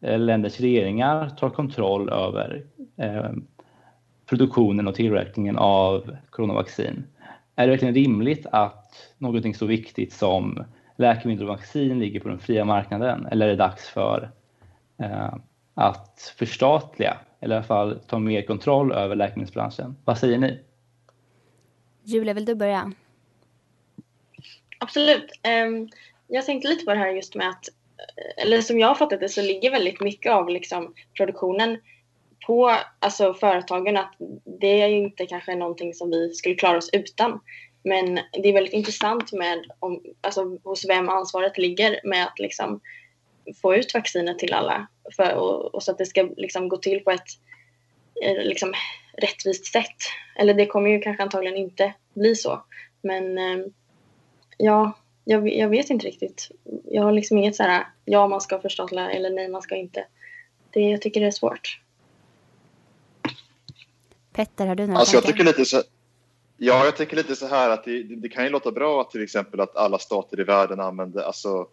länders 0.00 0.60
regeringar 0.60 1.28
tar 1.28 1.50
kontroll 1.50 2.08
över 2.08 2.64
produktionen 4.28 4.88
och 4.88 4.94
tillverkningen 4.94 5.56
av 5.56 6.16
coronavaccin. 6.30 7.04
Är 7.56 7.66
det 7.66 7.70
verkligen 7.70 7.94
rimligt 7.94 8.46
att 8.52 8.77
någonting 9.18 9.54
så 9.54 9.66
viktigt 9.66 10.12
som 10.12 10.64
läkemedel 10.96 11.42
och 11.42 11.48
vaccin 11.48 11.98
ligger 11.98 12.20
på 12.20 12.28
den 12.28 12.38
fria 12.38 12.64
marknaden? 12.64 13.26
Eller 13.26 13.46
är 13.46 13.50
det 13.50 13.56
dags 13.56 13.88
för 13.88 14.30
att 15.74 16.34
förstatliga, 16.38 17.16
eller 17.40 17.54
i 17.54 17.58
alla 17.58 17.66
fall 17.66 18.00
ta 18.06 18.18
mer 18.18 18.42
kontroll 18.42 18.92
över 18.92 19.16
läkemedelsbranschen? 19.16 19.96
Vad 20.04 20.18
säger 20.18 20.38
ni? 20.38 20.58
Julia, 22.02 22.34
vill 22.34 22.44
du 22.44 22.54
börja? 22.54 22.92
Absolut. 24.78 25.30
Um, 25.66 25.88
jag 26.26 26.46
tänkte 26.46 26.68
lite 26.68 26.84
på 26.84 26.90
det 26.90 26.98
här 26.98 27.10
just 27.10 27.34
med 27.34 27.48
att, 27.48 27.68
eh, 27.68 28.44
eller 28.44 28.60
som 28.60 28.78
jag 28.78 28.88
har 28.88 28.94
fattat 28.94 29.20
det 29.20 29.28
så 29.28 29.42
ligger 29.42 29.70
väldigt 29.70 30.00
mycket 30.00 30.32
av 30.32 30.48
liksom, 30.48 30.94
produktionen 31.16 31.78
på 32.46 32.76
alltså, 32.98 33.34
företagen. 33.34 33.96
Att 33.96 34.14
det 34.60 34.82
är 34.82 34.88
ju 34.88 34.96
inte 34.96 35.26
kanske 35.26 35.54
någonting 35.54 35.94
som 35.94 36.10
vi 36.10 36.34
skulle 36.34 36.54
klara 36.54 36.76
oss 36.76 36.90
utan. 36.92 37.40
Men 37.82 38.14
det 38.14 38.48
är 38.48 38.52
väldigt 38.52 38.72
intressant 38.72 39.32
med 39.32 39.64
om, 39.78 40.02
alltså, 40.20 40.58
hos 40.64 40.88
vem 40.88 41.08
ansvaret 41.08 41.58
ligger 41.58 42.00
med 42.04 42.24
att 42.24 42.38
liksom, 42.38 42.80
få 43.62 43.74
ut 43.74 43.94
vacciner 43.94 44.34
till 44.34 44.54
alla 44.54 44.86
för, 45.16 45.34
och, 45.34 45.74
och 45.74 45.82
så 45.82 45.90
att 45.90 45.98
det 45.98 46.06
ska 46.06 46.28
liksom, 46.36 46.68
gå 46.68 46.76
till 46.76 47.04
på 47.04 47.10
ett 47.10 47.28
eh, 48.24 48.44
liksom, 48.44 48.74
rättvist 49.12 49.66
sätt. 49.66 49.96
Eller 50.36 50.54
det 50.54 50.66
kommer 50.66 50.90
ju 50.90 51.00
kanske 51.00 51.22
antagligen 51.22 51.56
inte 51.56 51.94
bli 52.14 52.36
så. 52.36 52.62
Men 53.02 53.38
eh, 53.38 53.66
ja, 54.56 54.92
jag, 55.24 55.48
jag, 55.48 55.68
vet 55.68 55.90
inte 55.90 56.06
riktigt. 56.06 56.50
Jag 56.84 57.02
har 57.02 57.12
liksom 57.12 57.38
inget 57.38 57.56
så 57.56 57.62
här, 57.62 57.86
ja 58.04 58.28
man 58.28 58.40
ska 58.40 58.58
förstatliga 58.60 59.10
eller 59.10 59.30
nej 59.30 59.48
man 59.48 59.62
ska 59.62 59.76
inte. 59.76 60.04
Det, 60.70 60.80
jag 60.80 61.02
tycker 61.02 61.20
det 61.20 61.26
är 61.26 61.30
svårt. 61.30 61.80
Petter, 64.32 64.66
har 64.66 64.74
du 64.74 64.86
några 64.86 64.98
alltså, 64.98 65.16
jag 65.16 65.24
tycker 65.24 65.44
lite 65.44 65.64
så 65.64 65.82
Ja, 66.60 66.84
jag 66.84 66.96
tänker 66.96 67.16
lite 67.16 67.36
så 67.36 67.46
här 67.46 67.70
att 67.70 67.84
det, 67.84 68.02
det, 68.02 68.28
kan 68.28 68.44
ju 68.44 68.50
låta 68.50 68.72
bra 68.72 69.00
att 69.00 69.10
till 69.10 69.22
exempel 69.22 69.60
att 69.60 69.76
alla 69.76 69.98
stater 69.98 70.40
i 70.40 70.44
världen 70.44 70.80
använder, 70.80 71.22
alltså 71.22 71.66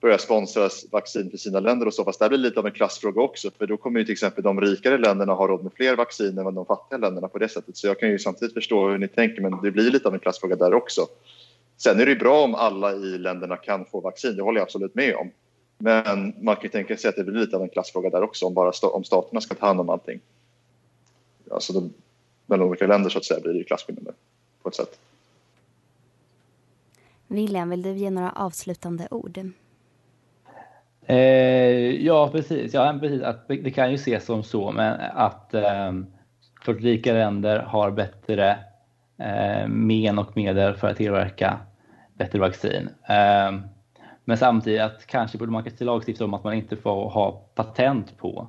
börjar 0.00 0.18
sponsra 0.18 0.68
vaccin 0.90 1.30
för 1.30 1.38
sina 1.38 1.60
länder 1.60 1.86
och 1.86 1.94
så. 1.94 2.04
Fast 2.04 2.20
det 2.20 2.28
blir 2.28 2.38
lite 2.38 2.60
av 2.60 2.66
en 2.66 2.72
klassfråga 2.72 3.22
också 3.22 3.50
för 3.58 3.66
då 3.66 3.76
kommer 3.76 4.00
ju 4.00 4.04
till 4.04 4.12
exempel 4.12 4.44
de 4.44 4.60
rikare 4.60 4.98
länderna 4.98 5.32
ha 5.32 5.46
råd 5.46 5.62
med 5.62 5.72
fler 5.72 5.96
vacciner 5.96 6.48
än 6.48 6.54
de 6.54 6.66
fattiga 6.66 6.98
länderna 6.98 7.28
på 7.28 7.38
det 7.38 7.48
sättet. 7.48 7.76
Så 7.76 7.86
jag 7.86 8.00
kan 8.00 8.08
ju 8.08 8.18
samtidigt 8.18 8.54
förstå 8.54 8.88
hur 8.88 8.98
ni 8.98 9.08
tänker 9.08 9.42
men 9.42 9.62
det 9.62 9.70
blir 9.70 9.90
lite 9.90 10.08
av 10.08 10.14
en 10.14 10.20
klassfråga 10.20 10.56
där 10.56 10.74
också. 10.74 11.06
Sen 11.76 12.00
är 12.00 12.04
det 12.04 12.12
ju 12.12 12.18
bra 12.18 12.44
om 12.44 12.54
alla 12.54 12.92
i 12.92 13.18
länderna 13.18 13.56
kan 13.56 13.84
få 13.84 14.00
vaccin, 14.00 14.36
det 14.36 14.42
håller 14.42 14.60
jag 14.60 14.66
absolut 14.66 14.94
med 14.94 15.16
om. 15.16 15.30
Men 15.78 16.34
man 16.40 16.56
kan 16.56 16.62
ju 16.62 16.68
tänka 16.68 16.96
sig 16.96 17.08
att 17.08 17.16
det 17.16 17.24
blir 17.24 17.40
lite 17.40 17.56
av 17.56 17.62
en 17.62 17.68
klassfråga 17.68 18.10
där 18.10 18.22
också 18.22 18.46
om 18.46 18.54
bara 18.54 18.72
om 18.82 19.04
staterna 19.04 19.40
ska 19.40 19.54
ta 19.54 19.66
hand 19.66 19.80
om 19.80 19.90
allting. 19.90 20.20
Alltså 21.50 21.72
de, 21.72 21.92
mellan 22.46 22.68
olika 22.68 22.86
länder 22.86 23.10
så 23.10 23.18
att 23.18 23.24
säga 23.24 23.40
blir 23.40 23.52
det 23.52 23.58
ju 23.58 23.64
klasskillnader 23.64 24.14
på 24.62 24.68
ett 24.68 24.74
sätt. 24.74 24.98
William, 27.26 27.70
vill 27.70 27.82
du 27.82 27.92
ge 27.92 28.10
några 28.10 28.30
avslutande 28.30 29.08
ord? 29.10 29.38
Eh, 31.06 31.16
ja, 32.04 32.28
precis. 32.32 32.74
Ja, 32.74 32.98
precis. 33.00 33.22
Att 33.22 33.48
det 33.48 33.70
kan 33.70 33.90
ju 33.90 33.94
ses 33.94 34.24
som 34.24 34.42
så, 34.42 34.72
men 34.72 35.00
att 35.00 35.54
eh, 35.54 35.92
för 36.62 36.74
rika 36.74 37.12
länder 37.12 37.58
har 37.58 37.90
bättre 37.90 38.58
eh, 39.18 39.68
men 39.68 40.18
och 40.18 40.36
medel 40.36 40.74
för 40.74 40.88
att 40.88 40.96
tillverka 40.96 41.58
bättre 42.14 42.38
vaccin. 42.38 42.88
Eh, 43.08 43.60
men 44.24 44.38
samtidigt 44.38 44.80
att 44.80 45.06
kanske 45.06 45.38
borde 45.38 45.52
man 45.52 45.64
kanske 45.64 45.84
lagstifta 45.84 46.24
om 46.24 46.34
att 46.34 46.44
man 46.44 46.54
inte 46.54 46.76
får 46.76 47.10
ha 47.10 47.32
patent 47.54 48.18
på 48.18 48.48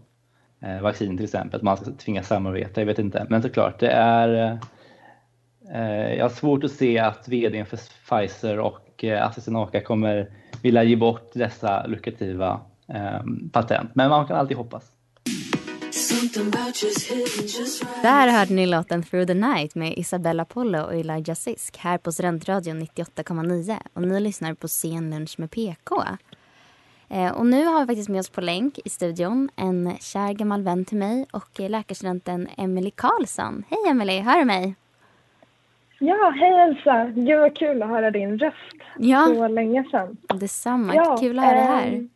vaccin 0.81 1.17
till 1.17 1.25
exempel, 1.25 1.57
att 1.57 1.63
man 1.63 1.77
ska 1.77 1.91
tvingas 1.91 2.27
samarbeta, 2.27 2.81
jag 2.81 2.85
vet 2.85 2.99
inte. 2.99 3.27
Men 3.29 3.41
såklart, 3.41 3.79
det 3.79 3.91
är 3.91 4.59
eh, 5.73 6.13
jag 6.13 6.23
har 6.23 6.29
svårt 6.29 6.63
att 6.63 6.71
se 6.71 6.99
att 6.99 7.27
vdn 7.27 7.65
för 7.65 7.77
Pfizer 7.77 8.59
och 8.59 9.03
eh, 9.03 9.27
AstraZeneca 9.27 9.81
kommer 9.81 10.29
vilja 10.63 10.83
ge 10.83 10.95
bort 10.95 11.31
dessa 11.33 11.87
lukrativa 11.87 12.61
eh, 12.87 13.21
patent. 13.51 13.91
Men 13.93 14.09
man 14.09 14.27
kan 14.27 14.37
alltid 14.37 14.57
hoppas. 14.57 14.91
Där 18.01 18.27
hörde 18.27 18.53
ni 18.53 18.65
låten 18.65 19.03
Through 19.03 19.27
the 19.27 19.33
Night 19.33 19.75
med 19.75 19.97
Isabella 19.97 20.43
Apollo 20.43 20.81
och 20.81 20.95
Elijah 20.95 21.35
Sisk 21.35 21.77
här 21.77 21.97
på 21.97 22.11
Studentradion 22.11 22.81
98,9 22.81 23.77
och 23.93 24.01
ni 24.01 24.19
lyssnar 24.19 24.53
på 24.53 24.67
Sen 24.67 25.09
lunch 25.09 25.35
med 25.37 25.51
PK. 25.51 26.03
Eh, 27.09 27.31
och 27.37 27.45
nu 27.45 27.65
har 27.65 27.81
vi 27.81 27.87
faktiskt 27.87 28.09
med 28.09 28.19
oss 28.19 28.29
på 28.29 28.41
länk 28.41 28.79
i 28.85 28.89
studion 28.89 29.49
en 29.55 29.97
kär 29.99 30.33
gammal 30.33 30.61
vän 30.61 30.85
till 30.85 30.97
mig 30.97 31.25
och 31.31 31.59
läkarstudenten 31.59 32.47
Emily 32.57 32.91
Karlsson. 32.91 33.63
Hej 33.69 33.79
Emily, 33.91 34.19
hör 34.19 34.39
du 34.39 34.45
mig? 34.45 34.75
Ja, 35.99 36.33
hej 36.35 36.51
Elsa. 36.51 37.05
Gud 37.05 37.39
vad 37.39 37.57
kul 37.57 37.83
att 37.83 37.89
höra 37.89 38.11
din 38.11 38.39
röst. 38.39 38.77
Ja. 38.97 39.25
Så 39.35 39.47
länge 39.47 39.83
sedan. 39.91 40.17
Detsamma. 40.33 40.95
Ja, 40.95 41.17
kul 41.17 41.39
att 41.39 41.45
ha 41.45 41.51
dig 41.51 41.63
här. 41.63 41.87
Ähm, 41.87 42.09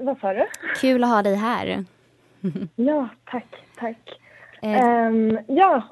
vad 0.00 0.18
sa 0.18 0.32
du? 0.32 0.46
Kul 0.80 1.04
att 1.04 1.10
ha 1.10 1.22
dig 1.22 1.34
här. 1.34 1.84
ja, 2.76 3.08
tack, 3.24 3.46
tack. 3.78 4.20
Eh. 4.62 4.84
Ähm, 4.84 5.38
ja, 5.46 5.82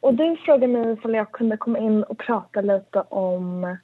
och 0.00 0.14
du 0.14 0.36
frågade 0.36 0.66
mig 0.66 0.96
om 1.02 1.14
jag 1.14 1.32
kunde 1.32 1.56
komma 1.56 1.78
in 1.78 2.02
och 2.02 2.18
prata 2.18 2.60
lite 2.60 3.00
om 3.00 3.76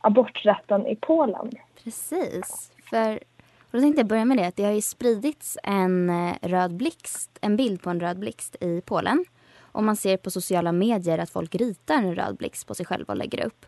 aborträtten 0.00 0.86
i 0.86 0.96
Polen. 0.96 1.50
Precis. 1.84 2.72
För, 2.90 3.14
och 3.60 3.72
då 3.72 3.80
tänkte 3.80 4.00
jag 4.00 4.06
börja 4.06 4.24
med 4.24 4.36
det 4.36 4.46
att 4.46 4.56
det 4.56 4.64
har 4.64 4.72
ju 4.72 4.80
spridits 4.80 5.58
en 5.62 6.10
eh, 6.10 6.34
röd 6.42 6.74
blixt, 6.74 7.38
en 7.40 7.56
bild 7.56 7.82
på 7.82 7.90
en 7.90 8.00
röd 8.00 8.18
blixt 8.18 8.56
i 8.60 8.80
Polen. 8.80 9.24
Och 9.72 9.84
man 9.84 9.96
ser 9.96 10.16
på 10.16 10.30
sociala 10.30 10.72
medier 10.72 11.18
att 11.18 11.30
folk 11.30 11.54
ritar 11.54 11.94
en 11.94 12.14
röd 12.14 12.36
blixt 12.36 12.66
på 12.66 12.74
sig 12.74 12.86
själva 12.86 13.12
och 13.12 13.18
lägger 13.18 13.46
upp. 13.46 13.66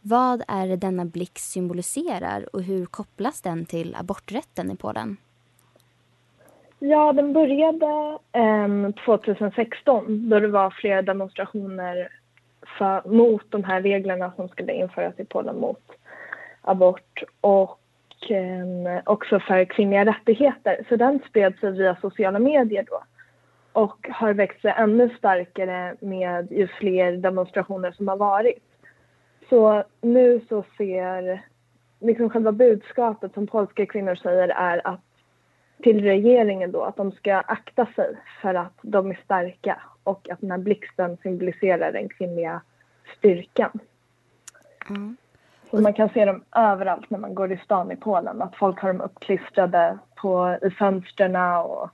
Vad 0.00 0.42
är 0.48 0.66
det 0.66 0.76
denna 0.76 1.04
blixt 1.04 1.52
symboliserar 1.52 2.54
och 2.54 2.62
hur 2.62 2.86
kopplas 2.86 3.40
den 3.40 3.64
till 3.64 3.94
aborträtten 3.94 4.70
i 4.70 4.76
Polen? 4.76 5.16
Ja, 6.78 7.12
den 7.12 7.32
började 7.32 8.18
eh, 8.32 8.92
2016 9.04 10.28
då 10.30 10.40
det 10.40 10.48
var 10.48 10.70
flera 10.70 11.02
demonstrationer 11.02 12.19
för, 12.78 13.08
mot 13.08 13.44
de 13.50 13.64
här 13.64 13.82
reglerna 13.82 14.32
som 14.36 14.48
skulle 14.48 14.72
införas 14.72 15.14
i 15.20 15.24
Polen 15.24 15.60
mot 15.60 15.92
abort 16.62 17.22
och 17.40 17.80
eh, 18.30 19.02
också 19.06 19.40
för 19.40 19.64
kvinnliga 19.64 20.04
rättigheter. 20.04 20.84
Så 20.88 20.96
den 20.96 21.20
spred 21.28 21.58
sig 21.60 21.70
via 21.72 21.96
sociala 22.00 22.38
medier 22.38 22.84
då 22.90 23.02
och 23.72 24.08
har 24.12 24.32
växt 24.32 24.60
sig 24.60 24.74
ännu 24.76 25.10
starkare 25.18 25.94
med 26.00 26.52
ju 26.52 26.68
fler 26.68 27.12
demonstrationer 27.12 27.92
som 27.92 28.08
har 28.08 28.16
varit. 28.16 28.64
Så 29.48 29.84
nu 30.00 30.40
så 30.48 30.64
ser, 30.76 31.44
liksom 32.00 32.30
själva 32.30 32.52
budskapet 32.52 33.34
som 33.34 33.46
polska 33.46 33.86
kvinnor 33.86 34.14
säger 34.14 34.48
är 34.48 34.86
att 34.86 35.00
till 35.82 36.02
regeringen 36.02 36.72
då 36.72 36.84
att 36.84 36.96
de 36.96 37.12
ska 37.12 37.36
akta 37.36 37.86
sig 37.86 38.16
för 38.42 38.54
att 38.54 38.78
de 38.82 39.10
är 39.10 39.20
starka 39.24 39.82
och 40.04 40.28
att 40.30 40.40
den 40.40 40.50
här 40.50 40.58
blixten 40.58 41.16
symboliserar 41.22 41.92
den 41.92 42.08
kvinnliga 42.08 42.60
styrkan. 43.18 43.80
Mm. 44.88 45.16
Så 45.70 45.80
man 45.80 45.94
kan 45.94 46.08
se 46.08 46.24
dem 46.24 46.44
överallt 46.56 47.10
när 47.10 47.18
man 47.18 47.34
går 47.34 47.52
i 47.52 47.56
stan 47.56 47.92
i 47.92 47.96
Polen, 47.96 48.42
att 48.42 48.56
folk 48.56 48.80
har 48.80 48.92
dem 48.92 49.00
uppklistrade 49.00 49.98
på, 50.14 50.58
i 50.62 50.70
fönstren 50.70 51.36
och 51.36 51.90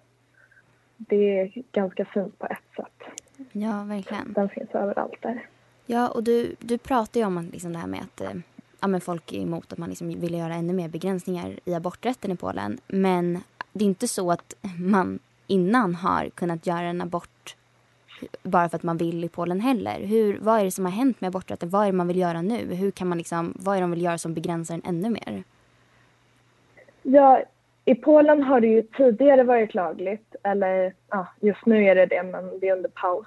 det 0.96 1.40
är 1.40 1.52
ganska 1.72 2.04
fint 2.04 2.38
på 2.38 2.46
ett 2.46 2.76
sätt. 2.76 3.26
Ja, 3.52 3.84
verkligen. 3.88 4.32
Den 4.32 4.48
finns 4.48 4.70
överallt 4.70 5.22
där. 5.22 5.46
Ja, 5.86 6.08
och 6.08 6.22
du, 6.22 6.54
du 6.58 6.78
pratar 6.78 7.20
ju 7.20 7.26
om 7.26 7.48
liksom 7.52 7.72
det 7.72 7.78
här 7.78 7.86
med 7.86 8.00
att 8.00 8.20
eh, 8.20 8.32
ja, 8.80 8.86
men 8.86 9.00
folk 9.00 9.32
är 9.32 9.40
emot 9.40 9.72
att 9.72 9.78
man 9.78 9.88
liksom 9.88 10.08
vill 10.08 10.34
göra 10.34 10.54
ännu 10.54 10.72
mer 10.72 10.88
begränsningar 10.88 11.58
i 11.64 11.74
aborträtten 11.74 12.30
i 12.30 12.36
Polen. 12.36 12.78
Men 12.86 13.40
det 13.78 13.84
är 13.84 13.86
inte 13.86 14.08
så 14.08 14.30
att 14.30 14.54
man 14.78 15.18
innan 15.46 15.94
har 15.94 16.28
kunnat 16.28 16.66
göra 16.66 16.80
en 16.80 17.00
abort 17.00 17.56
bara 18.42 18.68
för 18.68 18.76
att 18.76 18.82
man 18.82 18.96
vill 18.96 19.24
i 19.24 19.28
Polen 19.28 19.60
heller. 19.60 20.00
Hur, 20.00 20.38
vad 20.40 20.60
är 20.60 20.64
det 20.64 20.70
som 20.70 20.84
har 20.84 20.92
hänt 20.92 21.20
med 21.20 21.28
aborträtten? 21.28 21.70
Vad 21.70 21.82
är 21.82 21.86
det 21.86 21.92
man 21.92 22.08
vill 22.08 22.16
göra 22.18 22.42
nu? 22.42 22.74
Hur 22.74 22.90
kan 22.90 23.08
man 23.08 23.18
liksom, 23.18 23.54
vad 23.56 23.76
är 23.76 23.80
det 23.80 23.84
de 23.84 23.90
vill 23.90 24.02
göra 24.02 24.18
som 24.18 24.34
begränsar 24.34 24.74
den 24.74 24.82
ännu 24.86 25.10
mer? 25.10 25.42
Ja, 27.02 27.42
i 27.84 27.94
Polen 27.94 28.42
har 28.42 28.60
det 28.60 28.66
ju 28.66 28.82
tidigare 28.82 29.42
varit 29.42 29.74
lagligt, 29.74 30.34
eller 30.42 30.94
ja, 31.10 31.26
just 31.40 31.66
nu 31.66 31.84
är 31.84 31.94
det 31.94 32.06
det, 32.06 32.22
men 32.22 32.60
det 32.60 32.68
är 32.68 32.76
under 32.76 32.90
paus. 32.90 33.26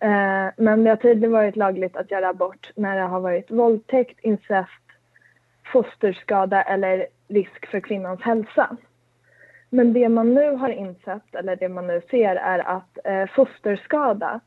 Eh, 0.00 0.46
men 0.56 0.84
det 0.84 0.90
har 0.90 0.96
tidigare 0.96 1.32
varit 1.32 1.56
lagligt 1.56 1.96
att 1.96 2.10
göra 2.10 2.28
abort 2.28 2.70
när 2.76 2.96
det 2.96 3.02
har 3.02 3.20
varit 3.20 3.50
våldtäkt, 3.50 4.18
incest, 4.22 4.82
fosterskada 5.72 6.62
eller 6.62 7.06
risk 7.28 7.66
för 7.66 7.80
kvinnans 7.80 8.20
hälsa. 8.20 8.76
Men 9.70 9.92
det 9.92 10.08
man 10.08 10.34
nu 10.34 10.50
har 10.50 10.68
insett, 10.68 11.34
eller 11.34 11.56
det 11.56 11.68
man 11.68 11.86
nu 11.86 12.02
ser, 12.10 12.36
är 12.36 12.58
att 12.58 12.98
eh, 13.04 13.26
fosterskada 13.26 14.40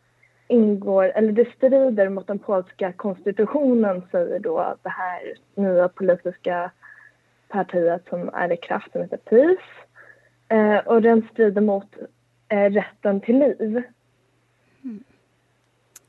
ingår, 0.47 1.03
eller 1.03 1.31
det 1.31 1.53
strider 1.55 2.09
mot 2.09 2.27
den 2.27 2.39
polska 2.39 2.93
konstitutionen, 2.93 4.01
säger 4.11 4.39
då 4.39 4.75
det 4.83 4.89
här 4.89 5.33
nya 5.55 5.87
politiska 5.87 6.71
partiet 7.47 8.05
som 8.09 8.29
är 8.33 8.51
i 8.51 8.57
kraft, 8.57 8.91
som 8.91 9.01
heter 9.01 9.17
PiS. 9.17 9.59
Eh, 10.47 10.77
och 10.77 11.01
den 11.01 11.27
strider 11.31 11.61
mot 11.61 11.97
eh, 12.49 12.69
rätten 12.69 13.21
till 13.21 13.39
liv. 13.39 13.83
Mm. 14.83 15.03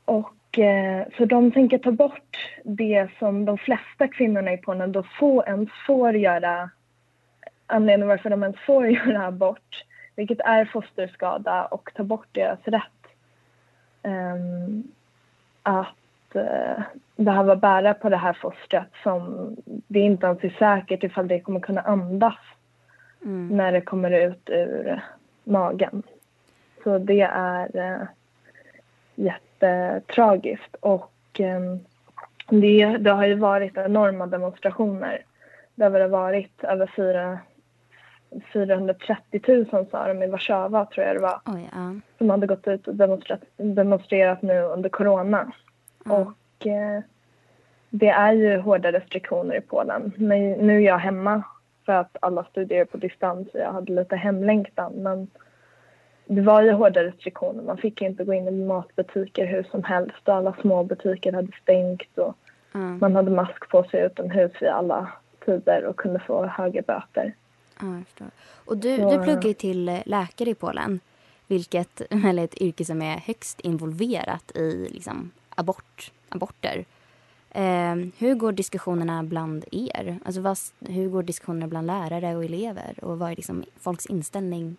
Och 0.05 0.59
eh, 0.59 1.07
så 1.17 1.25
de 1.25 1.51
tänker 1.51 1.77
ta 1.77 1.91
bort 1.91 2.61
det 2.63 3.07
som 3.19 3.45
de 3.45 3.57
flesta 3.57 4.07
kvinnorna 4.07 4.53
i 4.53 4.57
Polen 4.57 4.91
då 4.91 5.03
får, 5.19 5.47
ens 5.47 5.69
får 5.87 6.15
göra, 6.15 6.69
anledningen 7.73 8.07
varför 8.07 8.29
de 8.29 8.43
ens 8.43 8.59
får 8.59 8.87
göra 8.89 9.27
abort, 9.27 9.85
vilket 10.15 10.39
är 10.39 10.65
fosterskada 10.65 11.65
och 11.65 11.89
ta 11.95 12.03
bort 12.03 12.27
deras 12.31 12.59
rätt 12.63 12.83
um, 14.03 14.83
att 15.63 16.35
uh, 16.35 16.83
behöva 17.15 17.55
bära 17.55 17.93
på 17.93 18.09
det 18.09 18.17
här 18.17 18.33
fostret 18.33 18.87
som 19.03 19.55
det 19.65 19.99
inte 19.99 20.25
ens 20.25 20.43
är 20.43 20.55
säkert 20.59 21.03
ifall 21.03 21.27
det 21.27 21.39
kommer 21.39 21.59
kunna 21.59 21.81
andas 21.81 22.37
mm. 23.23 23.57
när 23.57 23.71
det 23.71 23.81
kommer 23.81 24.11
ut 24.11 24.49
ur 24.49 25.01
magen. 25.43 26.03
Så 26.83 26.97
det 26.97 27.21
är 27.31 27.77
uh, 27.77 28.07
jättetragiskt 29.15 30.75
och 30.79 31.39
um, 31.39 31.79
det, 32.49 32.97
det 32.97 33.11
har 33.11 33.25
ju 33.25 33.35
varit 33.35 33.77
enorma 33.77 34.27
demonstrationer. 34.27 35.25
Det 35.75 35.83
har 35.83 36.07
varit 36.07 36.63
över 36.63 36.91
4, 36.95 37.39
430 38.53 39.41
000 39.47 39.85
sa 39.91 40.07
de 40.07 40.23
i 40.23 40.27
Warszawa 40.27 40.85
tror 40.85 41.05
jag 41.05 41.15
det 41.15 41.21
var. 41.21 41.41
Oj, 41.45 41.69
ja. 41.73 41.95
Som 42.17 42.29
hade 42.29 42.47
gått 42.47 42.67
ut 42.67 42.87
och 42.87 42.95
demonstrerat, 42.95 43.41
demonstrerat 43.57 44.41
nu 44.41 44.61
under 44.61 44.89
corona. 44.89 45.51
Mm. 46.05 46.17
Och 46.17 46.67
eh, 46.67 47.01
det 47.89 48.09
är 48.09 48.33
ju 48.33 48.57
hårda 48.57 48.91
restriktioner 48.91 49.55
i 49.55 49.61
Polen. 49.61 50.11
Men 50.15 50.51
nu 50.51 50.77
är 50.77 50.87
jag 50.87 50.97
hemma 50.97 51.43
för 51.85 51.93
att 51.93 52.17
alla 52.21 52.43
studerar 52.43 52.85
på 52.85 52.97
distans 52.97 53.47
och 53.53 53.59
jag 53.59 53.71
hade 53.71 53.93
lite 53.93 54.15
hemlängtan. 54.15 54.93
Men 54.93 55.27
det 56.25 56.41
var 56.41 56.61
ju 56.61 56.71
hårda 56.71 57.03
restriktioner. 57.03 57.63
Man 57.63 57.77
fick 57.77 58.01
inte 58.01 58.23
gå 58.23 58.33
in 58.33 58.47
i 58.47 58.51
matbutiker 58.51 59.45
hur 59.45 59.63
som 59.63 59.83
helst 59.83 60.29
och 60.29 60.35
alla 60.35 60.55
små 60.61 60.83
butiker 60.83 61.33
hade 61.33 61.51
stängt. 61.61 62.17
Och 62.17 62.37
Mm. 62.75 62.97
Man 63.01 63.15
hade 63.15 63.31
mask 63.31 63.69
på 63.69 63.83
sig 63.83 64.01
utomhus 64.01 64.51
vid 64.61 64.69
alla 64.69 65.11
tider 65.45 65.85
och 65.85 65.95
kunde 65.95 66.19
få 66.19 66.45
högre 66.45 66.81
böter. 66.81 67.33
Ja, 67.83 67.95
jag 67.95 68.05
förstår. 68.05 68.27
Och 68.65 68.77
du, 68.77 68.97
du 68.97 69.23
pluggar 69.23 69.47
ju 69.47 69.53
till 69.53 70.01
läkare 70.05 70.49
i 70.49 70.55
Polen, 70.55 70.99
vilket 71.47 72.01
är 72.09 72.39
ett 72.39 72.61
yrke 72.61 72.85
som 72.85 73.01
är 73.01 73.17
högst 73.17 73.59
involverat 73.59 74.51
i 74.55 74.89
liksom, 74.91 75.31
abort, 75.55 76.11
aborter. 76.29 76.85
Eh, 77.51 77.95
hur 78.17 78.35
går 78.35 78.51
diskussionerna 78.51 79.23
bland 79.23 79.65
er? 79.71 80.19
Alltså 80.25 80.41
vad, 80.41 80.57
hur 80.79 81.09
går 81.09 81.23
diskussionerna 81.23 81.67
bland 81.67 81.87
lärare 81.87 82.35
och 82.35 82.43
elever? 82.43 82.95
Och 83.01 83.19
vad 83.19 83.31
är 83.31 83.35
liksom 83.35 83.63
folks 83.79 84.05
inställning 84.05 84.75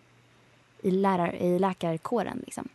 i, 0.81 0.91
lärar, 0.91 1.35
i 1.35 1.59
läkarkåren? 1.59 2.41
Liksom? 2.45 2.67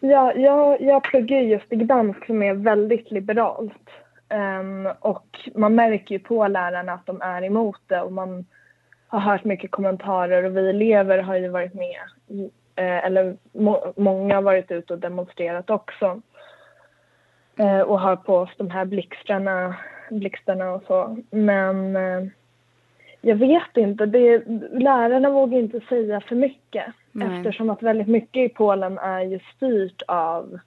Ja, 0.00 0.32
jag, 0.34 0.80
jag 0.80 1.02
pluggar 1.02 1.40
just 1.40 1.72
i 1.72 1.76
Gdansk 1.76 2.26
som 2.26 2.42
är 2.42 2.54
väldigt 2.54 3.10
liberalt. 3.10 3.90
Um, 4.28 4.86
och 5.00 5.50
man 5.54 5.74
märker 5.74 6.14
ju 6.14 6.18
på 6.18 6.48
lärarna 6.48 6.92
att 6.92 7.06
de 7.06 7.22
är 7.22 7.44
emot 7.44 7.80
det 7.86 8.00
och 8.00 8.12
man 8.12 8.46
har 9.06 9.20
hört 9.20 9.44
mycket 9.44 9.70
kommentarer 9.70 10.44
och 10.44 10.56
vi 10.56 10.70
elever 10.70 11.18
har 11.18 11.36
ju 11.36 11.48
varit 11.48 11.74
med, 11.74 12.00
uh, 12.30 12.46
eller 13.06 13.36
må, 13.52 13.92
många 13.96 14.34
har 14.34 14.42
varit 14.42 14.70
ute 14.70 14.92
och 14.92 14.98
demonstrerat 14.98 15.70
också. 15.70 16.20
Uh, 17.60 17.80
och 17.80 18.00
har 18.00 18.16
på 18.16 18.36
oss 18.36 18.50
de 18.56 18.70
här 18.70 18.84
blixtarna, 18.84 19.76
blixtarna 20.10 20.72
och 20.72 20.82
så. 20.86 21.16
Men 21.30 21.96
uh, 21.96 22.28
jag 23.20 23.36
vet 23.36 23.76
inte, 23.76 24.06
det, 24.06 24.42
lärarna 24.72 25.30
vågar 25.30 25.58
inte 25.58 25.80
säga 25.80 26.20
för 26.20 26.36
mycket 26.36 26.86
Nej. 27.12 27.38
eftersom 27.38 27.70
att 27.70 27.82
väldigt 27.82 28.08
mycket 28.08 28.50
i 28.50 28.54
Polen 28.54 28.98
är 28.98 29.20
ju 29.20 29.40
styrt 29.56 30.02
av 30.08 30.58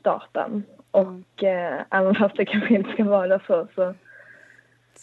staten. 0.00 0.64
Och 0.92 1.44
eh, 1.44 1.82
även 1.90 2.14
fast 2.14 2.36
det 2.36 2.44
kanske 2.44 2.74
inte 2.74 2.92
ska 2.92 3.04
vara 3.04 3.40
så 3.46 3.66
så, 3.74 3.82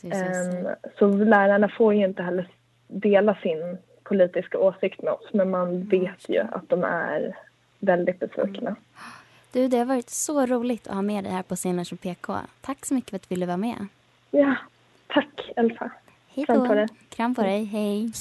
eh, 0.08 0.72
så 1.00 1.08
lärarna 1.08 1.70
får 1.70 1.94
ju 1.94 2.06
inte 2.06 2.24
heller 2.24 2.48
dela 2.88 3.36
sin 3.36 3.78
politiska 4.04 4.58
åsikt 4.58 5.02
med 5.02 5.14
oss 5.14 5.30
men 5.34 5.50
man 5.50 5.84
vet 5.84 6.30
ju 6.30 6.40
att 6.40 6.70
de 6.70 6.84
är 6.84 7.36
väldigt 7.80 8.20
besvikna. 8.20 8.70
Mm. 8.70 8.76
Du, 9.52 9.68
det 9.68 9.78
har 9.78 9.86
varit 9.86 10.10
så 10.10 10.46
roligt 10.46 10.88
att 10.88 10.96
ha 10.96 11.02
med 11.02 11.24
dig 11.24 11.34
här 11.34 11.44
på 11.44 11.56
scenen 11.56 11.86
som 11.86 11.98
PK. 11.98 12.34
Tack 12.62 12.86
så 12.86 12.94
mycket 12.94 13.10
för 13.10 13.16
att 13.16 13.30
du 13.30 13.36
ville 13.36 13.46
vara 13.46 13.58
med. 13.58 13.88
Ja, 14.32 14.56
tack 15.08 15.52
Elfa. 15.56 15.92
Hej 16.28 16.46
då. 16.48 16.54
Kram 16.54 16.68
på 16.68 16.74
dig. 16.74 16.88
Kram 17.10 17.36
på 17.36 17.42
dig. 17.42 17.64
Hej. 17.64 18.12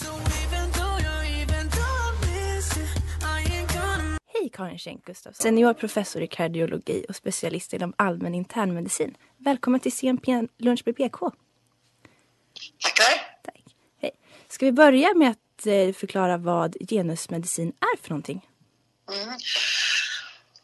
Hej 4.41 4.51
Karin 4.53 4.79
Schenk 4.79 5.05
Gustafsson, 5.05 5.43
senior 5.43 5.75
professor 5.75 6.23
i 6.23 6.27
kardiologi 6.27 7.05
och 7.09 7.17
specialist 7.17 7.73
inom 7.73 7.93
allmän 7.97 8.35
internmedicin. 8.35 9.17
Välkommen 9.37 9.81
till 9.81 9.93
CNP 9.93 10.47
Lunch 10.59 10.83
med 10.87 10.97
PK. 10.97 11.31
Tackar. 12.83 13.43
Tack. 13.43 13.65
Hej. 14.01 14.11
Ska 14.49 14.67
vi 14.67 14.73
börja 14.73 15.15
med 15.15 15.31
att 15.31 15.67
eh, 15.67 15.93
förklara 15.93 16.37
vad 16.37 16.77
genusmedicin 16.89 17.73
är 17.81 18.03
för 18.03 18.11
någonting? 18.11 18.47
Mm. 19.13 19.39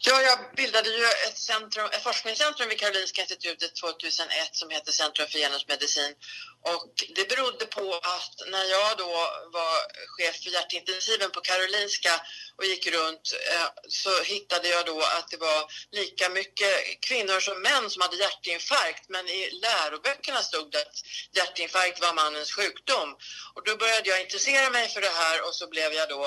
Ja, 0.07 0.23
jag 0.23 0.39
bildade 0.57 0.91
ju 0.91 1.05
ett, 1.05 1.39
centrum, 1.39 1.87
ett 1.93 2.03
forskningscentrum 2.03 2.69
vid 2.69 2.79
Karolinska 2.79 3.21
institutet 3.21 3.75
2001 3.75 4.31
som 4.53 4.71
heter 4.71 4.93
Centrum 4.93 5.29
för 5.29 5.39
genusmedicin. 5.39 6.15
Och 6.63 6.95
det 7.17 7.29
berodde 7.29 7.67
på 7.67 7.95
att 7.95 8.37
när 8.51 8.65
jag 8.65 8.99
då 8.99 9.13
var 9.53 9.75
chef 10.17 10.43
för 10.43 10.51
hjärtintensiven 10.51 11.31
på 11.31 11.41
Karolinska 11.41 12.11
och 12.57 12.65
gick 12.65 12.87
runt 12.87 13.27
eh, 13.53 13.69
så 13.89 14.23
hittade 14.23 14.69
jag 14.69 14.87
då 14.87 15.01
att 15.01 15.29
det 15.31 15.37
var 15.37 15.73
lika 15.91 16.29
mycket 16.29 17.01
kvinnor 17.01 17.41
som 17.41 17.63
män 17.63 17.91
som 17.91 18.03
hade 18.03 18.17
hjärtinfarkt 18.17 19.09
men 19.09 19.29
i 19.29 19.51
läroböckerna 19.51 20.41
stod 20.43 20.71
det 20.73 20.81
att 20.81 20.97
hjärtinfarkt 21.37 22.01
var 22.01 22.13
mannens 22.13 22.53
sjukdom. 22.53 23.17
Och 23.55 23.65
då 23.65 23.77
började 23.77 24.09
jag 24.09 24.21
intressera 24.21 24.71
mig 24.71 24.89
för 24.89 25.01
det 25.01 25.15
här 25.23 25.47
och 25.47 25.55
så 25.55 25.69
blev 25.69 25.93
jag 25.93 26.09
då 26.09 26.25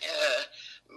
eh, 0.00 0.42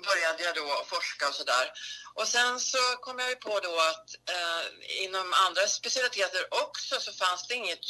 började 0.01 0.43
jag 0.43 0.55
då 0.55 0.85
forska 0.87 1.27
och 1.27 1.35
sådär. 1.35 1.71
Och 2.13 2.27
sen 2.27 2.59
så 2.59 2.77
kom 3.01 3.19
jag 3.19 3.29
ju 3.29 3.35
på 3.35 3.59
då 3.59 3.79
att 3.79 4.09
eh, 4.29 5.03
inom 5.03 5.33
andra 5.33 5.67
specialiteter 5.67 6.47
också 6.51 6.99
så 6.99 7.11
fanns 7.13 7.47
det 7.47 7.53
inget, 7.53 7.85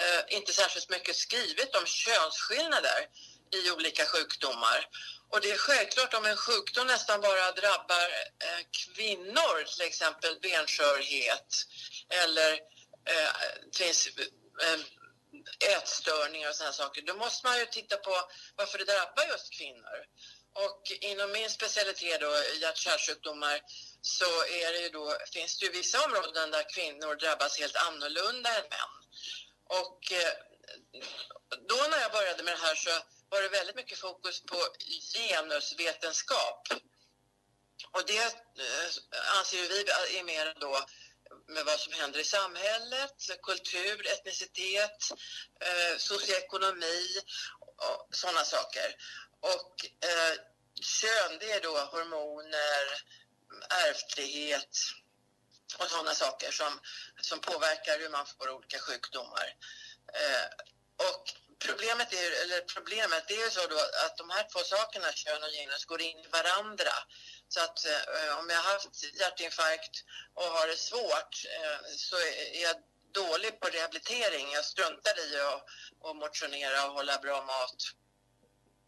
eh, 0.00 0.36
inte 0.36 0.52
särskilt 0.52 0.90
mycket 0.90 1.16
skrivet 1.16 1.74
om 1.74 1.86
könsskillnader 1.86 3.06
i 3.52 3.70
olika 3.70 4.04
sjukdomar. 4.06 4.88
Och 5.30 5.40
det 5.40 5.50
är 5.50 5.58
självklart 5.58 6.14
om 6.14 6.24
en 6.24 6.36
sjukdom 6.36 6.86
nästan 6.86 7.20
bara 7.20 7.52
drabbar 7.52 8.08
eh, 8.46 8.64
kvinnor, 8.70 9.64
till 9.64 9.86
exempel 9.86 10.38
benskörhet 10.42 11.66
eller 12.08 12.52
eh, 13.04 13.30
finns 13.76 14.08
eh, 14.62 14.80
ätstörningar 15.76 16.48
och 16.48 16.54
sådana 16.54 16.72
saker, 16.72 17.02
då 17.02 17.14
måste 17.14 17.46
man 17.46 17.58
ju 17.58 17.66
titta 17.66 17.96
på 17.96 18.14
varför 18.56 18.78
det 18.78 18.84
drabbar 18.84 19.24
just 19.32 19.52
kvinnor. 19.52 19.98
Och 20.64 20.92
inom 21.00 21.32
min 21.32 21.50
specialitet 21.50 22.20
då, 22.20 22.32
hjärt-kärlsjukdomar, 22.60 23.60
så 24.00 24.44
är 24.44 24.72
det 24.72 24.80
ju 24.80 24.88
då, 24.88 25.16
finns 25.32 25.58
det 25.58 25.66
ju 25.66 25.72
vissa 25.72 26.04
områden 26.04 26.50
där 26.50 26.70
kvinnor 26.74 27.14
drabbas 27.14 27.58
helt 27.58 27.76
annorlunda 27.76 28.50
än 28.58 28.64
män. 28.70 28.94
Och 29.64 30.12
eh, 30.12 30.32
då 31.68 31.76
när 31.90 32.00
jag 32.00 32.12
började 32.12 32.42
med 32.42 32.54
det 32.54 32.66
här 32.66 32.74
så 32.74 32.90
var 33.28 33.42
det 33.42 33.48
väldigt 33.48 33.76
mycket 33.76 33.98
fokus 33.98 34.40
på 34.40 34.56
genusvetenskap. 35.28 36.68
Och 37.92 38.06
det 38.06 38.26
eh, 38.64 39.38
anser 39.38 39.68
vi 39.68 39.80
är 40.18 40.24
mer 40.24 40.54
då 40.60 40.86
med 41.48 41.64
vad 41.64 41.80
som 41.80 41.92
händer 41.92 42.20
i 42.20 42.24
samhället, 42.24 43.16
kultur, 43.42 44.06
etnicitet, 44.06 45.10
eh, 45.60 45.98
socioekonomi 45.98 47.20
och 47.78 48.08
sådana 48.16 48.44
saker. 48.44 48.94
Och 49.40 49.86
eh, 50.08 50.34
kön, 50.80 51.38
det 51.40 51.52
är 51.52 51.60
då 51.60 51.78
hormoner, 51.78 52.84
ärftlighet 53.88 54.76
och 55.78 55.90
sådana 55.90 56.14
saker 56.14 56.50
som, 56.50 56.80
som 57.20 57.40
påverkar 57.40 57.98
hur 57.98 58.08
man 58.08 58.26
får 58.26 58.50
olika 58.50 58.78
sjukdomar. 58.78 59.56
Eh, 60.14 60.46
och 61.08 61.24
problemet 61.58 62.12
är, 62.12 62.42
eller 62.42 62.60
problemet, 62.60 63.28
det 63.28 63.34
är 63.34 63.44
ju 63.44 63.50
så 63.50 63.66
då 63.66 63.78
att 64.04 64.16
de 64.16 64.30
här 64.30 64.46
två 64.52 64.58
sakerna, 64.58 65.12
kön 65.12 65.42
och 65.42 65.50
genus, 65.50 65.84
går 65.84 66.00
in 66.00 66.18
i 66.18 66.28
varandra. 66.28 66.92
Så 67.48 67.60
att 67.60 67.86
eh, 67.86 68.38
om 68.38 68.50
jag 68.50 68.56
har 68.56 68.72
haft 68.72 69.04
hjärtinfarkt 69.20 70.04
och 70.34 70.44
har 70.44 70.66
det 70.66 70.76
svårt 70.76 71.34
eh, 71.56 71.78
så 71.96 72.16
är 72.16 72.62
jag 72.62 72.76
dålig 73.12 73.60
på 73.60 73.68
rehabilitering. 73.68 74.52
Jag 74.52 74.64
struntar 74.64 75.18
i 75.18 75.40
att 76.04 76.16
motionera 76.16 76.86
och 76.86 76.92
hålla 76.92 77.18
bra 77.18 77.44
mat 77.44 77.82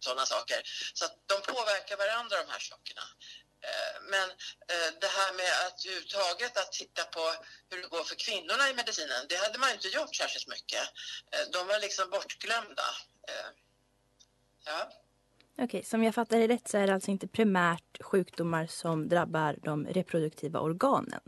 sådana 0.01 0.27
saker. 0.27 0.61
Så 0.95 1.05
att 1.05 1.15
de 1.27 1.37
påverkar 1.55 1.97
varandra 1.97 2.37
de 2.43 2.49
här 2.53 2.59
sakerna. 2.59 3.03
Eh, 3.69 4.03
men 4.13 4.29
eh, 4.73 4.91
det 5.01 5.07
här 5.19 5.33
med 5.41 5.53
att 5.67 5.87
överhuvudtaget 5.87 6.57
att 6.57 6.73
titta 6.73 7.05
på 7.05 7.25
hur 7.71 7.83
det 7.83 7.89
går 7.89 8.05
för 8.05 8.15
kvinnorna 8.15 8.71
i 8.71 8.75
medicinen, 8.75 9.27
det 9.29 9.37
hade 9.37 9.59
man 9.59 9.71
inte 9.71 9.89
gjort 9.89 10.15
särskilt 10.15 10.49
mycket. 10.49 10.85
Eh, 11.33 11.45
de 11.53 11.67
var 11.67 11.79
liksom 11.81 12.11
bortglömda. 12.11 12.89
Ja. 14.65 14.93
Okej, 15.53 15.65
okay, 15.65 15.83
som 15.83 16.05
jag 16.05 16.15
fattar 16.15 16.39
det 16.39 16.49
rätt 16.49 16.69
så 16.69 16.79
är 16.79 16.87
det 16.87 16.95
alltså 16.95 17.11
inte 17.11 17.29
primärt 17.29 18.03
sjukdomar 18.03 18.67
som 18.67 19.09
drabbar 19.09 19.57
de 19.63 19.87
reproduktiva 19.87 20.61
organen? 20.61 21.23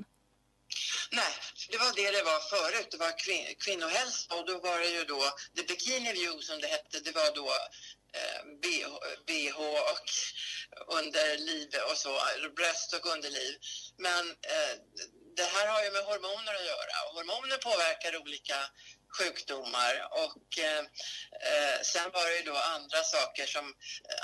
Nej, 1.10 1.32
det 1.70 1.78
var 1.78 1.92
det 1.96 2.10
det 2.10 2.22
var 2.22 2.40
förut. 2.54 2.88
Det 2.90 2.96
var 2.96 3.18
kvin 3.18 3.54
kvinnohälsa 3.58 4.34
och 4.36 4.46
då 4.46 4.58
var 4.58 4.78
det 4.78 4.88
ju 4.88 5.04
då, 5.04 5.22
the 5.56 5.62
bikini 5.62 6.12
view 6.12 6.42
som 6.42 6.60
det 6.60 6.66
hette, 6.66 7.00
det 7.00 7.14
var 7.14 7.34
då 7.34 7.48
Eh, 8.14 8.44
BH, 8.62 8.92
BH 9.26 9.58
och 9.92 10.08
underliv 10.98 11.68
och 11.90 11.96
så, 11.96 12.20
bröst 12.56 12.92
och 12.92 13.06
underliv. 13.06 13.54
Men 13.98 14.30
eh, 14.30 14.74
det 15.36 15.44
här 15.44 15.66
har 15.66 15.84
ju 15.84 15.90
med 15.90 16.04
hormoner 16.04 16.54
att 16.54 16.66
göra. 16.66 16.96
Och 17.06 17.14
hormoner 17.14 17.56
påverkar 17.56 18.16
olika 18.16 18.56
sjukdomar. 19.18 20.08
Och 20.10 20.58
eh, 20.58 20.78
eh 21.50 21.80
sen 21.82 22.10
var 22.10 22.24
det 22.26 22.36
ju 22.36 22.42
då 22.42 22.56
andra 22.56 23.02
saker 23.02 23.46
som 23.46 23.74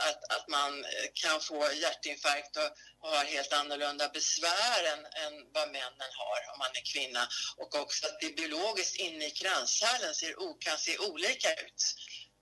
att, 0.09 0.22
att 0.36 0.49
man 0.49 0.84
kan 1.14 1.41
få 1.41 1.72
hjärtinfarkt 1.72 2.57
och, 2.57 2.70
och 3.01 3.11
har 3.16 3.24
helt 3.24 3.53
annorlunda 3.53 4.09
besvär 4.09 4.84
än, 4.93 5.07
än 5.24 5.34
vad 5.53 5.68
männen 5.68 6.12
har 6.22 6.53
om 6.53 6.59
man 6.59 6.70
är 6.80 6.93
kvinna. 6.93 7.28
Och 7.57 7.74
också 7.74 8.07
att 8.07 8.20
det 8.20 8.36
biologiskt 8.36 8.97
inne 8.97 9.26
i 9.26 9.30
kranskärlen 9.30 10.14
ser, 10.14 10.61
kan 10.61 10.78
se 10.78 10.99
olika 10.99 11.53
ut 11.53 11.82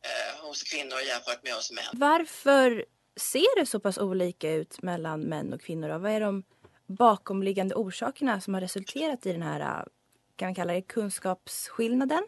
eh, 0.03 0.47
hos 0.47 0.63
kvinnor 0.63 1.01
jämfört 1.09 1.43
med 1.43 1.57
oss 1.57 1.73
män. 1.73 1.85
Varför 1.93 2.85
ser 3.17 3.61
det 3.61 3.67
så 3.67 3.81
pass 3.81 3.99
olika 3.99 4.51
ut 4.53 4.83
mellan 4.83 5.21
män 5.21 5.53
och 5.53 5.61
kvinnor? 5.61 5.89
Då? 5.89 5.99
Vad 5.99 6.13
är 6.13 6.21
de 6.21 6.45
bakomliggande 6.87 7.75
orsakerna 7.75 8.41
som 8.41 8.55
har 8.55 8.61
resulterat 8.61 9.27
i 9.27 9.33
den 9.33 9.43
här, 9.43 9.85
kan 10.37 10.47
man 10.47 10.55
kalla 10.55 10.73
det 10.73 10.83
kunskapsskillnaden? 10.83 12.23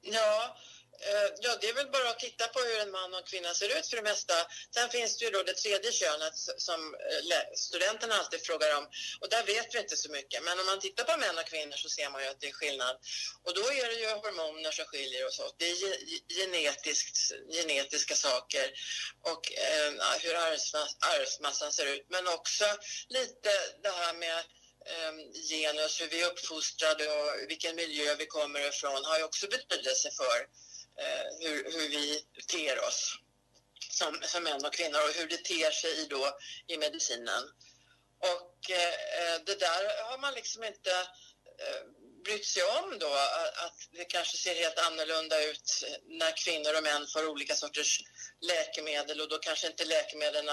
Ja, 0.00 0.56
Eh, 0.56 0.65
Eh, 1.08 1.30
ja, 1.40 1.56
det 1.60 1.68
är 1.68 1.74
väl 1.74 1.90
bara 1.90 2.08
att 2.10 2.18
titta 2.18 2.48
på 2.48 2.60
hur 2.60 2.80
en 2.80 2.90
man 2.90 3.12
och 3.14 3.18
en 3.18 3.24
kvinna 3.24 3.54
ser 3.54 3.78
ut 3.78 3.86
för 3.86 3.96
det 3.96 4.02
mesta. 4.02 4.34
Sen 4.74 4.88
finns 4.90 5.18
det 5.18 5.24
ju 5.24 5.30
då 5.30 5.42
det 5.42 5.52
tredje 5.52 5.92
könet 5.92 6.34
som 6.36 6.94
eh, 6.94 7.54
studenterna 7.54 8.14
alltid 8.14 8.46
frågar 8.46 8.78
om 8.78 8.84
och 9.20 9.28
där 9.28 9.42
vet 9.42 9.74
vi 9.74 9.78
inte 9.78 9.96
så 9.96 10.10
mycket. 10.10 10.44
Men 10.44 10.60
om 10.60 10.66
man 10.66 10.80
tittar 10.80 11.04
på 11.04 11.16
män 11.16 11.38
och 11.38 11.46
kvinnor 11.46 11.76
så 11.76 11.88
ser 11.88 12.10
man 12.10 12.22
ju 12.22 12.28
att 12.28 12.40
det 12.40 12.48
är 12.48 12.52
skillnad. 12.52 12.96
Och 13.44 13.54
då 13.54 13.60
är 13.60 13.86
det 13.86 13.98
ju 14.00 14.08
hormoner 14.08 14.70
som 14.70 14.84
skiljer 14.84 15.26
oss 15.26 15.40
åt. 15.40 15.58
Det 15.58 15.70
är 15.70 15.76
genetiskt, 16.38 17.18
genetiska 17.56 18.14
saker 18.14 18.66
och 19.22 19.52
eh, 19.52 19.92
hur 20.22 20.34
arvsmassan 20.34 21.72
ser 21.72 21.86
ut. 21.86 22.06
Men 22.08 22.26
också 22.28 22.64
lite 23.08 23.50
det 23.82 23.90
här 23.90 24.14
med 24.14 24.38
ehm, 24.86 25.18
genus, 25.50 26.00
hur 26.00 26.08
vi 26.08 26.22
är 26.22 26.26
uppfostrade 26.26 27.08
och 27.08 27.50
vilken 27.50 27.76
miljö 27.76 28.14
vi 28.14 28.26
kommer 28.26 28.68
ifrån 28.68 29.04
har 29.04 29.18
ju 29.18 29.24
också 29.24 29.46
betydelse 29.46 30.10
för 30.10 30.65
Eh, 30.98 31.48
hur, 31.48 31.64
hur 31.64 31.88
vi 31.88 32.24
ter 32.46 32.84
oss 32.88 33.18
som, 33.90 34.22
som 34.22 34.42
män 34.44 34.64
och 34.64 34.72
kvinnor 34.72 35.00
och 35.08 35.14
hur 35.14 35.28
det 35.28 35.44
ter 35.44 35.70
sig 35.70 35.90
i, 35.90 36.06
då, 36.06 36.38
i 36.66 36.76
medicinen. 36.76 37.42
Och 38.18 38.70
eh, 38.70 39.40
det 39.46 39.60
där 39.60 40.02
har 40.04 40.18
man 40.18 40.34
liksom 40.34 40.64
inte 40.64 40.90
eh, 41.58 41.82
brytt 42.24 42.46
sig 42.46 42.62
om 42.62 42.98
då, 42.98 43.12
att, 43.64 43.78
det 43.90 44.04
kanske 44.04 44.36
ser 44.36 44.54
helt 44.54 44.78
annorlunda 44.78 45.44
ut 45.44 45.84
när 46.06 46.36
kvinnor 46.36 46.76
och 46.76 46.82
män 46.82 47.06
får 47.12 47.28
olika 47.28 47.54
sorters 47.54 48.00
läkemedel 48.40 49.20
och 49.20 49.28
då 49.28 49.38
kanske 49.38 49.66
inte 49.66 49.84
läkemedlen 49.84 50.48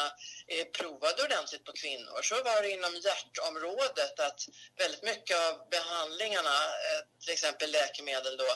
är 0.48 0.66
provade 0.66 1.24
ordentligt 1.24 1.66
på 1.66 1.72
kvinnor. 1.72 2.22
Så 2.22 2.36
var 2.44 2.62
det 2.62 2.72
inom 2.72 2.96
hjärtområdet 2.96 4.20
att 4.20 4.40
väldigt 4.78 5.04
mycket 5.04 5.38
av 5.38 5.70
behandlingarna, 5.70 6.56
eh, 6.88 7.02
till 7.20 7.34
exempel 7.34 7.72
läkemedel 7.72 8.38
då, 8.38 8.50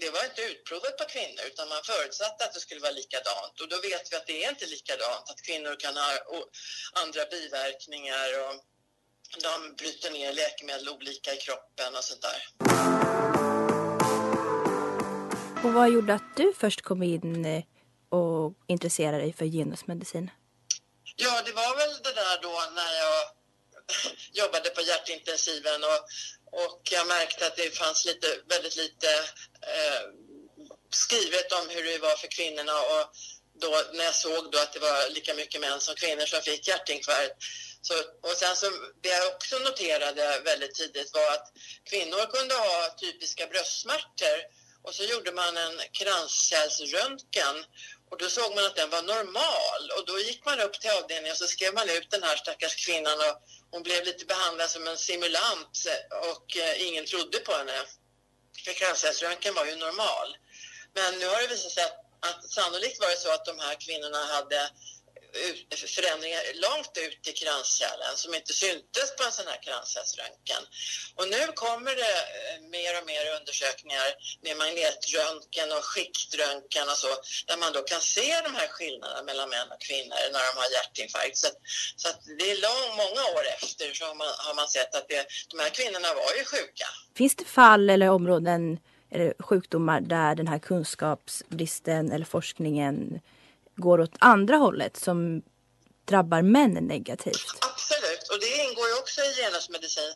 det 0.00 0.10
var 0.10 0.24
inte 0.24 0.42
utprovat 0.42 0.96
på 0.98 1.04
kvinnor 1.04 1.44
utan 1.46 1.68
man 1.68 1.82
förutsatte 1.84 2.44
att 2.44 2.54
det 2.54 2.60
skulle 2.60 2.80
vara 2.80 2.92
likadant 2.92 3.60
och 3.60 3.68
då 3.68 3.76
vet 3.76 4.12
vi 4.12 4.16
att 4.16 4.26
det 4.26 4.44
är 4.44 4.50
inte 4.50 4.66
likadant, 4.66 5.30
att 5.30 5.42
kvinnor 5.42 5.74
kan 5.84 5.96
ha 5.96 6.08
andra 7.02 7.24
biverkningar 7.34 8.28
och 8.44 8.54
de 9.46 9.74
bryter 9.78 10.10
ner 10.10 10.32
läkemedel 10.32 10.88
olika 10.88 11.34
i 11.34 11.36
kroppen 11.36 11.94
och 11.96 12.04
sånt 12.04 12.22
där. 12.22 12.40
Och 15.64 15.72
vad 15.72 15.90
gjorde 15.90 16.14
att 16.14 16.36
du 16.36 16.52
först 16.56 16.82
kom 16.82 17.02
in 17.02 17.44
eh, 17.44 17.64
och 18.08 18.54
intresserade 18.66 19.18
dig 19.18 19.32
för 19.32 19.46
genusmedicin? 19.46 20.30
Ja, 21.16 21.42
det 21.44 21.52
var 21.52 21.76
väl 21.76 22.02
det 22.02 22.12
där 22.12 22.42
då 22.42 22.54
när 22.74 22.92
jag 23.02 23.22
jobbade 24.44 24.70
på 24.70 24.80
hjärtintensiven 24.80 25.84
och, 25.84 26.00
och 26.52 26.80
jag 26.90 27.06
märkte 27.06 27.46
att 27.46 27.56
det 27.56 27.76
fanns 27.76 28.04
lite, 28.04 28.26
väldigt 28.48 28.76
lite 28.76 29.08
eh, 29.62 30.02
skrivet 30.90 31.52
om 31.52 31.68
hur 31.68 31.84
det 31.84 31.98
var 31.98 32.16
för 32.16 32.28
kvinnorna. 32.28 32.80
Och 32.80 33.04
då 33.60 33.82
när 33.92 34.04
jag 34.04 34.14
såg 34.14 34.52
då 34.52 34.58
att 34.58 34.72
det 34.72 34.78
var 34.78 35.10
lika 35.10 35.34
mycket 35.34 35.60
män 35.60 35.80
som 35.80 35.94
kvinnor 35.94 36.26
som 36.26 36.42
fick 36.42 36.68
hjärtinfarkt. 36.68 37.36
Så, 37.82 37.94
och 38.22 38.36
sen 38.36 38.56
så, 38.56 38.70
det 39.02 39.08
jag 39.08 39.34
också 39.34 39.58
noterade 39.58 40.40
väldigt 40.44 40.74
tidigt 40.74 41.14
var 41.14 41.32
att 41.34 41.52
kvinnor 41.90 42.26
kunde 42.32 42.54
ha 42.54 42.96
typiska 43.00 43.46
bröstsmärtor. 43.46 44.38
Och 44.84 44.94
så 44.94 45.04
gjorde 45.04 45.32
man 45.32 45.56
en 45.56 45.80
kranskärlsröntgen 45.92 47.56
och 48.12 48.18
då 48.18 48.28
såg 48.28 48.54
man 48.54 48.66
att 48.66 48.76
den 48.76 48.90
var 48.90 49.02
normal 49.02 49.82
och 49.96 50.06
då 50.06 50.18
gick 50.18 50.44
man 50.44 50.60
upp 50.60 50.80
till 50.80 50.90
avdelningen 50.90 51.32
och 51.32 51.36
så 51.36 51.46
skrev 51.46 51.74
man 51.74 51.88
ut 51.88 52.10
den 52.10 52.22
här 52.22 52.36
stackars 52.36 52.86
kvinnan 52.86 53.18
och 53.26 53.34
hon 53.70 53.82
blev 53.82 54.04
lite 54.04 54.24
behandlad 54.24 54.70
som 54.70 54.86
en 54.86 54.96
simulant 54.96 55.76
och 56.32 56.56
eh, 56.56 56.86
ingen 56.88 57.06
trodde 57.06 57.38
på 57.38 57.52
henne. 57.52 57.78
För 58.64 58.72
kranskärlsröntgen 58.72 59.54
var 59.54 59.66
ju 59.66 59.76
normal. 59.76 60.28
Men 60.94 61.18
nu 61.18 61.26
har 61.26 61.42
det 61.42 61.46
visat 61.46 61.72
sig 61.72 61.84
att, 61.84 61.98
att 62.28 62.50
sannolikt 62.50 63.00
var 63.00 63.10
det 63.10 63.16
så 63.16 63.32
att 63.34 63.44
de 63.44 63.58
här 63.58 63.76
kvinnorna 63.80 64.24
hade 64.24 64.70
förändringar 65.96 66.42
långt 66.66 66.94
ut 67.06 67.22
i 67.30 67.32
kranskärlen 67.42 68.14
som 68.22 68.30
inte 68.38 68.52
syntes 68.62 69.08
på 69.16 69.22
en 69.24 69.34
sån 69.38 69.48
här 69.52 69.60
kranskärlsröntgen. 69.66 70.62
Och 71.18 71.26
nu 71.34 71.42
kommer 71.64 71.92
det 72.02 72.16
eh, 72.38 72.58
mer 72.76 72.92
och 72.98 73.06
mer 73.12 73.24
undersökningar 73.38 74.08
med 74.44 74.54
magnetröntgen 74.62 75.68
och 75.76 75.84
skiktröntgen 75.92 76.86
och 76.92 76.98
så 77.04 77.12
där 77.48 77.58
man 77.62 77.72
då 77.76 77.80
kan 77.92 78.02
se 78.16 78.28
de 78.46 78.52
här 78.60 78.68
skillnaderna 78.76 79.22
mellan 79.30 79.48
män 79.54 79.68
och 79.74 79.82
kvinnor 79.88 80.22
när 80.34 80.42
de 80.48 80.52
har 80.60 80.68
hjärtinfarkt. 80.76 81.36
Så, 81.42 81.48
så 82.00 82.06
att 82.10 82.20
det 82.38 82.46
är 82.54 82.58
lång, 82.68 82.88
många 83.02 83.22
år 83.36 83.44
efter 83.56 83.84
så 83.98 84.04
har 84.10 84.16
man, 84.22 84.30
har 84.46 84.54
man 84.60 84.68
sett 84.76 84.92
att 84.98 85.08
det, 85.12 85.22
de 85.52 85.56
här 85.64 85.70
kvinnorna 85.78 86.08
var 86.20 86.32
ju 86.38 86.44
sjuka. 86.52 86.88
Finns 87.20 87.36
det 87.36 87.44
fall 87.44 87.90
eller 87.90 88.08
områden 88.18 88.78
eller 89.10 89.34
sjukdomar 89.38 90.00
där 90.00 90.34
den 90.34 90.48
här 90.48 90.58
kunskapsbristen 90.58 92.12
eller 92.12 92.24
forskningen 92.24 93.20
går 93.76 94.00
åt 94.00 94.14
andra 94.18 94.56
hållet 94.56 94.96
som 94.96 95.42
drabbar 96.04 96.42
män 96.42 96.72
negativt? 96.72 97.46
Absolut, 97.60 98.28
och 98.32 98.38
det 98.40 98.64
ingår 98.64 98.88
ju 98.88 98.94
också 98.94 99.20
i 99.20 99.34
genusmedicin. 99.42 100.12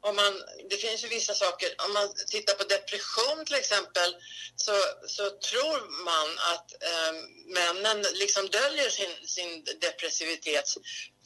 Om 0.00 0.16
man, 0.16 0.32
det 0.70 0.76
finns 0.76 1.04
ju 1.04 1.08
vissa 1.08 1.34
saker, 1.34 1.68
om 1.86 1.92
man 1.92 2.08
tittar 2.26 2.54
på 2.54 2.64
depression 2.64 3.44
till 3.44 3.54
exempel 3.54 4.10
så, 4.56 4.76
så 5.06 5.30
tror 5.30 6.04
man 6.10 6.28
att 6.52 6.68
eh, 6.90 7.12
männen 7.58 8.04
liksom 8.14 8.48
döljer 8.48 8.90
sin, 8.90 9.14
sin 9.26 9.64
depressivitet. 9.80 10.74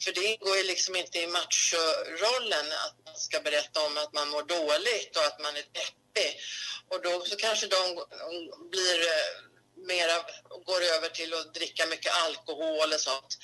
För 0.03 0.11
det 0.11 0.25
ingår 0.25 0.57
ju 0.57 0.63
liksom 0.63 0.95
inte 0.95 1.19
i 1.19 1.27
machorollen 1.27 2.67
att 2.85 2.95
man 3.05 3.15
ska 3.15 3.39
berätta 3.39 3.85
om 3.87 3.97
att 3.97 4.13
man 4.13 4.29
mår 4.29 4.43
dåligt 4.43 5.17
och 5.17 5.25
att 5.25 5.39
man 5.39 5.55
är 5.55 5.65
deppig. 5.79 6.29
Och 6.91 7.01
då 7.01 7.25
så 7.25 7.35
kanske 7.35 7.67
de 7.67 7.81
blir 8.71 8.99
eh, 8.99 9.48
mera, 9.87 10.15
går 10.65 10.81
över 10.95 11.09
till 11.09 11.33
att 11.33 11.53
dricka 11.53 11.85
mycket 11.85 12.13
alkohol 12.13 12.93
och 12.93 12.99
sånt. 12.99 13.37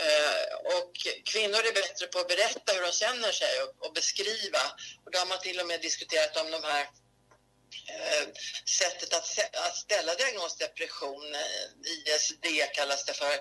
Eh, 0.00 0.76
och 0.76 0.92
kvinnor 1.24 1.58
är 1.58 1.74
bättre 1.74 2.06
på 2.06 2.18
att 2.18 2.28
berätta 2.28 2.72
hur 2.72 2.82
de 2.82 2.92
känner 2.92 3.32
sig 3.32 3.62
och, 3.62 3.86
och 3.86 3.92
beskriva. 3.94 4.64
Och 5.04 5.10
då 5.12 5.18
har 5.18 5.26
man 5.26 5.38
till 5.38 5.60
och 5.60 5.66
med 5.66 5.80
diskuterat 5.80 6.36
om 6.36 6.50
de 6.50 6.62
här 6.62 6.86
Eh, 7.88 8.28
sättet 8.64 9.14
att, 9.14 9.38
att 9.66 9.76
ställa 9.76 10.14
diagnos 10.14 10.56
depression, 10.56 11.34
eh, 11.34 11.92
ISD 11.92 12.46
kallas 12.74 13.04
det 13.04 13.12
för, 13.12 13.32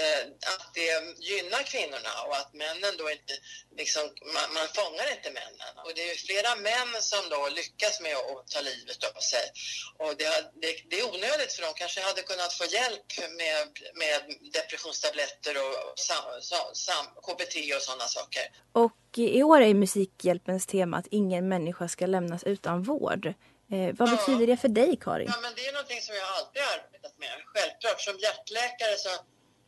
eh, 0.00 0.22
att 0.54 0.74
det 0.74 1.18
gynnar 1.18 1.62
kvinnorna 1.62 2.22
och 2.26 2.36
att 2.36 2.54
männen 2.54 2.96
då 2.96 3.10
inte, 3.10 3.32
liksom, 3.76 4.02
man, 4.34 4.54
man 4.54 4.68
fångar 4.68 5.12
inte 5.12 5.30
männen. 5.30 5.78
Och 5.84 5.92
det 5.94 6.02
är 6.02 6.08
ju 6.08 6.16
flera 6.16 6.56
män 6.56 7.02
som 7.02 7.28
då 7.28 7.48
lyckas 7.48 8.00
med 8.00 8.16
att 8.16 8.48
ta 8.48 8.60
livet 8.60 9.04
av 9.04 9.20
sig. 9.20 9.52
Och 9.98 10.16
det, 10.16 10.50
det, 10.62 10.76
det 10.90 11.00
är 11.00 11.14
onödigt 11.14 11.52
för 11.52 11.62
de 11.62 11.74
kanske 11.74 12.00
hade 12.00 12.22
kunnat 12.22 12.52
få 12.52 12.64
hjälp 12.64 13.18
med, 13.30 13.68
med 13.94 14.20
depressionstabletter 14.52 15.54
och 15.56 15.98
sam, 15.98 16.42
sam, 16.42 16.74
sam, 16.74 17.06
KBT 17.06 17.54
och 17.76 17.82
sådana 17.82 18.08
saker. 18.08 18.44
Och 18.72 18.92
i 19.18 19.42
år 19.42 19.60
är 19.60 19.74
Musikhjälpens 19.74 20.66
tema 20.66 20.96
att 20.96 21.06
ingen 21.10 21.48
människa 21.48 21.88
ska 21.88 22.06
lämnas 22.06 22.44
utan 22.44 22.82
vård. 22.82 23.26
Eh, 23.72 23.94
vad 23.98 24.10
betyder 24.10 24.46
det 24.46 24.56
för 24.56 24.68
dig, 24.68 24.98
Karin? 25.00 25.28
Ja, 25.34 25.38
men 25.42 25.52
det 25.56 25.66
är 25.66 25.72
någonting 25.72 26.00
som 26.00 26.14
jag 26.14 26.26
alltid 26.36 26.62
har 26.62 26.72
arbetat 26.78 27.14
med. 27.18 27.34
Självklart, 27.52 28.00
som 28.00 28.14
hjärtläkare 28.18 28.96
så, 29.04 29.12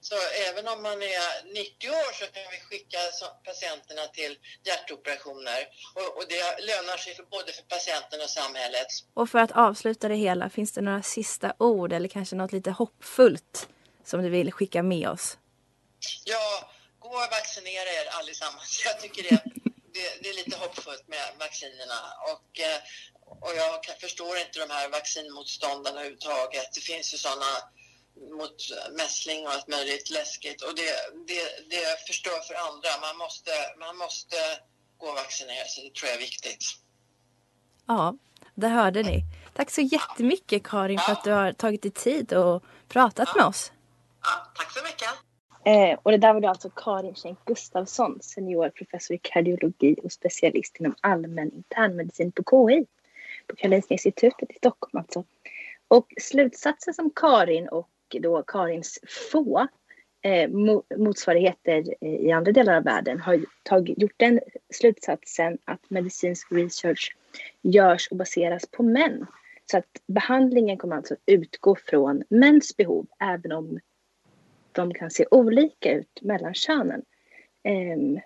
så 0.00 0.14
även 0.48 0.64
om 0.72 0.82
man 0.82 0.98
är 1.02 1.54
90 1.54 1.90
år 1.90 2.12
så 2.20 2.24
kan 2.34 2.42
vi 2.54 2.58
skicka 2.68 2.98
patienterna 3.48 4.04
till 4.18 4.32
hjärtoperationer. 4.68 5.60
Och, 5.98 6.08
och 6.16 6.24
det 6.32 6.42
lönar 6.70 6.96
sig 6.96 7.14
för, 7.14 7.24
både 7.36 7.52
för 7.52 7.62
patienten 7.62 8.20
och 8.24 8.32
samhället. 8.40 8.90
Och 9.14 9.28
för 9.30 9.38
att 9.38 9.52
avsluta 9.52 10.08
det 10.08 10.20
hela, 10.26 10.50
finns 10.50 10.72
det 10.72 10.80
några 10.80 11.02
sista 11.02 11.48
ord 11.58 11.92
eller 11.92 12.08
kanske 12.08 12.36
något 12.36 12.52
lite 12.52 12.70
hoppfullt 12.70 13.68
som 14.04 14.22
du 14.22 14.28
vill 14.28 14.52
skicka 14.52 14.82
med 14.82 15.08
oss? 15.08 15.38
Ja, 16.24 16.71
och 17.14 17.30
vaccinera 17.38 17.90
er 18.00 18.06
allesammans. 18.18 18.82
Jag 18.86 19.00
tycker 19.00 19.22
det, 19.22 19.42
det, 19.94 20.06
det 20.22 20.28
är 20.28 20.34
lite 20.34 20.56
hoppfullt 20.56 21.08
med 21.08 21.26
vaccinerna. 21.38 22.00
Och, 22.32 22.60
eh, 22.68 22.78
och 23.46 23.52
jag 23.56 23.82
kan, 23.82 23.94
förstår 24.00 24.38
inte 24.38 24.58
de 24.58 24.70
här 24.70 24.88
vaccinmotståndarna 24.88 26.00
överhuvudtaget. 26.00 26.68
Det 26.74 26.80
finns 26.80 27.14
ju 27.14 27.18
sådana 27.18 27.52
mot 28.38 28.58
mässling 28.96 29.46
och 29.46 29.52
allt 29.52 29.68
möjligt 29.68 30.10
läskigt. 30.10 30.62
Och 30.62 30.74
det, 30.74 30.92
det, 31.26 31.70
det 31.70 32.06
förstör 32.06 32.40
för 32.48 32.54
andra. 32.54 32.90
Man 33.00 33.16
måste, 33.16 33.50
man 33.78 33.96
måste 33.96 34.36
gå 34.98 35.06
och 35.06 35.14
vaccinera 35.14 35.66
sig. 35.66 35.84
Det 35.84 35.94
tror 35.94 36.08
jag 36.08 36.16
är 36.16 36.20
viktigt. 36.20 36.64
Ja, 37.86 38.14
det 38.54 38.68
hörde 38.68 39.02
ni. 39.02 39.24
Tack 39.54 39.70
så 39.70 39.80
jättemycket 39.80 40.62
Karin 40.62 40.98
för 40.98 41.12
att 41.12 41.24
du 41.24 41.30
har 41.30 41.52
tagit 41.52 41.82
dig 41.82 41.90
tid 41.90 42.32
och 42.32 42.64
pratat 42.88 43.36
med 43.36 43.44
oss. 43.44 43.72
Tack 44.56 44.72
så 44.72 44.84
mycket. 44.84 45.31
Eh, 45.64 45.98
och 46.02 46.10
det 46.10 46.16
där 46.16 46.34
var 46.34 46.40
då 46.40 46.48
alltså 46.48 46.70
Karin 46.70 47.14
Schenk 47.14 47.38
Gustafsson, 47.44 48.18
seniorprofessor 48.22 49.14
i 49.14 49.18
kardiologi 49.22 49.96
och 50.02 50.12
specialist 50.12 50.76
inom 50.80 50.94
allmän 51.00 51.52
internmedicin 51.52 52.32
på 52.32 52.42
KI. 52.42 52.86
På 53.46 53.56
Karolinska 53.56 53.94
institutet 53.94 54.50
i 54.50 54.54
Stockholm 54.54 54.98
alltså. 54.98 55.24
Och 55.88 56.12
slutsatsen 56.20 56.94
som 56.94 57.10
Karin 57.16 57.68
och 57.68 57.88
då 58.20 58.42
Karins 58.42 58.98
få 59.32 59.68
eh, 60.22 60.48
mo- 60.48 60.96
motsvarigheter 60.96 61.84
eh, 62.00 62.14
i 62.14 62.32
andra 62.32 62.52
delar 62.52 62.76
av 62.76 62.84
världen 62.84 63.20
har 63.20 63.44
tagit, 63.62 64.02
gjort 64.02 64.14
den 64.16 64.40
slutsatsen 64.70 65.58
att 65.64 65.90
medicinsk 65.90 66.52
research 66.52 67.16
görs 67.62 68.08
och 68.10 68.16
baseras 68.16 68.66
på 68.66 68.82
män 68.82 69.26
Så 69.70 69.78
att 69.78 70.02
behandlingen 70.06 70.78
kommer 70.78 70.96
alltså 70.96 71.16
utgå 71.26 71.76
från 71.76 72.22
mäns 72.28 72.76
behov 72.76 73.06
även 73.20 73.52
om 73.52 73.78
de 74.74 74.94
kan 74.94 75.10
se 75.10 75.26
olika 75.30 75.92
ut 75.92 76.22
mellan 76.22 76.54
könen. 76.54 77.02
Ehm, 77.62 78.20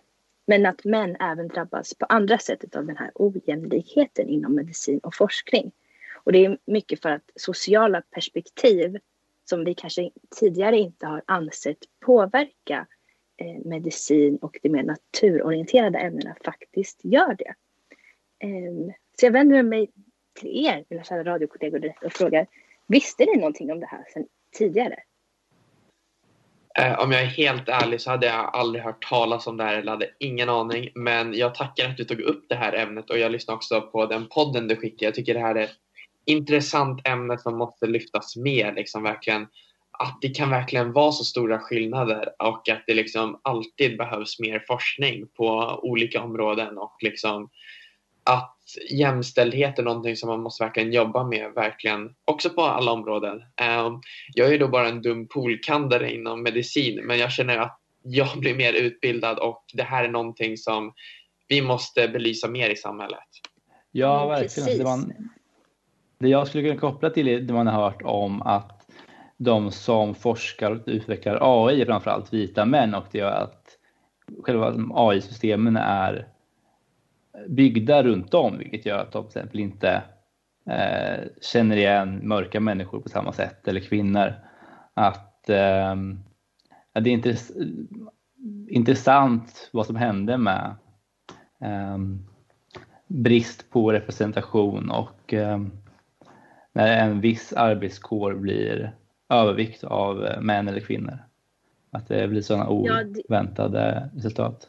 men 0.47 0.67
att 0.67 0.85
män 0.85 1.17
även 1.21 1.49
drabbas 1.49 1.95
på 1.95 2.07
andra 2.07 2.39
sätt 2.39 2.77
av 2.77 2.87
den 2.87 2.97
här 2.97 3.11
ojämlikheten 3.15 4.29
inom 4.29 4.55
medicin 4.55 4.99
och 4.99 5.15
forskning. 5.15 5.73
Och 6.15 6.33
det 6.33 6.45
är 6.45 6.59
mycket 6.65 7.03
för 7.03 7.11
att 7.11 7.31
sociala 7.35 8.03
perspektiv 8.11 8.99
som 9.45 9.65
vi 9.65 9.75
kanske 9.75 10.11
tidigare 10.41 10.79
inte 10.79 11.07
har 11.07 11.23
ansett 11.27 11.79
påverka 12.01 12.87
eh, 13.37 13.65
medicin 13.65 14.37
och 14.37 14.59
de 14.63 14.69
mer 14.69 14.83
naturorienterade 14.83 15.99
ämnena 15.99 16.37
faktiskt 16.45 17.01
gör 17.03 17.35
det. 17.35 17.55
Ehm, 18.39 18.93
så 19.21 19.27
jag 19.27 19.33
vänder 19.33 19.63
mig 19.63 19.91
till 20.33 20.67
er, 20.67 20.85
mina 20.89 21.05
kära 21.05 21.25
radiokollegor, 21.25 21.79
direkt 21.79 22.05
och 22.05 22.13
frågar, 22.13 22.47
visste 22.87 23.25
ni 23.25 23.37
någonting 23.37 23.73
om 23.73 23.81
det 23.81 23.87
här 23.87 24.05
sedan 24.13 24.27
tidigare? 24.51 24.97
Eh, 26.79 26.99
om 26.99 27.13
jag 27.13 27.23
är 27.23 27.27
helt 27.27 27.69
ärlig 27.69 28.01
så 28.01 28.11
hade 28.11 28.27
jag 28.27 28.51
aldrig 28.53 28.85
hört 28.85 29.09
talas 29.09 29.47
om 29.47 29.57
det 29.57 29.65
här 29.65 29.77
eller 29.77 29.93
hade 29.93 30.11
ingen 30.19 30.49
aning. 30.49 30.89
Men 30.95 31.35
jag 31.35 31.55
tackar 31.55 31.89
att 31.89 31.97
du 31.97 32.05
tog 32.05 32.21
upp 32.21 32.45
det 32.49 32.55
här 32.55 32.73
ämnet 32.73 33.11
och 33.11 33.19
jag 33.19 33.33
lyssnade 33.33 33.57
också 33.57 33.81
på 33.81 34.07
den 34.07 34.29
podden 34.29 34.69
du 34.69 34.77
skickade. 34.77 35.05
Jag 35.05 35.15
tycker 35.15 35.35
det 35.35 35.41
här 35.41 35.55
är 35.55 35.65
ett 35.65 35.77
intressant 36.25 37.07
ämne 37.09 37.39
som 37.39 37.59
måste 37.59 37.87
lyftas 37.87 38.37
mer. 38.37 38.75
Liksom 38.75 39.03
verkligen, 39.03 39.47
att 39.99 40.19
det 40.21 40.29
kan 40.29 40.51
verkligen 40.51 40.93
vara 40.93 41.13
så 41.13 41.25
stora 41.25 41.59
skillnader 41.59 42.29
och 42.39 42.69
att 42.69 42.85
det 42.87 42.95
liksom 42.95 43.41
alltid 43.43 43.99
behövs 43.99 44.39
mer 44.39 44.65
forskning 44.67 45.27
på 45.37 45.81
olika 45.83 46.23
områden 46.23 46.79
och 46.79 46.97
liksom 47.01 47.51
att 48.25 48.56
jämställdhet 48.91 49.79
är 49.79 49.83
någonting 49.83 50.17
som 50.17 50.29
man 50.29 50.43
måste 50.43 50.65
verkligen 50.65 50.93
jobba 50.93 51.25
med, 51.25 51.53
verkligen 51.55 52.15
också 52.25 52.51
på 52.51 52.63
alla 52.63 52.93
områden. 52.93 53.43
Ehm, 53.57 54.01
jag 54.35 54.55
är 54.55 54.59
då 54.59 54.69
bara 54.69 54.89
en 54.89 55.03
dum 55.03 55.29
poolkandare 55.29 56.13
inom 56.15 56.43
medicin, 56.43 57.07
men 57.07 57.19
jag 57.19 57.33
känner 57.33 57.59
att 57.59 57.81
jag 58.03 58.39
blir 58.39 58.55
mer 58.55 58.73
utbildad 58.73 59.39
och 59.39 59.65
det 59.73 59.83
här 59.83 60.05
är 60.05 60.09
någonting 60.09 60.57
som 60.57 60.93
vi 61.49 61.63
måste 61.63 62.09
belysa 62.09 62.49
mer 62.49 62.71
i 62.71 62.77
samhället. 62.77 63.29
Ja, 63.93 64.25
mm, 64.25 64.29
verkligen. 64.29 64.79
Det, 64.79 64.85
man, 64.85 65.13
det 66.19 66.29
jag 66.29 66.49
skulle 66.49 66.69
kunna 66.69 66.81
koppla 66.81 67.11
till 67.11 67.29
är 67.29 67.41
det 67.41 67.53
man 67.53 67.67
har 67.67 67.83
hört 67.83 68.03
om 68.03 68.43
att 68.43 68.87
de 69.37 69.73
som 69.73 70.15
forskar 70.15 70.71
och 70.71 70.83
utvecklar 70.87 71.39
AI 71.41 71.81
är 71.81 71.87
framförallt 71.87 72.33
vita 72.33 72.65
män 72.65 72.95
och 72.95 73.05
det 73.11 73.19
gör 73.19 73.31
att 73.31 73.63
själva 74.43 74.75
AI-systemen 74.95 75.77
är 75.77 76.29
byggda 77.49 78.03
runt 78.03 78.35
om, 78.35 78.59
vilket 78.59 78.87
gör 78.87 78.99
att 78.99 79.13
de 79.13 79.23
till 79.23 79.39
exempel 79.39 79.61
inte 79.61 80.03
eh, 80.71 81.25
känner 81.43 81.77
igen 81.77 82.29
mörka 82.29 82.61
människor 82.61 83.01
på 83.01 83.09
samma 83.09 83.33
sätt, 83.33 83.69
eller 83.69 83.81
kvinnor. 83.81 84.35
Att 84.95 85.51
eh, 85.51 85.97
det 86.93 87.11
är 87.11 87.13
intress 87.13 87.53
intressant 88.69 89.69
vad 89.73 89.87
som 89.87 89.97
hände 89.97 90.39
med 90.39 90.75
eh, 91.61 91.99
brist 93.07 93.71
på 93.71 93.93
representation 93.93 94.91
och 94.91 95.35
eh, 95.35 95.61
när 96.73 96.99
en 96.99 97.21
viss 97.21 97.53
arbetskår 97.53 98.35
blir 98.35 98.93
övervikt 99.29 99.85
av 99.85 100.29
män 100.41 100.69
eller 100.69 100.81
kvinnor. 100.81 101.19
Att 101.91 102.09
det 102.09 102.29
blir 102.29 102.43
sådana 102.43 102.69
oväntade 102.69 104.11
resultat. 104.15 104.69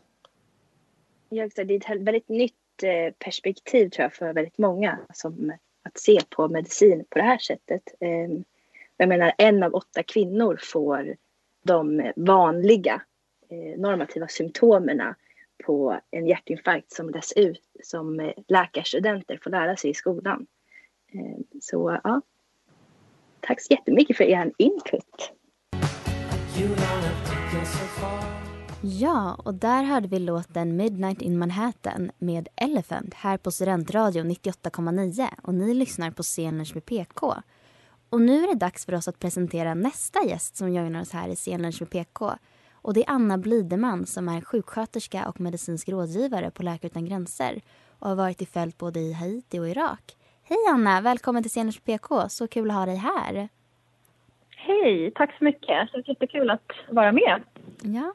Ja, 1.30 1.50
det 1.56 1.62
är 1.62 1.96
ett 1.96 2.02
väldigt 2.02 2.30
nytt 2.30 2.84
eh, 2.84 3.14
perspektiv 3.20 3.90
tror 3.90 4.04
jag 4.04 4.14
för 4.14 4.34
väldigt 4.34 4.58
många 4.58 5.00
som 5.14 5.54
att 5.84 5.98
se 5.98 6.20
på 6.30 6.48
medicin 6.48 7.06
på 7.10 7.20
det 7.20 7.26
här 7.26 7.38
sättet. 7.38 7.82
Ehm, 8.00 8.44
jag 8.98 9.10
menar 9.10 9.34
en 9.38 9.64
av 9.64 9.74
åtta 9.74 10.04
kvinnor 10.04 10.60
får 10.62 11.16
de 11.64 12.12
vanliga 12.16 13.02
eh, 13.50 13.80
normativa 13.80 14.28
symptomen 14.28 15.14
på 15.66 16.00
en 16.12 16.28
hjärtinfarkt 16.28 16.92
som 16.92 17.10
läs 17.10 17.34
ut 17.34 17.64
som 17.84 18.20
eh, 18.20 18.34
läkarstudenter 18.48 19.40
får 19.44 19.50
lära 19.50 19.76
sig 19.76 19.90
i 19.90 19.94
skolan. 19.94 20.48
Ehm, 21.14 21.44
så 21.62 22.00
ja, 22.04 22.22
tack 23.40 23.62
så 23.62 23.74
jättemycket 23.74 24.18
för 24.18 24.24
er 24.24 24.52
input. 24.58 25.34
Ja, 28.82 29.36
och 29.46 29.54
där 29.54 29.84
hörde 29.84 30.08
vi 30.08 30.20
låten 30.20 30.76
Midnight 30.76 31.22
in 31.22 31.40
Manhattan 31.40 32.12
med 32.18 32.48
Elephant 32.56 33.14
här 33.14 33.38
på 33.38 33.52
Studentradion 33.52 34.32
98,9 34.32 35.28
och 35.44 35.54
ni 35.54 35.74
lyssnar 35.74 36.12
på 36.12 36.24
Scenlunch 36.24 36.72
med 36.74 36.86
PK. 36.86 37.34
Och 38.10 38.22
nu 38.22 38.44
är 38.44 38.48
det 38.48 38.60
dags 38.60 38.86
för 38.86 38.96
oss 38.96 39.08
att 39.08 39.20
presentera 39.20 39.74
nästa 39.74 40.24
gäst 40.26 40.56
som 40.56 40.74
joinar 40.74 41.02
oss 41.02 41.14
här 41.14 41.30
i 41.30 41.36
Scenlunch 41.36 41.82
med 41.82 41.90
PK. 41.90 42.32
Och 42.72 42.94
det 42.94 43.04
är 43.04 43.12
Anna 43.12 43.38
Blideman 43.38 44.06
som 44.06 44.30
är 44.30 44.42
sjuksköterska 44.42 45.28
och 45.28 45.40
medicinsk 45.40 45.90
rådgivare 45.90 46.52
på 46.52 46.64
Läkare 46.64 46.88
Utan 46.88 47.06
Gränser 47.06 47.62
och 48.00 48.10
har 48.10 48.16
varit 48.16 48.42
i 48.42 48.46
fält 48.46 48.78
både 48.78 49.00
i 49.00 49.14
Haiti 49.14 49.60
och 49.60 49.70
Irak. 49.70 50.16
Hej 50.44 50.58
Anna, 50.74 51.02
välkommen 51.02 51.44
till 51.44 51.52
Scenlunch 51.52 51.82
med 51.86 52.00
PK. 52.00 52.30
Så 52.30 52.48
kul 52.48 52.70
att 52.70 52.76
ha 52.76 52.86
dig 52.86 52.96
här. 52.96 53.50
Hej, 54.56 55.12
tack 55.16 55.38
så 55.38 55.44
mycket. 55.44 55.68
Det 55.68 55.90
känns 55.92 56.08
jättekul 56.08 56.50
att 56.50 56.72
vara 56.90 57.12
med. 57.12 57.44
Ja, 57.82 58.14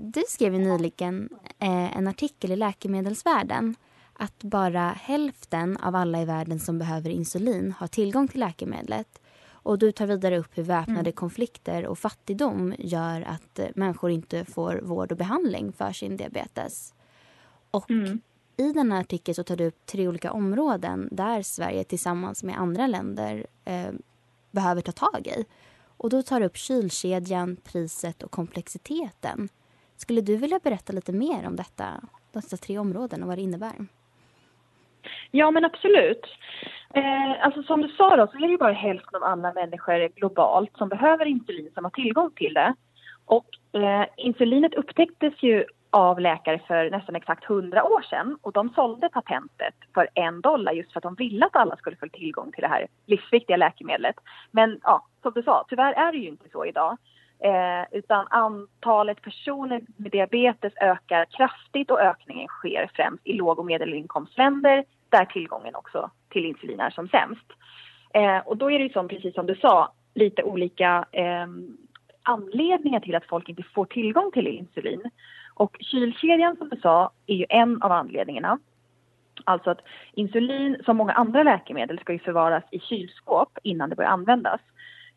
du 0.00 0.22
skrev 0.28 0.54
ju 0.54 0.58
nyligen 0.58 1.28
eh, 1.58 1.96
en 1.96 2.06
artikel 2.06 2.52
i 2.52 2.56
Läkemedelsvärlden 2.56 3.74
att 4.12 4.42
bara 4.42 4.88
hälften 4.88 5.76
av 5.76 5.94
alla 5.94 6.22
i 6.22 6.24
världen 6.24 6.60
som 6.60 6.78
behöver 6.78 7.10
insulin 7.10 7.74
har 7.78 7.86
tillgång 7.86 8.28
till 8.28 8.40
läkemedlet. 8.40 9.20
Och 9.50 9.78
du 9.78 9.92
tar 9.92 10.06
vidare 10.06 10.38
upp 10.38 10.58
hur 10.58 10.62
väpnade 10.62 11.00
mm. 11.00 11.12
konflikter 11.12 11.86
och 11.86 11.98
fattigdom 11.98 12.74
gör 12.78 13.22
att 13.22 13.58
eh, 13.58 13.66
människor 13.74 14.10
inte 14.10 14.44
får 14.44 14.80
vård 14.82 15.12
och 15.12 15.18
behandling 15.18 15.72
för 15.72 15.92
sin 15.92 16.16
diabetes. 16.16 16.94
Och 17.70 17.90
mm. 17.90 18.20
i 18.56 18.72
den 18.72 18.92
här 18.92 19.00
artikeln 19.00 19.34
så 19.34 19.44
tar 19.44 19.56
du 19.56 19.66
upp 19.66 19.86
tre 19.86 20.08
olika 20.08 20.32
områden 20.32 21.08
där 21.12 21.42
Sverige 21.42 21.84
tillsammans 21.84 22.42
med 22.42 22.58
andra 22.58 22.86
länder 22.86 23.46
eh, 23.64 23.92
behöver 24.50 24.80
ta 24.80 24.92
tag 24.92 25.26
i. 25.26 25.44
Och 25.96 26.10
då 26.10 26.22
tar 26.22 26.40
du 26.40 26.46
upp 26.46 26.56
kylkedjan, 26.56 27.56
priset 27.56 28.22
och 28.22 28.30
komplexiteten. 28.30 29.48
Skulle 29.98 30.20
du 30.20 30.36
vilja 30.36 30.60
berätta 30.62 30.92
lite 30.92 31.12
mer 31.12 31.46
om 31.46 31.56
detta, 31.56 31.84
dessa 32.32 32.56
tre 32.56 32.78
områden 32.78 33.22
och 33.22 33.28
vad 33.28 33.38
det 33.38 33.42
innebär? 33.42 33.74
Ja, 35.30 35.50
men 35.50 35.64
absolut. 35.64 36.26
Eh, 36.94 37.44
alltså 37.44 37.62
som 37.62 37.82
du 37.82 37.88
sa 37.88 38.16
då, 38.16 38.26
så 38.26 38.36
är 38.36 38.40
det 38.40 38.46
ju 38.46 38.58
bara 38.58 38.72
hälften 38.72 39.22
av 39.22 39.24
alla 39.24 39.52
människor 39.52 40.08
globalt 40.08 40.76
som 40.76 40.88
behöver 40.88 41.26
insulin 41.26 41.70
som 41.74 41.84
har 41.84 41.90
tillgång 41.90 42.30
till 42.30 42.54
det. 42.54 42.74
Och 43.24 43.46
eh, 43.80 44.06
insulinet 44.16 44.74
upptäcktes 44.74 45.34
ju 45.42 45.64
av 45.90 46.20
läkare 46.20 46.60
för 46.66 46.90
nästan 46.90 47.16
exakt 47.16 47.44
hundra 47.44 47.84
år 47.84 48.02
sedan 48.02 48.38
och 48.42 48.52
de 48.52 48.70
sålde 48.74 49.08
patentet 49.08 49.74
för 49.94 50.08
en 50.14 50.40
dollar 50.40 50.72
just 50.72 50.92
för 50.92 50.98
att 50.98 51.02
de 51.02 51.14
ville 51.14 51.46
att 51.46 51.56
alla 51.56 51.76
skulle 51.76 51.96
få 51.96 52.08
tillgång 52.08 52.52
till 52.52 52.62
det 52.62 52.68
här 52.68 52.86
livsviktiga 53.06 53.56
läkemedlet. 53.56 54.16
Men 54.50 54.80
ja, 54.82 55.06
som 55.22 55.32
du 55.34 55.42
sa, 55.42 55.64
tyvärr 55.68 55.92
är 55.92 56.12
det 56.12 56.18
ju 56.18 56.28
inte 56.28 56.48
så 56.52 56.64
idag. 56.64 56.96
Eh, 57.40 57.98
utan 57.98 58.26
antalet 58.30 59.22
personer 59.22 59.80
med 59.96 60.12
diabetes 60.12 60.72
ökar 60.80 61.24
kraftigt 61.24 61.90
och 61.90 62.00
ökningen 62.00 62.48
sker 62.48 62.90
främst 62.94 63.26
i 63.26 63.32
låg 63.32 63.58
och 63.58 63.66
medelinkomstländer 63.66 64.84
där 65.08 65.24
tillgången 65.24 65.74
också 65.74 66.10
till 66.28 66.44
insulin 66.44 66.80
är 66.80 66.90
som 66.90 67.08
sämst. 67.08 67.46
Eh, 68.14 68.38
och 68.38 68.56
då 68.56 68.70
är 68.70 68.78
det 68.78 68.84
ju 68.84 68.92
som, 68.92 69.08
precis 69.08 69.34
som 69.34 69.46
du 69.46 69.54
sa, 69.54 69.92
lite 70.14 70.42
olika 70.42 71.04
eh, 71.12 71.46
anledningar 72.22 73.00
till 73.00 73.14
att 73.14 73.26
folk 73.26 73.48
inte 73.48 73.62
får 73.62 73.84
tillgång 73.84 74.30
till 74.32 74.46
insulin. 74.46 75.10
Och 75.54 75.76
kylkedjan 75.80 76.56
som 76.56 76.68
du 76.68 76.76
sa 76.76 77.10
är 77.26 77.34
ju 77.34 77.46
en 77.48 77.82
av 77.82 77.92
anledningarna. 77.92 78.58
Alltså 79.44 79.70
att 79.70 79.80
insulin, 80.12 80.76
som 80.84 80.96
många 80.96 81.12
andra 81.12 81.42
läkemedel, 81.42 81.98
ska 81.98 82.12
ju 82.12 82.18
förvaras 82.18 82.64
i 82.70 82.80
kylskåp 82.80 83.58
innan 83.62 83.90
det 83.90 83.96
börjar 83.96 84.10
användas. 84.10 84.60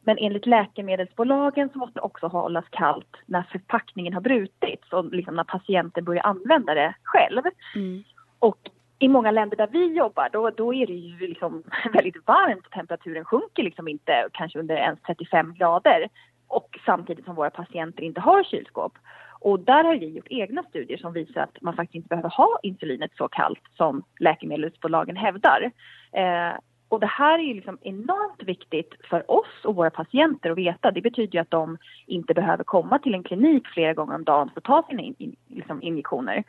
Men 0.03 0.17
enligt 0.17 0.45
läkemedelsbolagen 0.45 1.69
så 1.69 1.77
måste 1.77 1.99
det 1.99 2.01
också 2.01 2.27
hållas 2.27 2.65
kallt 2.69 3.17
när 3.25 3.43
förpackningen 3.51 4.13
har 4.13 4.21
brutits 4.21 4.93
och 4.93 5.05
liksom 5.05 5.35
när 5.35 5.43
patienten 5.43 6.03
börjar 6.05 6.23
använda 6.25 6.73
det 6.73 6.93
själv. 7.03 7.41
Mm. 7.75 8.03
Och 8.39 8.57
i 8.99 9.07
många 9.07 9.31
länder 9.31 9.57
där 9.57 9.67
vi 9.71 9.93
jobbar 9.97 10.29
då, 10.31 10.49
då 10.49 10.73
är 10.73 10.87
det 10.87 10.93
ju 10.93 11.27
liksom 11.27 11.63
väldigt 11.93 12.27
varmt 12.27 12.65
och 12.65 12.71
temperaturen 12.71 13.25
sjunker 13.25 13.63
liksom 13.63 13.87
inte 13.87 14.27
kanske 14.33 14.59
under 14.59 14.75
ens 14.75 15.01
35 15.01 15.53
grader. 15.53 16.07
Och 16.47 16.79
samtidigt 16.85 17.25
som 17.25 17.35
våra 17.35 17.49
patienter 17.49 18.03
inte 18.03 18.21
har 18.21 18.43
kylskåp. 18.43 18.93
Och 19.39 19.59
där 19.59 19.83
har 19.83 19.95
vi 19.95 20.05
gjort 20.05 20.27
egna 20.29 20.63
studier 20.63 20.97
som 20.97 21.13
visar 21.13 21.41
att 21.41 21.61
man 21.61 21.75
faktiskt 21.75 21.95
inte 21.95 22.07
behöver 22.07 22.29
ha 22.29 22.59
insulinet 22.63 23.11
så 23.17 23.27
kallt 23.27 23.63
som 23.77 24.03
läkemedelsbolagen 24.19 25.15
hävdar. 25.15 25.71
Eh, 26.11 26.53
och 26.91 26.99
det 26.99 27.07
här 27.07 27.39
är 27.39 27.43
ju 27.43 27.53
liksom 27.53 27.77
enormt 27.81 28.43
viktigt 28.43 28.93
för 29.09 29.31
oss 29.31 29.65
och 29.65 29.75
våra 29.75 29.89
patienter 29.89 30.49
att 30.49 30.57
veta. 30.57 30.91
Det 30.91 31.01
betyder 31.01 31.35
ju 31.35 31.41
att 31.41 31.51
de 31.51 31.77
inte 32.05 32.33
behöver 32.33 32.63
komma 32.63 32.99
till 32.99 33.13
en 33.13 33.23
klinik 33.23 33.67
flera 33.67 33.93
gånger 33.93 34.15
om 34.15 34.23
dagen 34.23 34.49
för 34.49 34.59
att 34.59 34.63
ta 34.63 34.83
sina 34.89 35.01
in, 35.01 35.15
in, 35.17 35.35
liksom 35.47 35.81
injektioner. 35.81 36.43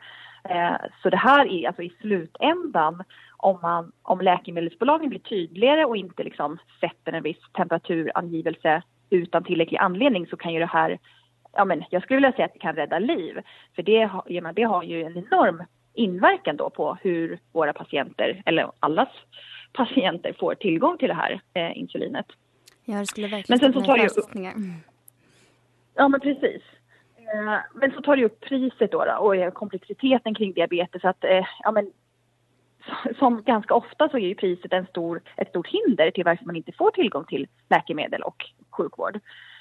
Eh, 0.49 0.75
så 1.03 1.09
det 1.09 1.17
här 1.17 1.47
är 1.47 1.67
alltså 1.67 1.81
i 1.81 1.93
slutändan 2.01 3.03
om, 3.37 3.59
man, 3.61 3.91
om 4.01 4.21
läkemedelsbolagen 4.21 5.09
blir 5.09 5.19
tydligare 5.19 5.85
och 5.85 5.97
inte 5.97 6.23
liksom 6.23 6.57
sätter 6.79 7.13
en 7.13 7.23
viss 7.23 7.51
temperaturangivelse 7.53 8.81
utan 9.09 9.43
tillräcklig 9.43 9.77
anledning 9.77 10.27
så 10.27 10.37
kan 10.37 10.53
ju 10.53 10.59
det 10.59 10.65
här, 10.65 10.99
ja 11.53 11.65
men 11.65 11.83
jag 11.89 12.03
skulle 12.03 12.17
vilja 12.17 12.31
säga 12.31 12.45
att 12.45 12.53
det 12.53 12.59
kan 12.59 12.75
rädda 12.75 12.99
liv. 12.99 13.41
För 13.75 13.83
det, 13.83 14.09
ja, 14.25 14.51
det 14.55 14.63
har 14.63 14.83
ju 14.83 15.03
en 15.03 15.17
enorm 15.17 15.63
inverkan 15.93 16.57
då 16.57 16.69
på 16.69 16.97
hur 17.01 17.39
våra 17.51 17.73
patienter, 17.73 18.43
eller 18.45 18.71
allas 18.79 19.09
patienter 19.73 20.33
får 20.39 20.55
tillgång 20.55 20.97
till 20.97 21.07
det 21.07 21.13
här 21.13 21.41
eh, 21.53 21.77
insulinet. 21.77 22.25
Ja, 22.85 22.97
det 22.97 23.05
skulle 23.05 23.27
verkligen 23.27 23.45
Men 23.49 23.59
sen 23.59 23.73
så 23.73 23.87
tar 23.87 23.97
det 23.97 24.09
förutsättningar. 24.09 24.53
Ja, 25.95 26.07
men 26.07 26.19
precis. 26.19 26.61
Eh, 27.17 27.59
Men 27.73 27.91
så 27.91 28.01
tar 28.01 28.15
det 28.15 28.25
upp 28.25 28.39
priset 28.39 28.91
då, 28.91 29.05
då 29.05 29.45
och 29.47 29.53
komplexiteten 29.53 30.35
kring 30.35 30.53
diabetes. 30.53 31.01
Så 31.01 31.07
Att, 31.07 31.23
eh, 31.23 31.45
ja, 31.63 31.71
men, 31.71 31.91
som 33.19 33.43
ganska 33.43 33.73
ofta 33.73 34.09
så 34.09 34.17
är 34.17 34.27
ju 34.27 34.35
priset 34.35 34.73
en 34.73 34.85
stor, 34.85 35.21
ett 35.37 35.49
stort 35.49 35.67
hinder 35.67 36.11
till 36.11 36.23
varför 36.23 36.45
man 36.45 36.55
inte 36.55 36.71
får 36.71 36.91
tillgång 36.91 37.25
till 37.25 37.47
läkemedel 37.69 38.21
och 38.21 38.45
sjukvård. 38.71 39.19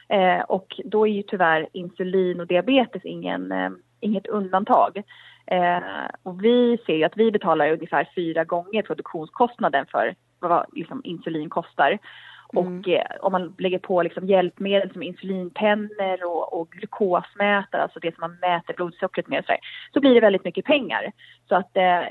Eh, 0.08 0.40
och 0.40 0.80
då 0.84 1.06
är 1.06 1.12
ju 1.12 1.22
tyvärr 1.22 1.68
insulin 1.72 2.40
och 2.40 2.46
diabetes 2.46 3.04
ingen, 3.04 3.52
eh, 3.52 3.70
inget 4.00 4.26
undantag. 4.26 5.02
Eh, 5.46 6.06
och 6.22 6.44
vi 6.44 6.78
ser 6.86 6.96
ju 6.96 7.04
att 7.04 7.16
vi 7.16 7.30
betalar 7.30 7.72
ungefär 7.72 8.08
fyra 8.14 8.44
gånger 8.44 8.82
produktionskostnaden 8.82 9.86
för 9.86 10.14
vad 10.38 10.66
liksom 10.72 11.00
insulin 11.04 11.50
kostar. 11.50 11.98
Och 12.46 12.88
eh, 12.88 13.06
om 13.20 13.32
man 13.32 13.54
lägger 13.58 13.78
på 13.78 14.02
liksom 14.02 14.26
hjälpmedel 14.26 14.92
som 14.92 15.02
insulinpennor 15.02 16.24
och, 16.24 16.60
och 16.60 16.70
glukosmätare, 16.70 17.82
alltså 17.82 18.00
det 18.00 18.14
som 18.14 18.20
man 18.20 18.38
mäter 18.40 18.74
blodsockret 18.74 19.28
med, 19.28 19.44
så, 19.44 19.52
här, 19.52 19.60
så 19.92 20.00
blir 20.00 20.14
det 20.14 20.20
väldigt 20.20 20.44
mycket 20.44 20.64
pengar. 20.64 21.12
Så 21.48 21.54
att, 21.54 21.76
eh, 21.76 22.02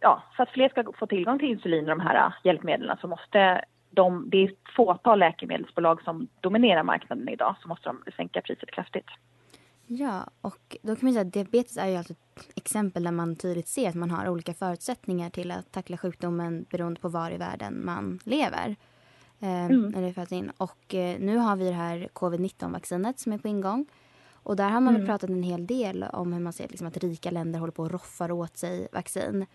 ja, 0.00 0.22
för 0.36 0.42
att 0.42 0.50
fler 0.50 0.68
ska 0.68 0.84
få 0.98 1.06
tillgång 1.06 1.38
till 1.38 1.48
insulin 1.48 1.84
och 1.84 1.98
de 1.98 2.00
här 2.00 2.26
eh, 2.26 2.32
hjälpmedlen 2.44 2.96
så 3.00 3.08
måste 3.08 3.64
de, 3.90 4.30
det 4.30 4.38
är 4.38 4.44
ett 4.44 4.74
fåtal 4.76 5.18
läkemedelsbolag 5.18 6.02
som 6.02 6.28
dominerar 6.40 6.82
marknaden 6.82 7.28
idag, 7.28 7.56
så 7.62 7.68
måste 7.68 7.88
de 7.88 8.02
sänka 8.16 8.40
priset 8.40 8.70
kraftigt. 8.70 9.08
Ja, 9.86 10.26
och 10.40 10.76
då 10.82 10.96
kan 10.96 11.06
man 11.06 11.12
säga 11.12 11.26
att 11.26 11.32
diabetes 11.32 11.76
är 11.76 11.86
ju 11.86 11.96
alltså 11.96 12.12
ett 12.12 12.48
exempel 12.54 13.04
där 13.04 13.10
man 13.10 13.36
tydligt 13.36 13.68
ser 13.68 13.88
att 13.88 13.94
man 13.94 14.10
har 14.10 14.28
olika 14.28 14.54
förutsättningar 14.54 15.30
till 15.30 15.50
att 15.50 15.72
tackla 15.72 15.96
sjukdomen 15.98 16.66
beroende 16.70 17.00
på 17.00 17.08
var 17.08 17.30
i 17.30 17.36
världen 17.36 17.84
man 17.84 18.18
lever. 18.24 18.76
Eh, 19.40 19.64
Mm. 19.64 19.94
eller 19.94 20.12
föds 20.12 20.32
in. 20.32 20.50
Och 20.56 20.94
eh, 20.94 21.18
nu 21.20 21.36
har 21.36 21.56
vi 21.56 21.64
det 21.64 21.72
här 21.74 22.08
covid-19-vaccinet 22.12 23.18
som 23.18 23.32
är 23.32 23.38
på 23.38 23.48
ingång. 23.48 23.86
Och 24.32 24.56
där 24.56 24.68
har 24.70 24.80
man 24.80 24.94
Mm. 24.94 25.06
pratat 25.06 25.30
en 25.30 25.42
hel 25.42 25.66
del 25.66 26.02
om 26.02 26.32
hur 26.32 26.40
man 26.40 26.52
ser 26.52 26.68
liksom, 26.68 26.86
att 26.86 26.96
rika 26.96 27.30
länder 27.30 27.58
håller 27.60 27.72
på 27.72 27.82
och 27.82 27.90
roffar 27.90 28.30
åt 28.32 28.56
sig 28.56 28.88
vaccin. 28.92 29.46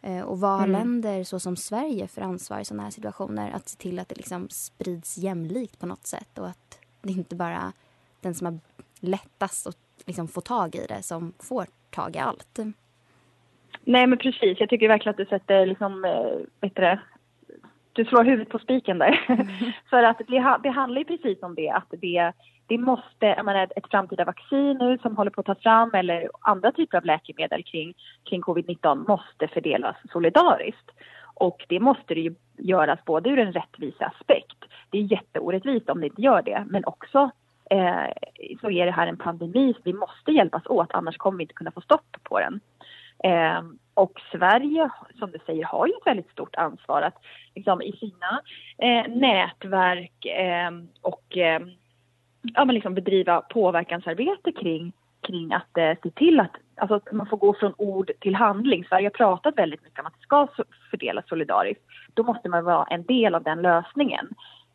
Eh, 0.00 0.20
och 0.20 0.40
vad 0.40 0.50
har 0.58 0.68
Mm. 0.68 0.80
länder 0.80 1.24
så 1.24 1.40
som 1.40 1.56
Sverige 1.56 2.08
för 2.08 2.20
ansvar 2.22 2.60
i 2.60 2.64
sådana 2.64 2.82
här 2.82 2.90
situationer? 2.90 3.50
Att 3.50 3.68
se 3.68 3.76
till 3.76 3.98
att 3.98 4.08
det 4.08 4.16
liksom 4.16 4.48
sprids 4.50 5.18
jämlikt 5.18 5.78
på 5.78 5.86
något 5.86 6.06
sätt 6.06 6.38
och 6.38 6.48
att 6.48 6.78
det 7.02 7.12
inte 7.12 7.36
bara 7.36 7.72
den 8.20 8.34
som 8.34 8.44
har 8.44 8.58
lättast 9.00 9.66
att 9.66 9.76
liksom 10.06 10.28
få 10.28 10.40
tag 10.40 10.74
i 10.74 10.86
det 10.88 11.02
som 11.02 11.32
får 11.48 11.66
tag 11.90 12.16
i 12.16 12.18
allt. 12.18 12.58
Nej 13.84 14.06
men 14.06 14.18
precis, 14.18 14.60
jag 14.60 14.68
tycker 14.68 14.88
verkligen 14.88 15.10
att 15.10 15.16
du 15.16 15.26
sätter 15.26 15.66
liksom, 15.66 16.04
eh, 16.04 16.46
vet 16.60 16.74
du 16.74 16.82
det, 16.82 17.00
du 17.92 18.04
slår 18.04 18.24
huvudet 18.24 18.48
på 18.48 18.58
spiken 18.58 18.98
där. 18.98 19.20
För 19.90 20.02
att 20.02 20.18
det, 20.18 20.58
det 20.62 20.70
handlar 20.70 20.98
ju 20.98 21.04
precis 21.04 21.42
om 21.42 21.54
det, 21.54 21.70
att 21.70 21.88
det, 21.90 22.32
det 22.66 22.78
måste, 22.78 23.26
jag 23.26 23.44
menar 23.44 23.68
ett 23.76 23.90
framtida 23.90 24.24
vaccin 24.24 24.76
nu 24.78 24.98
som 24.98 25.16
håller 25.16 25.30
på 25.30 25.40
att 25.40 25.46
tas 25.46 25.62
fram 25.62 25.90
eller 25.94 26.30
andra 26.40 26.72
typer 26.72 26.98
av 26.98 27.04
läkemedel 27.04 27.62
kring, 27.62 27.94
kring 28.24 28.42
covid-19 28.42 29.08
måste 29.08 29.48
fördelas 29.48 29.96
solidariskt. 30.12 30.90
Och 31.34 31.64
det 31.68 31.80
måste 31.80 32.14
det 32.14 32.20
ju 32.20 32.34
göras 32.58 33.04
både 33.04 33.30
ur 33.30 33.38
en 33.38 33.52
rättviseaspekt, 33.52 34.64
det 34.90 34.98
är 34.98 35.02
jätteorättvist 35.02 35.90
om 35.90 36.00
det 36.00 36.06
inte 36.06 36.22
gör 36.22 36.42
det, 36.42 36.64
men 36.68 36.84
också 36.84 37.30
eh, 37.70 38.12
så 38.60 38.70
är 38.70 38.86
det 38.86 38.92
här 38.92 39.06
en 39.06 39.16
pandemi, 39.16 39.74
så 39.74 39.80
vi 39.84 39.92
måste 39.92 40.32
hjälpas 40.32 40.66
åt, 40.66 40.92
annars 40.92 41.16
kommer 41.16 41.38
vi 41.38 41.44
inte 41.44 41.54
kunna 41.54 41.70
få 41.70 41.80
stopp 41.80 42.16
på 42.22 42.40
den. 42.40 42.60
Eh, 43.24 43.62
och 43.94 44.20
Sverige, 44.32 44.90
som 45.18 45.30
du 45.30 45.38
säger, 45.46 45.64
har 45.64 45.86
ju 45.86 45.92
ett 45.92 46.06
väldigt 46.06 46.30
stort 46.30 46.56
ansvar 46.56 47.02
att 47.02 47.14
liksom, 47.54 47.82
i 47.82 47.92
sina 47.92 48.40
eh, 48.78 49.12
nätverk 49.14 50.24
eh, 50.24 50.70
och 51.02 51.36
eh, 51.36 51.60
ja, 52.42 52.64
men 52.64 52.74
liksom 52.74 52.94
bedriva 52.94 53.40
påverkansarbete 53.40 54.52
kring, 54.52 54.92
kring 55.20 55.52
att 55.52 55.78
eh, 55.78 55.92
se 56.02 56.10
till 56.10 56.40
att, 56.40 56.52
alltså, 56.76 56.94
att 56.94 57.12
man 57.12 57.26
får 57.26 57.36
gå 57.36 57.54
från 57.54 57.74
ord 57.78 58.10
till 58.20 58.34
handling. 58.34 58.84
Sverige 58.84 59.06
har 59.06 59.10
pratat 59.10 59.58
väldigt 59.58 59.84
mycket 59.84 60.00
om 60.00 60.06
att 60.06 60.14
det 60.14 60.22
ska 60.22 60.48
fördelas 60.90 61.28
solidariskt. 61.28 61.82
Då 62.14 62.22
måste 62.22 62.48
man 62.48 62.64
vara 62.64 62.84
en 62.84 63.02
del 63.02 63.34
av 63.34 63.42
den 63.42 63.62
lösningen. 63.62 64.28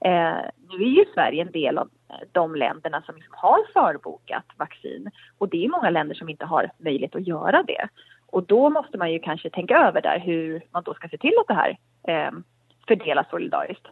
Eh, 0.06 0.42
nu 0.70 0.84
är 0.84 0.90
ju 0.90 1.06
Sverige 1.14 1.42
en 1.42 1.52
del 1.52 1.78
av 1.78 1.90
eh, 2.10 2.16
de 2.32 2.56
länderna 2.56 3.02
som 3.02 3.16
liksom 3.16 3.34
har 3.38 3.60
förbokat 3.74 4.46
vaccin 4.58 5.10
och 5.38 5.50
det 5.50 5.66
är 5.66 5.70
många 5.70 5.90
länder 5.90 6.16
som 6.16 6.30
inte 6.30 6.46
har 6.46 6.72
möjlighet 6.78 7.16
att 7.16 7.28
göra 7.28 7.64
det. 7.64 7.88
Och 8.28 8.44
då 8.44 8.70
måste 8.70 8.98
man 8.98 9.12
ju 9.12 9.20
kanske 9.20 9.50
tänka 9.50 9.78
över 9.78 10.02
där 10.02 10.20
hur 10.20 10.62
man 10.72 10.84
då 10.84 10.94
ska 10.94 11.08
se 11.08 11.18
till 11.18 11.34
att 11.40 11.48
det 11.48 11.54
här 11.54 11.78
eh, 12.08 12.32
fördelas 12.88 13.30
solidariskt. 13.30 13.88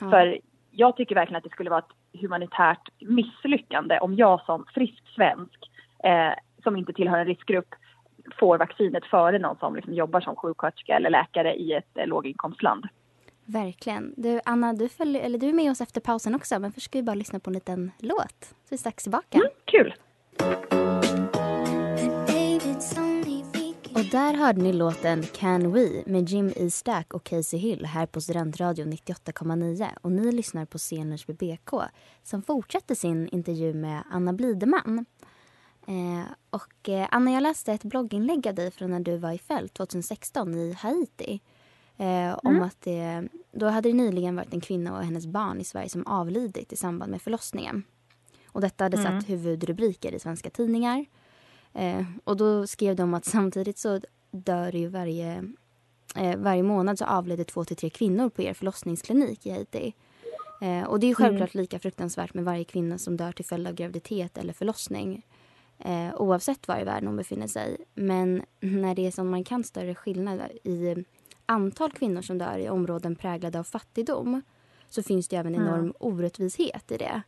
Ja. 0.00 0.10
För 0.10 0.38
jag 0.70 0.96
tycker 0.96 1.14
verkligen 1.14 1.38
att 1.38 1.44
det 1.44 1.50
skulle 1.50 1.70
vara 1.70 1.84
ett 1.88 2.20
humanitärt 2.20 2.88
misslyckande 3.00 3.98
om 3.98 4.14
jag 4.14 4.44
som 4.44 4.64
frisk 4.74 5.02
svensk 5.14 5.70
eh, 6.04 6.32
som 6.62 6.76
inte 6.76 6.92
tillhör 6.92 7.18
en 7.18 7.26
riskgrupp 7.26 7.74
får 8.38 8.58
vaccinet 8.58 9.04
före 9.04 9.38
någon 9.38 9.56
som 9.56 9.76
liksom 9.76 9.94
jobbar 9.94 10.20
som 10.20 10.36
sjuksköterska 10.36 10.96
eller 10.96 11.10
läkare 11.10 11.54
i 11.54 11.72
ett 11.72 11.98
eh, 11.98 12.06
låginkomstland. 12.06 12.84
Verkligen. 13.44 14.14
Du, 14.16 14.40
Anna, 14.44 14.72
du, 14.72 14.88
följer, 14.88 15.22
eller 15.22 15.38
du 15.38 15.48
är 15.48 15.52
med 15.52 15.70
oss 15.70 15.80
efter 15.80 16.00
pausen 16.00 16.34
också, 16.34 16.58
men 16.58 16.72
först 16.72 16.84
ska 16.84 16.98
vi 16.98 17.02
bara 17.02 17.14
lyssna 17.14 17.40
på 17.40 17.50
en 17.50 17.54
liten 17.54 17.90
låt. 17.98 18.36
Så 18.40 18.54
är 18.54 18.70
vi 18.70 18.78
strax 18.78 19.02
tillbaka. 19.02 19.40
kul! 19.64 19.94
Och 23.94 24.04
där 24.10 24.34
hörde 24.34 24.62
ni 24.62 24.72
låten 24.72 25.22
Can 25.22 25.72
We 25.72 26.02
med 26.06 26.28
Jim 26.28 26.52
E. 26.56 26.70
Stack 26.70 27.14
och 27.14 27.24
Casey 27.24 27.58
Hill 27.58 27.86
här 27.86 28.06
på 28.06 28.20
Studentradion 28.20 28.92
98,9. 28.92 29.88
Och 30.00 30.12
ni 30.12 30.32
lyssnar 30.32 30.64
på 30.64 30.78
Sceners 30.78 31.26
BBK 31.26 31.70
som 32.22 32.42
fortsätter 32.42 32.94
sin 32.94 33.28
intervju 33.28 33.74
med 33.74 34.02
Anna 34.10 34.32
Blideman. 34.32 35.06
Eh, 35.86 36.32
och 36.50 36.88
eh, 36.88 37.08
Anna, 37.10 37.32
jag 37.32 37.42
läste 37.42 37.72
ett 37.72 37.84
blogginlägg 37.84 38.48
av 38.48 38.54
dig 38.54 38.70
från 38.70 38.90
när 38.90 39.00
du 39.00 39.16
var 39.16 39.32
i 39.32 39.38
fält 39.38 39.74
2016 39.74 40.54
i 40.54 40.72
Haiti. 40.72 41.40
Eh, 41.96 42.38
om 42.42 42.50
Mm. 42.56 42.62
att 42.62 42.80
det, 42.80 43.28
då 43.52 43.66
hade 43.66 43.88
det 43.88 43.94
nyligen 43.94 44.36
varit 44.36 44.54
en 44.54 44.60
kvinna 44.60 44.96
och 44.98 45.04
hennes 45.04 45.26
barn 45.26 45.60
i 45.60 45.64
Sverige 45.64 45.88
som 45.88 46.06
avlidit 46.06 46.72
i 46.72 46.76
samband 46.76 47.10
med 47.10 47.22
förlossningen. 47.22 47.84
Och 48.46 48.60
detta 48.60 48.84
hade 48.84 48.96
Mm. 48.96 49.20
satt 49.20 49.28
huvudrubriker 49.30 50.12
i 50.12 50.18
svenska 50.18 50.50
tidningar. 50.50 51.06
Eh, 51.72 52.04
och 52.24 52.36
då 52.36 52.66
skrev 52.66 52.96
de 52.96 53.14
att 53.14 53.24
samtidigt 53.24 53.78
så 53.78 54.00
dör 54.30 54.72
ju 54.76 54.88
varje, 54.88 55.44
eh, 56.16 56.36
varje 56.38 56.62
månad 56.62 56.98
så 56.98 57.04
avlider 57.04 57.44
två 57.44 57.64
till 57.64 57.76
tre 57.76 57.90
kvinnor 57.90 58.28
på 58.28 58.42
er 58.42 58.54
förlossningsklinik 58.54 59.46
i 59.46 59.50
Haiti. 59.50 59.94
Eh, 60.60 60.82
och 60.84 61.00
det 61.00 61.06
är 61.06 61.08
ju 61.08 61.14
självklart 61.14 61.54
lika 61.54 61.78
fruktansvärt 61.78 62.34
med 62.34 62.44
varje 62.44 62.64
kvinna 62.64 62.98
som 62.98 63.16
dör 63.16 63.32
till 63.32 63.44
följd 63.44 63.66
av 63.66 63.74
graviditet 63.74 64.38
eller 64.38 64.52
förlossning. 64.52 65.26
Eh, 65.78 66.14
oavsett 66.16 66.68
var 66.68 66.80
i 66.80 66.84
världen 66.84 67.06
hon 67.06 67.16
befinner 67.16 67.46
sig. 67.46 67.76
Men 67.94 68.42
när 68.60 68.94
det 68.94 69.06
är 69.06 69.10
som 69.10 69.30
markant 69.30 69.66
större 69.66 69.94
skillnad 69.94 70.40
i 70.64 71.04
antal 71.46 71.90
kvinnor 71.90 72.22
som 72.22 72.38
dör 72.38 72.58
i 72.58 72.68
områden 72.68 73.16
präglade 73.16 73.58
av 73.58 73.64
fattigdom 73.64 74.42
så 74.88 75.02
finns 75.02 75.28
det 75.28 75.36
även 75.36 75.54
Mm. 75.54 75.66
enorm 75.66 75.92
orättvishet 75.98 76.92
i 76.92 76.96
det. 76.96 77.22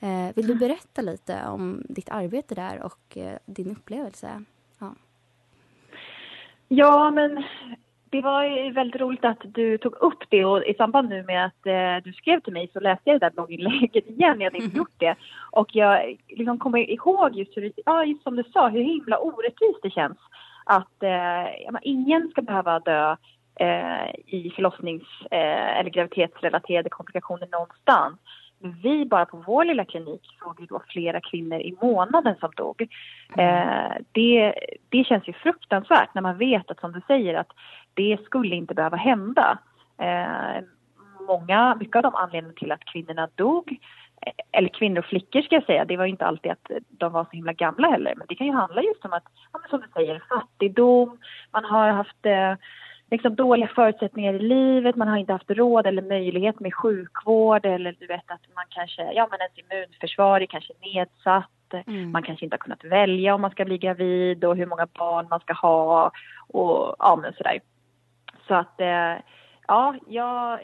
Eh, 0.00 0.34
vill 0.36 0.46
du 0.46 0.54
berätta 0.54 1.02
lite 1.02 1.46
om 1.46 1.82
ditt 1.88 2.08
arbete 2.08 2.54
där 2.54 2.82
och 2.82 3.16
eh, 3.16 3.38
din 3.46 3.70
upplevelse? 3.70 4.44
Ja. 4.78 4.94
Ja, 6.68 7.10
men 7.10 7.44
det 8.10 8.20
var 8.20 8.44
ju 8.44 8.72
väldigt 8.72 9.00
roligt 9.00 9.24
att 9.24 9.38
du 9.44 9.78
tog 9.78 9.94
upp 9.94 10.22
det 10.28 10.44
och 10.44 10.64
i 10.64 10.74
samband 10.74 11.08
nu 11.08 11.22
med 11.22 11.46
att 11.46 11.66
eh, 11.66 12.04
du 12.04 12.12
skrev 12.12 12.40
till 12.40 12.52
mig 12.52 12.70
så 12.72 12.80
läste 12.80 13.10
jag 13.10 13.20
det 13.20 13.26
där 13.26 13.30
blogginlägget 13.30 14.06
igen. 14.06 14.40
Jag 14.40 14.52
hade 14.52 14.64
inte 14.64 14.76
gjort 14.76 14.98
det. 14.98 15.14
Och 15.50 15.74
jag 15.74 16.18
liksom 16.28 16.58
kommer 16.58 16.90
ihåg 16.90 17.34
just, 17.36 17.56
hur, 17.56 17.72
ja, 17.84 18.04
just 18.04 18.22
som 18.22 18.36
du 18.36 18.44
sa, 18.52 18.68
hur 18.68 18.82
himla 18.82 19.18
orättvist 19.18 19.78
det 19.82 19.90
känns 19.90 20.18
att 20.64 21.02
eh, 21.02 21.78
ingen 21.82 22.28
ska 22.28 22.42
behöva 22.42 22.80
dö 22.80 23.16
Eh, 23.60 24.10
i 24.26 24.52
förlossnings 24.56 25.02
eh, 25.30 25.78
eller 25.78 25.90
graviditetsrelaterade 25.90 26.90
komplikationer 26.90 27.48
någonstans. 27.52 28.18
Men 28.58 28.80
vi 28.82 29.04
bara 29.04 29.26
på 29.26 29.36
vår 29.46 29.64
lilla 29.64 29.84
klinik 29.84 30.22
såg 30.42 30.60
ju 30.60 30.66
då 30.66 30.82
flera 30.88 31.20
kvinnor 31.20 31.60
i 31.60 31.76
månaden 31.82 32.36
som 32.40 32.50
dog. 32.56 32.88
Eh, 33.36 33.92
det, 34.12 34.54
det 34.88 35.04
känns 35.04 35.28
ju 35.28 35.32
fruktansvärt 35.32 36.14
när 36.14 36.22
man 36.22 36.38
vet 36.38 36.70
att 36.70 36.80
som 36.80 36.92
du 36.92 37.00
säger 37.06 37.34
att 37.34 37.52
det 37.94 38.18
skulle 38.24 38.56
inte 38.56 38.74
behöva 38.74 38.96
hända. 38.96 39.58
Eh, 39.98 40.64
många, 41.28 41.74
mycket 41.74 41.96
av 41.96 42.02
de 42.02 42.14
anledningarna 42.14 42.58
till 42.58 42.72
att 42.72 42.84
kvinnorna 42.84 43.28
dog 43.34 43.78
eh, 44.26 44.32
eller 44.52 44.68
kvinnor 44.68 44.98
och 44.98 45.04
flickor 45.04 45.42
ska 45.42 45.54
jag 45.54 45.66
säga, 45.66 45.84
det 45.84 45.96
var 45.96 46.04
ju 46.04 46.10
inte 46.10 46.26
alltid 46.26 46.52
att 46.52 46.70
de 46.88 47.12
var 47.12 47.24
så 47.24 47.30
himla 47.30 47.52
gamla 47.52 47.90
heller. 47.90 48.14
Men 48.16 48.26
det 48.28 48.34
kan 48.34 48.46
ju 48.46 48.52
handla 48.52 48.82
just 48.82 49.04
om 49.04 49.12
att, 49.12 49.24
ja, 49.52 49.58
men 49.58 49.70
som 49.70 49.80
du 49.80 49.86
säger, 49.94 50.22
fattigdom, 50.28 51.18
man 51.52 51.64
har 51.64 51.88
haft 51.88 52.26
eh, 52.26 52.54
liksom 53.12 53.34
dåliga 53.34 53.68
förutsättningar 53.68 54.34
i 54.34 54.38
livet, 54.38 54.96
man 54.96 55.08
har 55.08 55.16
inte 55.16 55.32
haft 55.32 55.50
råd 55.50 55.86
eller 55.86 56.02
möjlighet 56.02 56.60
med 56.60 56.74
sjukvård 56.74 57.66
eller 57.66 57.96
du 57.98 58.06
vet 58.06 58.30
att 58.30 58.54
man 58.54 58.64
kanske, 58.68 59.12
ja 59.12 59.28
men 59.30 59.40
ens 59.40 59.58
immunförsvar 59.58 60.40
är 60.40 60.46
kanske 60.46 60.72
nedsatt. 60.80 61.48
Mm. 61.86 62.10
Man 62.10 62.22
kanske 62.22 62.44
inte 62.44 62.54
har 62.54 62.58
kunnat 62.58 62.84
välja 62.84 63.34
om 63.34 63.40
man 63.40 63.50
ska 63.50 63.64
bli 63.64 63.78
gravid 63.78 64.44
och 64.44 64.56
hur 64.56 64.66
många 64.66 64.86
barn 64.98 65.26
man 65.30 65.40
ska 65.40 65.52
ha 65.52 66.10
och 66.48 66.96
ja 66.98 67.18
men 67.22 67.32
sådär. 67.32 67.60
Så 68.48 68.54
att 68.54 68.80
eh, 68.80 69.14
ja, 69.68 69.94
jag, 70.06 70.60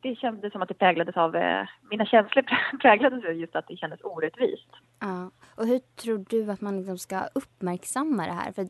det 0.00 0.16
kändes 0.16 0.52
som 0.52 0.62
att 0.62 0.68
det 0.68 0.74
präglades 0.74 1.16
av, 1.16 1.36
eh, 1.36 1.66
mina 1.90 2.06
känslor 2.06 2.44
präglades 2.80 3.24
av 3.24 3.32
just 3.32 3.56
att 3.56 3.68
det 3.68 3.76
kändes 3.76 4.00
orättvist. 4.00 4.70
Ja, 5.00 5.30
och 5.56 5.66
hur 5.66 5.78
tror 5.78 6.24
du 6.28 6.50
att 6.50 6.60
man 6.60 6.76
liksom 6.76 6.98
ska 6.98 7.20
uppmärksamma 7.34 8.26
det 8.26 8.32
här? 8.32 8.52
För 8.52 8.66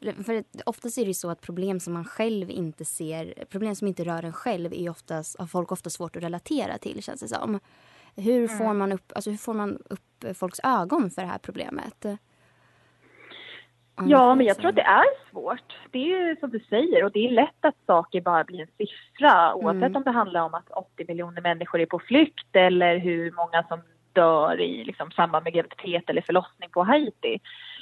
för 0.00 0.44
oftast 0.66 0.98
är 0.98 1.06
det 1.06 1.14
så 1.14 1.30
att 1.30 1.40
problem 1.40 1.80
som 1.80 1.92
man 1.92 2.04
själv 2.04 2.50
inte 2.50 2.84
ser, 2.84 3.44
problem 3.50 3.74
som 3.74 3.88
inte 3.88 4.04
rör 4.04 4.24
en 4.24 4.32
själv 4.32 4.72
är 4.72 4.90
oftast, 4.90 5.38
har 5.38 5.46
folk 5.46 5.72
ofta 5.72 5.90
svårt 5.90 6.16
att 6.16 6.22
relatera 6.22 6.78
till 6.78 7.02
känns 7.02 7.20
det 7.20 7.28
som. 7.28 7.60
Hur 8.16 8.48
får, 8.48 8.64
mm. 8.64 8.78
man 8.78 8.92
upp, 8.92 9.12
alltså 9.14 9.30
hur 9.30 9.36
får 9.36 9.54
man 9.54 9.78
upp 9.90 10.36
folks 10.38 10.60
ögon 10.64 11.10
för 11.10 11.22
det 11.22 11.28
här 11.28 11.38
problemet? 11.38 12.06
Ja, 14.06 14.34
men 14.34 14.46
jag 14.46 14.56
tror 14.56 14.68
att 14.68 14.76
det 14.76 14.82
är 14.82 15.30
svårt. 15.30 15.76
Det 15.90 16.12
är 16.12 16.36
som 16.40 16.50
du 16.50 16.60
säger 16.60 17.04
och 17.04 17.12
det 17.12 17.26
är 17.26 17.30
lätt 17.30 17.64
att 17.64 17.74
saker 17.86 18.20
bara 18.20 18.44
blir 18.44 18.60
en 18.60 18.68
siffra 18.78 19.54
oavsett 19.54 19.82
mm. 19.82 19.96
om 19.96 20.02
det 20.02 20.10
handlar 20.10 20.40
om 20.40 20.54
att 20.54 20.70
80 20.70 21.04
miljoner 21.08 21.42
människor 21.42 21.80
är 21.80 21.86
på 21.86 21.98
flykt 21.98 22.56
eller 22.56 22.98
hur 22.98 23.32
många 23.32 23.64
som 23.68 23.80
dör 24.12 24.60
i 24.60 24.84
liksom, 24.84 25.10
samband 25.10 25.44
med 25.44 25.52
graviditet 25.52 26.10
eller 26.10 26.22
förlossning 26.22 26.70
på 26.70 26.84
Haiti. 26.84 27.38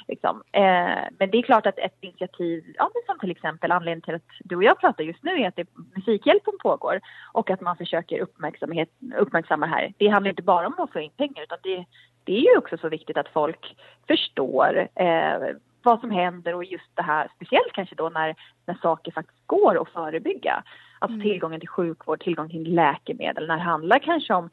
Liksom. 0.07 0.43
Eh, 0.51 1.03
men 1.19 1.31
det 1.31 1.37
är 1.37 1.41
klart 1.41 1.65
att 1.65 1.79
ett 1.79 1.97
initiativ, 2.01 2.73
ja, 2.77 2.89
som 3.05 3.19
till 3.19 3.31
exempel 3.31 3.71
anledningen 3.71 4.01
till 4.01 4.15
att 4.15 4.21
du 4.39 4.55
och 4.55 4.63
jag 4.63 4.79
pratar 4.79 5.03
just 5.03 5.23
nu 5.23 5.41
är 5.41 5.47
att 5.47 5.55
det, 5.55 5.67
Musikhjälpen 5.95 6.53
pågår 6.63 6.99
och 7.33 7.49
att 7.49 7.61
man 7.61 7.77
försöker 7.77 8.19
uppmärksamhet, 8.19 8.89
uppmärksamma 9.17 9.65
det 9.65 9.71
här. 9.71 9.93
Det 9.97 10.07
handlar 10.07 10.29
inte 10.29 10.41
bara 10.41 10.67
om 10.67 10.75
att 10.77 10.91
få 10.91 10.99
in 10.99 11.11
pengar 11.17 11.43
utan 11.43 11.57
det, 11.63 11.85
det 12.23 12.37
är 12.37 12.41
ju 12.41 12.57
också 12.57 12.77
så 12.77 12.89
viktigt 12.89 13.17
att 13.17 13.29
folk 13.29 13.75
förstår 14.07 14.87
eh, 14.95 15.55
vad 15.83 15.99
som 15.99 16.11
händer 16.11 16.55
och 16.55 16.63
just 16.63 16.95
det 16.95 17.01
här, 17.01 17.27
speciellt 17.35 17.73
kanske 17.73 17.95
då 17.95 18.09
när, 18.09 18.35
när 18.65 18.77
saker 18.81 19.11
faktiskt 19.11 19.47
går 19.47 19.81
att 19.81 19.89
förebygga. 19.89 20.63
Alltså 20.99 21.15
mm. 21.15 21.27
tillgången 21.27 21.59
till 21.59 21.69
sjukvård, 21.69 22.23
tillgång 22.23 22.49
till 22.49 22.75
läkemedel, 22.75 23.47
när 23.47 23.57
det 23.57 23.63
handlar 23.63 23.99
kanske 23.99 24.33
om 24.33 24.49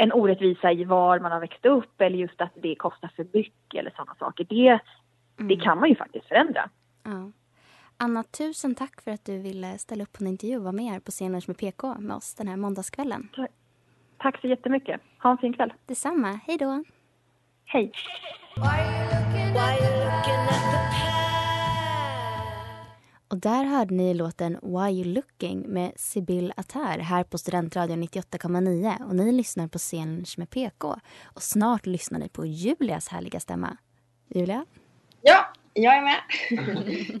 en 0.00 0.12
orättvisa 0.12 0.72
i 0.72 0.84
var 0.84 1.18
man 1.18 1.32
har 1.32 1.40
växt 1.40 1.66
upp 1.66 2.00
eller 2.00 2.18
just 2.18 2.40
att 2.40 2.52
det 2.54 2.74
kostar 2.74 3.12
för 3.16 3.26
mycket 3.32 3.80
eller 3.80 3.90
sådana 3.90 4.14
saker. 4.14 4.46
Det, 4.48 4.68
mm. 4.68 5.48
det 5.48 5.56
kan 5.56 5.78
man 5.78 5.88
ju 5.88 5.96
faktiskt 5.96 6.26
förändra. 6.28 6.70
Ja. 7.02 7.30
Anna, 7.96 8.22
tusen 8.22 8.74
tack 8.74 9.00
för 9.00 9.10
att 9.10 9.24
du 9.24 9.38
ville 9.38 9.78
ställa 9.78 10.02
upp 10.02 10.12
på 10.12 10.24
en 10.24 10.26
intervju 10.26 10.56
och 10.56 10.62
vara 10.62 10.72
med 10.72 10.84
här 10.84 11.00
på 11.00 11.10
Sceners 11.10 11.48
med 11.48 11.58
PK 11.58 11.94
med 11.98 12.16
oss 12.16 12.34
den 12.34 12.48
här 12.48 12.56
måndagskvällen. 12.56 13.28
Tack 14.18 14.40
så 14.40 14.46
jättemycket. 14.46 15.00
Ha 15.22 15.30
en 15.30 15.38
fin 15.38 15.52
kväll. 15.52 15.72
Detsamma. 15.86 16.40
Hej 16.46 16.58
då. 16.58 16.84
Hej. 17.64 17.92
Och 23.30 23.38
där 23.38 23.64
hörde 23.64 23.94
ni 23.94 24.14
låten 24.14 24.58
Why 24.62 24.90
You 24.90 25.04
Looking 25.04 25.60
med 25.68 25.92
Sibyl 25.96 26.52
Attar 26.56 26.98
här 26.98 27.24
på 27.24 27.38
Studentradion 27.38 28.02
98,9 28.04 29.08
och 29.08 29.16
ni 29.16 29.32
lyssnar 29.32 29.68
på 29.68 29.78
scenen 29.78 30.24
med 30.36 30.50
PK. 30.50 30.94
Och 31.24 31.42
snart 31.42 31.86
lyssnar 31.86 32.18
ni 32.18 32.28
på 32.28 32.46
Julias 32.46 33.08
härliga 33.08 33.40
stämma. 33.40 33.76
Julia? 34.28 34.64
Ja, 35.22 35.52
jag 35.74 35.94
är 35.96 36.02
med. 36.02 36.20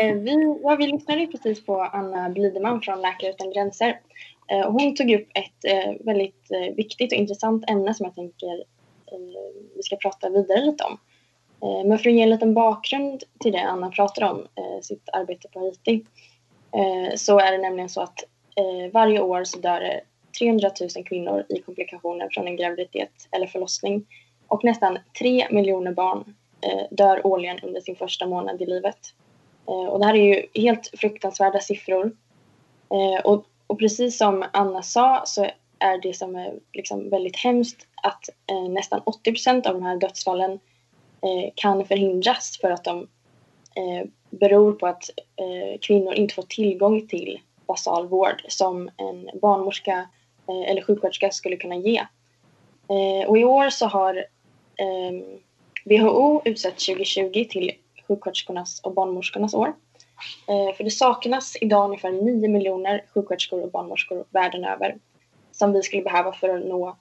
Eh, 0.00 0.14
vi, 0.14 0.58
ja, 0.62 0.76
vi 0.76 0.86
lyssnade 0.86 1.26
precis 1.26 1.66
på 1.66 1.82
Anna 1.82 2.30
Blideman 2.30 2.80
från 2.80 3.00
Läkare 3.00 3.30
Utan 3.30 3.52
Gränser. 3.52 4.00
Eh, 4.48 4.70
hon 4.70 4.94
tog 4.94 5.10
upp 5.10 5.28
ett 5.34 5.64
eh, 5.64 6.06
väldigt 6.06 6.46
viktigt 6.76 7.12
och 7.12 7.18
intressant 7.18 7.70
ämne 7.70 7.94
som 7.94 8.06
jag 8.06 8.14
tänker 8.14 8.64
vi 9.76 9.82
ska 9.82 9.96
prata 9.96 10.30
vidare 10.30 10.64
lite 10.64 10.84
om. 10.84 10.98
Eh, 11.62 11.84
men 11.84 11.98
för 11.98 12.10
att 12.10 12.16
ge 12.16 12.22
en 12.22 12.30
liten 12.30 12.54
bakgrund 12.54 13.22
till 13.40 13.52
det 13.52 13.60
Anna 13.60 13.90
pratar 13.90 14.30
om, 14.30 14.38
eh, 14.38 14.80
sitt 14.82 15.08
arbete 15.12 15.48
på 15.48 15.60
Haiti, 15.60 16.04
eh, 16.72 17.16
så 17.16 17.38
är 17.38 17.52
det 17.52 17.58
nämligen 17.58 17.88
så 17.88 18.00
att 18.00 18.24
varje 18.92 19.20
år 19.20 19.44
så 19.44 19.58
dör 19.58 19.80
det 19.80 20.00
300 20.38 20.70
000 20.96 21.04
kvinnor 21.04 21.46
i 21.48 21.58
komplikationer 21.58 22.28
från 22.32 22.46
en 22.46 22.56
graviditet 22.56 23.28
eller 23.30 23.46
förlossning 23.46 24.06
och 24.48 24.64
nästan 24.64 24.98
3 25.18 25.46
miljoner 25.50 25.92
barn 25.92 26.34
dör 26.90 27.26
årligen 27.26 27.58
under 27.62 27.80
sin 27.80 27.96
första 27.96 28.26
månad 28.26 28.62
i 28.62 28.66
livet. 28.66 28.98
Och 29.64 29.98
det 29.98 30.06
här 30.06 30.14
är 30.14 30.34
ju 30.34 30.62
helt 30.62 30.90
fruktansvärda 30.96 31.60
siffror. 31.60 32.16
Och, 33.24 33.44
och 33.66 33.78
precis 33.78 34.18
som 34.18 34.44
Anna 34.52 34.82
sa 34.82 35.22
så 35.26 35.44
är 35.78 36.00
det 36.02 36.14
som 36.14 36.36
är 36.36 36.54
liksom 36.72 37.10
väldigt 37.10 37.36
hemskt 37.36 37.86
att 38.02 38.28
nästan 38.68 39.00
80 39.04 39.32
procent 39.32 39.66
av 39.66 39.74
de 39.74 39.82
här 39.82 39.96
dödsfallen 39.96 40.58
Eh, 41.22 41.50
kan 41.54 41.84
förhindras 41.84 42.58
för 42.60 42.70
att 42.70 42.84
de 42.84 43.00
eh, 43.76 44.06
beror 44.30 44.72
på 44.72 44.86
att 44.86 45.10
eh, 45.36 45.78
kvinnor 45.80 46.14
inte 46.14 46.34
får 46.34 46.42
tillgång 46.42 47.06
till 47.06 47.40
basal 47.66 48.08
vård 48.08 48.42
som 48.48 48.90
en 48.96 49.30
barnmorska 49.42 50.08
eh, 50.48 50.70
eller 50.70 50.82
sjuksköterska 50.82 51.30
skulle 51.30 51.56
kunna 51.56 51.76
ge. 51.76 51.98
Eh, 52.88 53.28
och 53.28 53.38
i 53.38 53.44
år 53.44 53.70
så 53.70 53.86
har 53.86 54.24
ehm, 54.76 55.24
WHO 55.84 56.42
utsett 56.44 56.78
2020 56.78 57.46
till 57.50 57.72
sjuksköterskornas 58.08 58.80
och 58.80 58.94
barnmorskornas 58.94 59.54
år. 59.54 59.72
För 60.76 60.84
det 60.84 60.90
saknas 60.90 61.56
idag 61.60 61.84
ungefär 61.84 62.12
9 62.12 62.48
miljoner 62.48 63.04
sjuksköterskor 63.14 63.62
och 63.62 63.70
barnmorskor 63.70 64.24
världen 64.30 64.64
över 64.64 64.96
som 65.52 65.72
vi 65.72 65.82
skulle 65.82 66.02
behöva 66.02 66.32
för 66.32 66.48
att 66.48 66.64
nå 66.64 66.96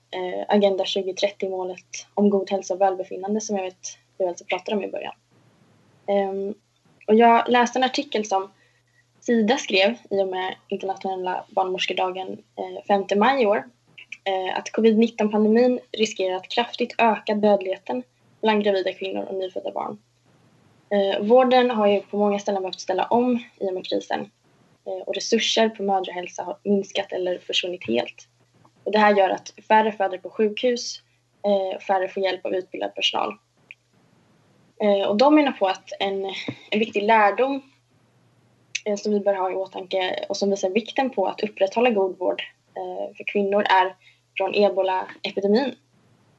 Agenda 0.48 0.84
2030-målet 0.84 2.08
om 2.14 2.30
god 2.30 2.52
hälsa 2.52 2.74
och 2.74 2.82
välbefinnande 2.82 3.42
som 3.42 3.56
jag 3.56 3.64
vet 3.64 3.98
vi 4.18 4.26
alltså 4.26 4.46
pratade 4.46 4.78
om 4.78 4.84
i 4.84 4.92
början. 4.92 5.14
Um, 6.08 6.54
och 7.08 7.16
jag 7.16 7.50
läste 7.50 7.80
en 7.80 7.84
artikel 7.84 8.26
som 8.26 8.52
Sida 9.20 9.58
skrev 9.58 9.98
i 10.10 10.22
och 10.22 10.28
med 10.28 10.56
internationella 10.68 11.46
barnmorskedagen 11.50 12.28
eh, 12.32 12.86
5 12.88 13.20
maj 13.20 13.44
i 13.44 13.46
år 13.46 13.64
eh, 14.24 14.58
att 14.58 14.72
covid-19-pandemin 14.72 15.80
riskerar 15.92 16.36
att 16.36 16.48
kraftigt 16.48 16.96
öka 16.98 17.36
dödligheten 17.36 18.04
bland 18.42 18.64
gravida 18.64 18.94
kvinnor 18.94 19.24
och 19.24 19.36
nyfödda 19.36 19.72
barn. 19.72 19.98
Eh, 20.90 21.22
vården 21.22 21.72
har 21.72 21.88
ju 21.88 22.02
på 22.02 22.18
många 22.18 22.40
ställen 22.40 22.62
behövt 22.62 22.80
ställa 22.80 23.06
om 23.06 23.44
i 23.60 23.70
och 23.70 23.74
med 23.74 23.86
krisen 23.86 24.32
eh, 24.86 25.08
och 25.08 25.16
resurser 25.16 25.70
på 25.70 25.84
mödrahälsa 25.84 26.44
har 26.44 26.58
minskat 26.64 27.12
eller 27.12 27.38
försvunnit 27.38 27.88
helt. 27.88 28.28
Och 28.84 28.92
det 28.92 29.00
här 29.00 29.16
gör 29.16 29.30
att 29.30 29.54
färre 29.68 29.92
föder 29.92 30.18
på 30.18 30.30
sjukhus, 30.30 31.02
eh, 31.46 31.80
färre 31.80 32.08
får 32.08 32.24
hjälp 32.24 32.46
av 32.46 32.54
utbildad 32.54 32.96
personal. 32.96 33.38
Eh, 34.82 35.08
och 35.08 35.18
de 35.18 35.36
menar 35.36 35.52
på 35.52 35.68
att 35.68 35.90
en, 36.00 36.26
en 36.72 36.80
viktig 36.80 37.04
lärdom 37.04 37.62
eh, 38.86 38.96
som 38.96 39.12
vi 39.12 39.20
bör 39.20 39.34
ha 39.34 39.52
i 39.52 39.56
åtanke 39.56 40.26
och 40.30 40.38
som 40.38 40.50
visar 40.50 40.70
vikten 40.70 41.10
på 41.10 41.28
att 41.28 41.44
upprätthålla 41.44 41.90
god 41.90 42.18
vård 42.18 42.42
eh, 42.76 43.16
för 43.18 43.24
kvinnor 43.32 43.66
är 43.70 43.96
från 44.38 44.56
ebola-epidemin. 44.56 45.76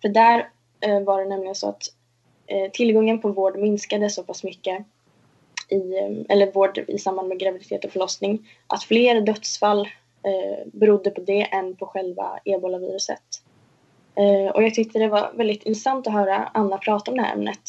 För 0.03 0.09
där 0.09 0.49
eh, 0.81 1.01
var 1.01 1.23
det 1.23 1.29
nämligen 1.29 1.55
så 1.55 1.69
att 1.69 1.83
eh, 2.47 2.71
tillgången 2.71 3.21
på 3.21 3.29
vård 3.29 3.59
minskade 3.59 4.11
så 4.11 4.23
pass 4.23 4.45
mycket 4.45 4.85
i, 5.69 5.99
eh, 5.99 6.11
eller 6.29 6.53
vård 6.53 6.79
i 6.89 6.99
samband 6.99 7.29
med 7.29 7.39
graviditet 7.39 7.85
och 7.85 7.91
förlossning 7.91 8.49
att 8.67 8.85
fler 8.85 9.21
dödsfall 9.21 9.89
berodde 10.65 11.11
på 11.11 11.21
det 11.21 11.43
än 11.43 11.77
på 11.77 11.87
själva 11.87 12.41
ebolaviruset. 12.45 13.23
Och 14.55 14.63
jag 14.63 14.75
tyckte 14.75 14.99
det 14.99 15.09
var 15.09 15.33
väldigt 15.35 15.63
intressant 15.63 16.07
att 16.07 16.13
höra 16.13 16.51
Anna 16.55 16.79
prata 16.79 17.11
om 17.11 17.17
det 17.17 17.23
här 17.23 17.35
ämnet 17.35 17.61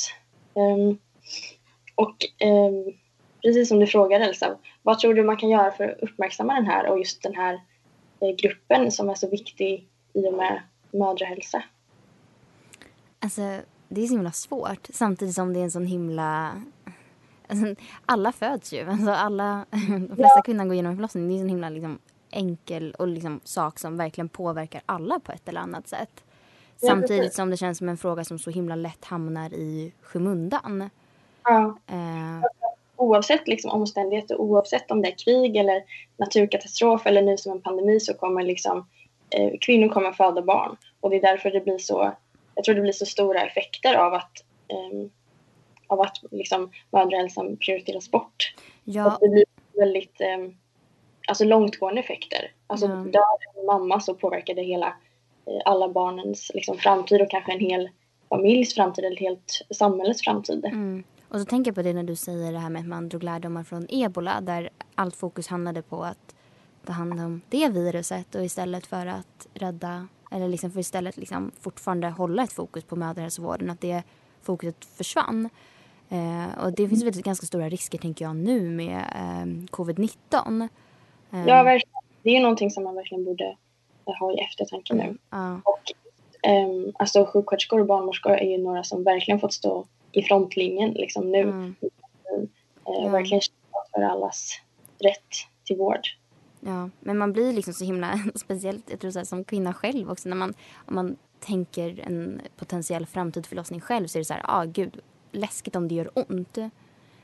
och 1.95 2.16
um, 2.45 2.93
precis 3.41 3.70
som 3.70 3.80
du 3.80 3.88
frågade 3.88 4.26
Elsa, 4.26 4.58
vad 4.84 4.99
tror 4.99 5.14
du 5.14 5.24
man 5.24 5.38
kan 5.38 5.49
göra 5.49 5.72
för 5.72 5.84
att 5.84 5.99
uppmärksamma 6.04 6.54
den 6.54 6.66
här 6.66 6.89
och 6.89 6.97
just 6.97 7.24
den 7.24 7.36
här 7.36 7.54
eh, 8.20 8.36
gruppen 8.38 8.91
som 8.91 9.10
är 9.10 9.16
så 9.16 9.30
viktig 9.30 9.88
i 10.14 10.28
och 10.28 10.34
med 10.34 10.62
mödrahälsa? 10.91 11.64
Alltså, 13.20 13.41
det 13.89 14.01
är 14.01 14.08
så 14.08 14.14
himla 14.14 14.32
svårt 14.32 14.88
samtidigt 14.93 15.36
som 15.36 15.54
det 15.54 15.60
är 15.60 15.64
en 15.64 15.72
sån 15.72 15.86
himla... 15.86 16.62
Alltså, 17.47 17.84
alla 18.06 18.32
föds 18.32 18.74
ju. 18.74 18.89
Alltså, 18.89 19.12
alla, 19.12 19.66
de 19.72 20.08
flesta 20.08 20.34
ja. 20.36 20.41
kvinnor 20.45 20.66
går 20.66 20.74
igenom 20.74 20.91
en 20.91 20.97
förlossning. 20.97 21.28
Det 21.28 21.34
är 21.34 21.36
en 21.36 21.41
sån 21.41 21.49
himla 21.49 21.70
liksom, 21.70 21.99
enkel 22.32 22.95
och 22.99 23.08
liksom, 23.08 23.39
sak 23.43 23.80
som 23.80 23.97
verkligen 23.97 24.30
påverkar 24.30 24.82
alla 24.86 25.20
på 25.20 25.32
ett 25.32 25.47
eller 25.47 25.62
annat 25.62 25.88
sätt. 25.88 26.24
Samtidigt 26.78 27.34
som 27.34 27.49
det 27.49 27.57
känns 27.57 27.78
som 27.78 27.89
en 27.89 27.97
fråga 27.97 28.24
som 28.24 28.39
så 28.39 28.49
himla 28.49 28.76
lätt 28.76 29.05
hamnar 29.05 29.53
i 29.53 29.93
skymundan. 30.01 30.89
Ja. 31.43 31.78
Eh. 31.88 32.45
Oavsett 32.95 33.47
liksom 33.47 33.71
omständigheter, 33.71 34.41
oavsett 34.41 34.91
om 34.91 35.01
det 35.01 35.07
är 35.07 35.17
krig 35.26 35.55
eller 35.55 35.84
naturkatastrof 36.17 37.05
eller 37.05 37.21
nu 37.21 37.38
som 37.38 37.51
en 37.51 37.61
pandemi 37.61 37.99
så 37.99 38.13
kommer 38.13 38.43
liksom 38.43 38.88
eh, 39.30 39.51
kvinnor 39.61 39.89
kommer 39.89 40.11
föda 40.11 40.41
barn. 40.41 40.78
Och 40.99 41.09
det 41.09 41.15
är 41.15 41.21
därför 41.21 41.51
det 41.51 41.59
blir 41.59 41.78
så, 41.78 42.11
jag 42.55 42.63
tror 42.63 42.76
det 42.76 42.82
blir 42.82 42.91
så 42.91 43.05
stora 43.05 43.41
effekter 43.41 43.95
av 43.95 44.13
att, 44.13 44.43
eh, 44.67 45.09
av 45.88 46.01
att 46.01 46.17
liksom 46.32 46.71
mödrahälsan 46.91 47.57
prioriteras 47.57 48.11
bort. 48.11 48.55
Ja. 48.84 49.05
Och 49.05 49.19
det 49.21 49.30
blir 49.30 49.45
väldigt 49.80 50.21
eh, 50.21 50.38
alltså 51.28 51.43
långtgående 51.43 52.01
effekter. 52.01 52.51
Alltså 52.67 52.86
Ja. 52.86 52.95
dör 52.95 53.59
en 53.59 53.65
mamma 53.65 53.99
så 53.99 54.13
påverkar 54.13 54.53
det 54.53 54.63
hela 54.63 54.93
alla 55.66 55.89
barnens 55.89 56.52
liksom, 56.54 56.78
framtid 56.78 57.22
och 57.22 57.30
kanske 57.30 57.52
en 57.52 57.60
hel 57.60 57.89
familjs 58.30 58.76
framtid 58.76 59.06
eller 59.06 59.18
helt 59.18 59.62
samhällets 59.70 60.22
framtid. 60.22 60.66
Mm. 60.66 61.04
Och 61.30 61.39
så 61.39 61.46
tänker 61.46 61.70
jag 61.70 61.76
på 61.76 61.82
det 61.82 61.94
när 61.94 62.04
du 62.04 62.16
säger 62.16 62.52
det 62.52 62.60
här 62.60 62.70
med 62.70 62.80
att 62.80 62.88
man 62.88 63.10
drog 63.10 63.24
lärdomar 63.24 63.64
från 63.64 63.86
ebola 63.89 64.41
där 64.41 64.70
allt 64.96 65.16
fokus 65.16 65.48
handlade 65.48 65.82
på 65.82 66.04
att 66.04 66.36
ta 66.86 66.94
hand 66.94 67.20
om 67.20 67.41
det 67.50 67.70
viruset 67.70 68.36
och 68.36 68.46
istället 68.46 68.86
för 68.86 69.06
att 69.06 69.48
rädda 69.54 70.08
eller 70.32 70.48
liksom 70.48 70.72
för 70.72 70.80
istället 70.80 71.18
liksom 71.18 71.52
fortfarande 71.60 72.08
hålla 72.08 72.44
ett 72.44 72.54
fokus 72.54 72.84
på 72.84 72.96
mödrahälsovården 72.96 73.70
att 73.70 73.82
det 73.82 74.04
fokuset 74.41 74.86
försvann. 74.86 75.50
Eh, 76.10 76.64
och 76.64 76.74
det 76.74 76.89
finns 76.89 77.04
väl 77.04 77.22
ganska 77.22 77.46
stora 77.46 77.70
risker 77.70 77.98
tänker 77.98 78.26
jag 78.26 78.36
nu 78.36 78.70
med 78.70 78.98
eh, 78.98 79.46
covid-19. 79.72 80.70
Eh, 81.32 81.48
Ja, 81.48 81.64
verkligen. 81.64 82.04
Det 82.22 82.30
är 82.30 82.34
ju 82.34 82.41
någonting 82.41 82.72
som 82.72 82.84
man 82.84 82.96
verkligen 82.96 83.26
borde 83.26 83.58
eh, 84.08 84.14
ha 84.20 84.32
i 84.32 84.39
eftertanke 84.39 84.93
nu. 84.93 85.18
ja. 85.30 85.62
Um, 86.47 86.91
alltså 86.99 87.26
sjuksköterskor 87.26 87.80
och 87.80 87.86
barnmorskor 87.86 88.32
är 88.32 88.49
ju 88.49 88.58
några 88.58 88.84
som 88.84 89.04
verkligen 89.04 89.39
fått 89.39 89.54
stå 89.54 89.86
i 90.12 90.22
frontlinjen 90.22 90.91
liksom 90.91 91.32
nu. 91.32 91.41
Mm. 91.41 91.76
Ja. 92.86 93.10
Verkligen 93.10 93.41
kämpat 93.41 93.89
för 93.95 94.01
allas 94.01 94.62
rätt 94.99 95.30
till 95.64 95.78
vård. 95.78 96.08
Ja, 96.60 96.89
men 96.99 97.18
man 97.18 97.34
blir 97.34 97.54
liksom 97.54 97.74
så 97.74 97.86
himla, 97.86 98.20
speciellt 98.36 98.91
jag 98.91 98.99
tror 98.99 99.12
så 99.12 99.20
här, 99.20 99.26
som 99.26 99.43
kvinna 99.43 99.74
själv 99.74 100.12
också, 100.12 100.30
när 100.30 100.36
man, 100.36 100.54
om 100.88 100.95
man 100.95 101.16
tänker 101.39 101.99
en 102.08 102.41
potentiell 102.58 103.06
framtidsförlossning 103.06 103.82
själv 103.82 104.08
så 104.08 104.18
är 104.18 104.20
det 104.20 104.26
så 104.26 104.34
här, 104.34 104.45
ah 104.45 104.66
gud, 104.66 104.99
läskigt 105.32 105.76
om 105.76 105.88
det 105.88 105.95
gör 105.95 106.10
ont. 106.14 106.58
Ja. 106.58 106.72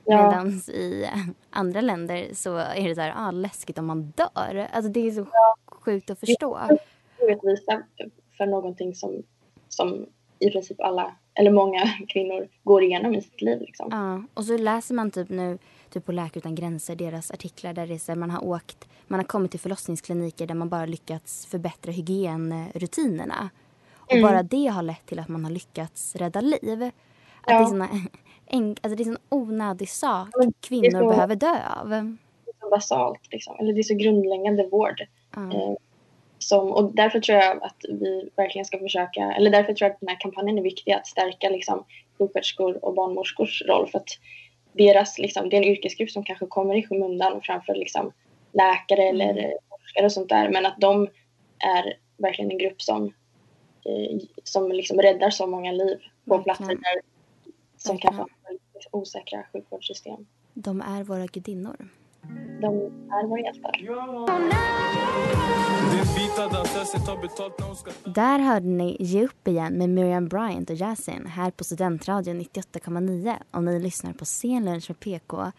Medan 0.05 0.49
i 0.53 1.09
andra 1.49 1.81
länder 1.81 2.29
så 2.33 2.57
är 2.57 2.89
det 2.89 2.95
så 2.95 3.01
här, 3.01 3.13
ah 3.15 3.31
läskigt 3.31 3.77
om 3.77 3.85
man 3.85 4.13
dör. 4.15 4.67
Alltså 4.73 4.91
det 4.91 5.07
är 5.07 5.11
så 5.11 5.27
sjukt 5.81 6.09
att 6.09 6.19
förstå. 6.19 6.59
Orättvisa 7.21 7.83
för 8.37 8.45
någonting 8.45 8.95
som, 8.95 9.23
som 9.69 10.05
i 10.39 10.49
princip 10.51 10.79
alla, 10.81 11.15
eller 11.33 11.51
många 11.51 11.79
kvinnor 12.07 12.47
går 12.63 12.83
igenom 12.83 13.15
i 13.15 13.21
sitt 13.21 13.41
liv. 13.41 13.61
Liksom. 13.61 13.87
Ja, 13.91 14.23
och 14.33 14.45
så 14.45 14.57
läser 14.57 14.95
man 14.95 15.11
typ 15.11 15.29
nu 15.29 15.57
typ 15.89 16.05
på 16.05 16.11
Läkare 16.11 16.37
utan 16.39 16.55
gränser 16.55 16.95
deras 16.95 17.31
artiklar 17.31 17.73
där 17.73 17.87
det 17.87 18.09
är 18.09 18.15
man 18.15 18.29
har 18.31 18.45
åkt, 18.45 18.87
man 19.07 19.19
har 19.19 19.25
kommit 19.25 19.51
till 19.51 19.59
förlossningskliniker 19.59 20.47
där 20.47 20.55
man 20.55 20.69
bara 20.69 20.85
lyckats 20.85 21.45
förbättra 21.45 21.91
hygienrutinerna. 21.91 23.49
Och 23.95 24.11
Mm. 24.15 24.23
bara 24.31 24.43
det 24.43 24.67
har 24.67 24.83
lett 24.83 25.05
till 25.05 25.19
att 25.19 25.27
man 25.27 25.43
har 25.43 25.51
lyckats 25.51 26.15
rädda 26.15 26.41
liv. 26.41 26.83
Att 27.41 27.47
det, 27.47 27.53
är 27.53 27.65
såna, 27.65 27.89
en, 28.45 28.69
alltså 28.81 28.95
det 28.95 29.03
är 29.03 29.07
en 29.07 29.13
sån 29.15 29.23
onödig 29.29 29.89
sak 29.89 30.29
kvinnor 30.59 30.99
så- 31.01 31.09
behöver 31.09 31.35
dö 31.35 31.55
av. 31.81 31.89
Det 31.89 31.95
är 31.95 32.59
så 32.61 32.69
basalt, 32.69 33.31
liksom. 33.31 33.55
eller 33.59 33.73
det 33.73 33.79
är 33.79 33.83
så 33.83 33.95
grundläggande 33.95 34.67
vård. 34.67 35.01
Eh, 35.37 35.73
som, 36.39 36.71
och 36.71 36.95
därför 36.95 37.19
tror 37.19 37.37
jag 37.37 37.63
att 37.63 37.85
vi 37.89 38.29
verkligen 38.35 38.65
ska 38.65 38.79
försöka, 38.79 39.21
eller 39.21 39.51
därför 39.51 39.73
tror 39.73 39.87
jag 39.87 39.93
att 39.93 39.99
den 39.99 40.09
här 40.09 40.19
kampanjen 40.19 40.57
är 40.57 40.61
viktig, 40.61 40.91
att 40.91 41.07
stärka 41.07 41.49
liksom, 41.49 41.85
sjuksköterskor 42.17 42.85
och 42.85 42.93
barnmorskors 42.93 43.61
roll. 43.61 43.87
För 43.87 43.97
att 43.97 44.09
deras, 44.73 45.17
liksom, 45.17 45.49
det 45.49 45.55
är 45.55 45.61
en 45.61 45.69
yrkesgrupp 45.69 46.11
som 46.11 46.23
kanske 46.23 46.45
kommer 46.45 46.75
i 46.75 46.83
skymundan 46.83 47.41
framför 47.41 47.75
liksom, 47.75 48.11
läkare 48.51 49.03
eller 49.03 49.37
eh, 49.37 49.51
forskare 49.69 50.05
och 50.05 50.11
sånt 50.11 50.29
där. 50.29 50.49
Men 50.49 50.65
att 50.65 50.77
de 50.79 51.07
är 51.59 51.97
verkligen 52.17 52.51
en 52.51 52.57
grupp 52.57 52.81
som, 52.81 53.05
eh, 53.85 54.19
som 54.43 54.71
liksom 54.71 54.97
räddar 54.97 55.29
så 55.29 55.47
många 55.47 55.71
liv 55.71 55.97
på 56.25 56.37
Verkligen. 56.37 56.43
platser 56.43 56.75
där, 56.75 57.01
som 57.77 57.97
kanske 57.97 58.21
har 58.21 58.29
osäkra 58.91 59.43
sjukvårdssystem. 59.53 60.27
De 60.53 60.81
är 60.81 61.03
våra 61.03 61.25
gudinnor. 61.25 61.89
De 62.61 62.65
är 62.65 63.27
våra 63.27 63.39
hjältar. 63.39 63.71
Där 68.13 68.39
hörde 68.39 68.67
ni 68.67 68.97
Ge 68.99 69.25
upp 69.25 69.47
igen 69.47 69.73
med 69.73 69.89
Miriam 69.89 70.27
Bryant 70.27 70.69
och 70.69 70.75
Yasin 70.75 71.25
här 71.25 71.51
på 71.51 71.63
Studentradion 71.63 72.41
98,9 72.41 73.35
och 73.51 73.63
ni 73.63 73.79
lyssnar 73.79 74.13
på 74.13 74.25
Scenlunch 74.25 74.89
med 74.89 74.99
PK 74.99 75.51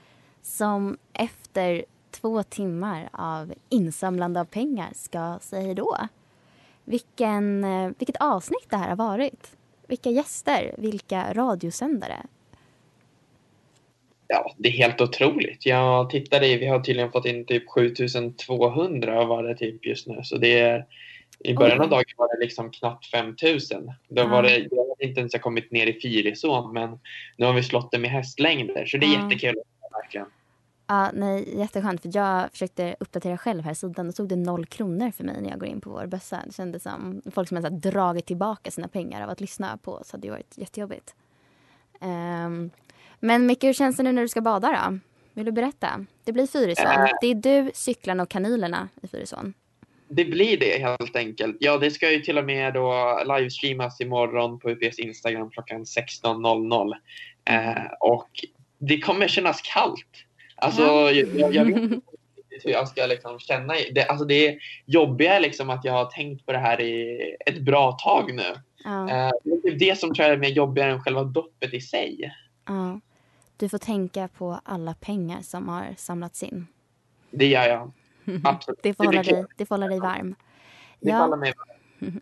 som 0.43 0.99
efter 1.13 1.85
två 2.11 2.43
timmar 2.43 3.09
av 3.13 3.53
insamlande 3.69 4.41
av 4.41 4.45
pengar 4.45 4.89
ska 4.95 5.39
säga 5.41 5.63
hej 5.63 5.75
då. 5.75 5.97
Vilken, 6.85 7.65
eh, 7.65 7.91
vilket 7.99 8.17
avsnitt 8.17 8.67
det 8.71 8.77
här 8.77 8.89
har 8.89 8.97
varit. 8.97 9.57
Vilka 9.87 10.11
gäster, 10.11 10.75
vilka 10.79 11.35
radiosändare. 11.35 12.27
Ja, 14.33 14.55
det 14.59 14.69
är 14.69 14.73
helt 14.73 15.01
otroligt. 15.01 15.67
Jag 15.67 16.11
tittade 16.11 16.47
i, 16.47 16.57
vi 16.59 16.67
har 16.67 16.81
tydligen 16.81 17.13
fått 17.13 17.27
in 17.27 17.47
typ 17.47 17.69
7200 17.69 19.25
var 19.25 19.43
det 19.43 19.55
typ 19.55 19.87
just 19.87 20.07
nu. 20.07 20.21
Så 20.23 20.37
det 20.37 20.59
är, 20.61 20.87
i 21.39 21.55
början 21.55 21.81
av 21.81 21.89
dagen 21.89 22.05
var 22.17 22.37
det 22.37 22.45
liksom 22.45 22.71
knappt 22.71 23.07
5000. 23.07 23.93
Då 24.09 24.27
var 24.27 24.43
det, 24.43 24.59
jag 24.59 24.87
vet 24.99 25.09
inte 25.09 25.21
ens 25.21 25.33
kommit 25.35 25.71
ner 25.71 25.87
i 25.87 26.01
Fyrisån 26.01 26.73
men 26.73 26.99
nu 27.37 27.47
har 27.47 27.53
vi 27.53 27.63
slått 27.63 27.91
det 27.91 27.99
med 27.99 28.11
hästlängder 28.11 28.87
så 28.87 28.97
det 28.97 29.07
är 29.07 29.15
Ja. 29.15 29.23
jättekul. 29.25 29.55
Verkligen. 29.93 30.27
Ja, 30.87 31.11
nej, 31.15 31.59
jätteskönt. 31.59 32.03
För 32.03 32.11
jag 32.15 32.51
försökte 32.51 32.97
uppdatera 33.01 33.39
själv 33.39 33.63
här 33.65 33.75
sidan. 33.75 34.07
Då 34.07 34.13
tog 34.13 34.29
det 34.29 34.37
noll 34.37 34.67
kronor 34.67 35.11
för 35.11 35.25
mig 35.25 35.43
när 35.43 35.51
jag 35.51 35.59
går 35.61 35.69
in 35.69 35.81
på 35.81 35.91
vår 35.91 36.07
bössa. 36.07 36.43
Det 36.47 36.55
kändes 36.55 36.83
som 36.83 37.23
folk 37.31 37.49
som 37.49 37.57
har 37.65 37.71
dragit 37.71 38.27
tillbaka 38.27 38.71
sina 38.71 38.89
pengar 38.89 39.23
av 39.23 39.31
att 39.31 39.41
lyssna 39.41 39.77
på 39.83 39.93
oss. 39.93 40.13
hade 40.13 40.27
ju 40.27 40.31
varit 40.31 40.59
jättejobbigt. 40.59 41.15
Um, 42.01 42.71
men 43.21 43.47
Micke, 43.47 43.65
hur 43.65 43.73
känns 43.73 43.97
det 43.97 44.03
nu 44.03 44.13
när 44.13 44.23
du 44.23 44.29
ska 44.29 44.41
bada 44.41 44.69
då? 44.69 44.99
Vill 45.35 45.45
du 45.45 45.53
berätta? 45.53 46.07
Det 46.25 46.33
blir 46.33 46.47
Fyrisån. 46.47 46.87
Äh. 46.87 47.09
Det 47.21 47.27
är 47.27 47.35
du, 47.35 47.71
cyklarna 47.75 48.23
och 48.23 48.29
kanylerna 48.29 48.89
i 49.03 49.09
Fyrisån. 49.09 49.55
Det 50.09 50.25
blir 50.25 50.57
det 50.57 50.79
helt 50.79 51.17
enkelt. 51.17 51.57
Ja, 51.61 51.79
det 51.79 51.91
ska 51.91 52.11
ju 52.11 52.21
till 52.21 52.39
och 52.39 52.45
med 52.45 52.75
då 52.75 53.21
livestreamas 53.25 54.01
imorgon 54.01 54.59
på 54.59 54.71
UPs 54.71 54.99
Instagram 54.99 55.51
klockan 55.51 55.85
16.00. 55.85 56.93
Eh, 57.45 57.83
och 58.01 58.31
det 58.79 59.01
kommer 59.01 59.29
kännas 59.29 59.61
kallt. 59.63 60.25
Alltså, 60.57 60.83
Ja. 60.83 61.11
jag, 61.11 61.55
jag, 61.55 61.65
vet 61.65 62.03
hur 62.65 62.71
jag 62.71 62.89
ska 62.89 63.07
liksom 63.07 63.39
känna. 63.39 63.75
Det, 63.93 64.05
alltså 64.05 64.25
det 64.25 64.59
jobbiga 64.87 65.35
är 65.35 65.41
liksom 65.41 65.71
att 65.71 65.85
jag 65.85 65.93
har 65.93 66.05
tänkt 66.05 66.47
på 66.47 66.53
det 66.53 66.59
här 66.59 66.81
i 66.81 67.21
ett 67.47 67.59
bra 67.59 67.93
tag 67.93 68.35
nu. 68.35 68.55
Ja. 68.85 69.11
Eh, 69.11 69.31
det 69.63 69.69
är 69.69 69.79
det 69.79 69.99
som 69.99 70.15
tror 70.15 70.27
jag 70.27 70.35
är 70.35 70.39
mer 70.39 70.49
jobbigare 70.49 70.91
än 70.91 71.03
själva 71.03 71.25
doppet 71.25 71.75
i 71.75 71.81
sig. 71.81 72.33
ja. 72.67 73.01
Du 73.61 73.69
får 73.69 73.79
tänka 73.79 74.29
på 74.29 74.61
alla 74.65 74.95
pengar 74.95 75.43
som 75.43 75.69
har 75.69 75.95
samlats 75.97 76.43
in. 76.43 76.67
Det 77.31 77.47
gör 77.47 77.69
jag. 77.69 77.93
Absolut. 78.45 78.81
Det 78.83 78.95
får 78.95 79.05
kul. 79.05 79.25
dig, 79.25 79.45
det 79.57 79.67
får 79.67 79.75
hålla 79.75 79.89
dig 79.89 80.01
varm. 80.01 80.35
Det 81.01 81.11
faller 81.11 81.37
mig 81.37 81.53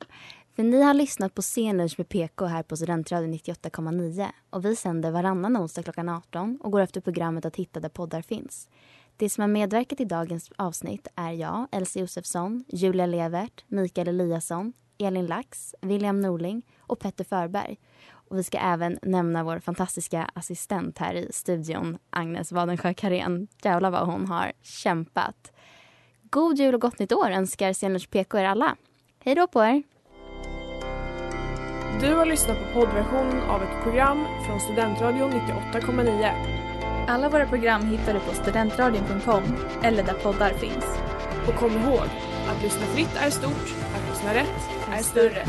För 0.57 0.63
ni 0.63 0.83
har 0.83 0.95
lyssnat 0.95 1.35
på 1.35 1.43
Scenlunch 1.43 1.95
med 1.99 2.09
PK 2.09 2.45
här 2.45 2.63
på 2.63 2.77
Studentradion 2.77 3.35
98,9 3.35 4.29
och 4.51 4.65
vi 4.65 4.77
sänder 4.77 5.11
varannan 5.11 5.57
onsdag 5.57 5.83
klockan 5.83 6.09
18 6.09 6.59
och 6.63 6.73
går 6.73 6.81
efter 6.81 7.01
programmet 7.01 7.45
att 7.45 7.57
hitta 7.57 7.81
där 7.81 7.89
poddar 7.89 8.23
finns. 8.23 8.69
Det 9.17 9.31
som 9.31 9.43
har 9.43 9.49
medverkat 9.49 10.01
i 10.01 10.05
dagens 10.05 10.51
avsnitt 10.57 11.09
är 11.15 11.33
jag, 11.33 11.67
Elsie 11.73 12.03
Josefsson, 12.03 12.65
Julia 12.69 13.07
Levert, 13.07 13.65
Mikael 13.67 14.09
Eliasson, 14.09 14.73
Elin 14.99 15.27
Lax, 15.27 15.75
William 15.81 16.21
Norling 16.21 16.63
och 16.81 16.99
Petter 16.99 17.25
Förberg. 17.25 17.77
Och 18.31 18.39
vi 18.39 18.43
ska 18.43 18.59
även 18.59 18.99
nämna 19.03 19.45
vår 19.45 19.59
fantastiska 19.59 20.31
assistent 20.35 20.99
här 20.99 21.15
i 21.15 21.29
studion, 21.33 21.99
Agnes 22.11 22.53
Wadensjö 22.53 22.95
Karén. 22.95 23.49
Jävlar 23.63 23.91
vad 23.91 24.07
hon 24.07 24.27
har 24.27 24.53
kämpat. 24.63 25.53
God 26.31 26.59
jul 26.59 26.75
och 26.75 26.81
gott 26.81 26.99
nytt 26.99 27.13
år 27.13 27.31
önskar 27.31 27.73
Scenlunch 27.73 28.11
PK 28.11 28.39
er 28.39 28.45
alla. 28.45 28.77
Hej 29.25 29.35
då 29.35 29.47
på 29.47 29.65
er! 29.65 29.83
Du 32.01 32.15
har 32.15 32.27
lyssnat 32.27 32.59
på 32.59 32.81
poddversionen 32.81 33.43
av 33.43 33.63
ett 33.63 33.83
program 33.83 34.27
från 34.47 34.61
Studentradion 34.61 35.31
98,9. 35.31 37.09
Alla 37.09 37.29
våra 37.29 37.47
program 37.47 37.83
hittar 37.83 38.15
du 38.15 38.21
på 38.21 38.35
studentradion.com 38.35 39.43
eller 39.83 40.03
där 40.03 40.15
poddar 40.15 40.51
finns. 40.51 40.99
Och 41.49 41.55
kom 41.55 41.73
ihåg, 41.73 42.07
att 42.49 42.63
lyssna 42.63 42.87
fritt 42.87 43.17
är 43.17 43.31
stort, 43.31 43.75
att 43.95 44.11
lyssna 44.11 44.35
rätt 44.35 44.69
är 44.93 45.03
större. 45.03 45.45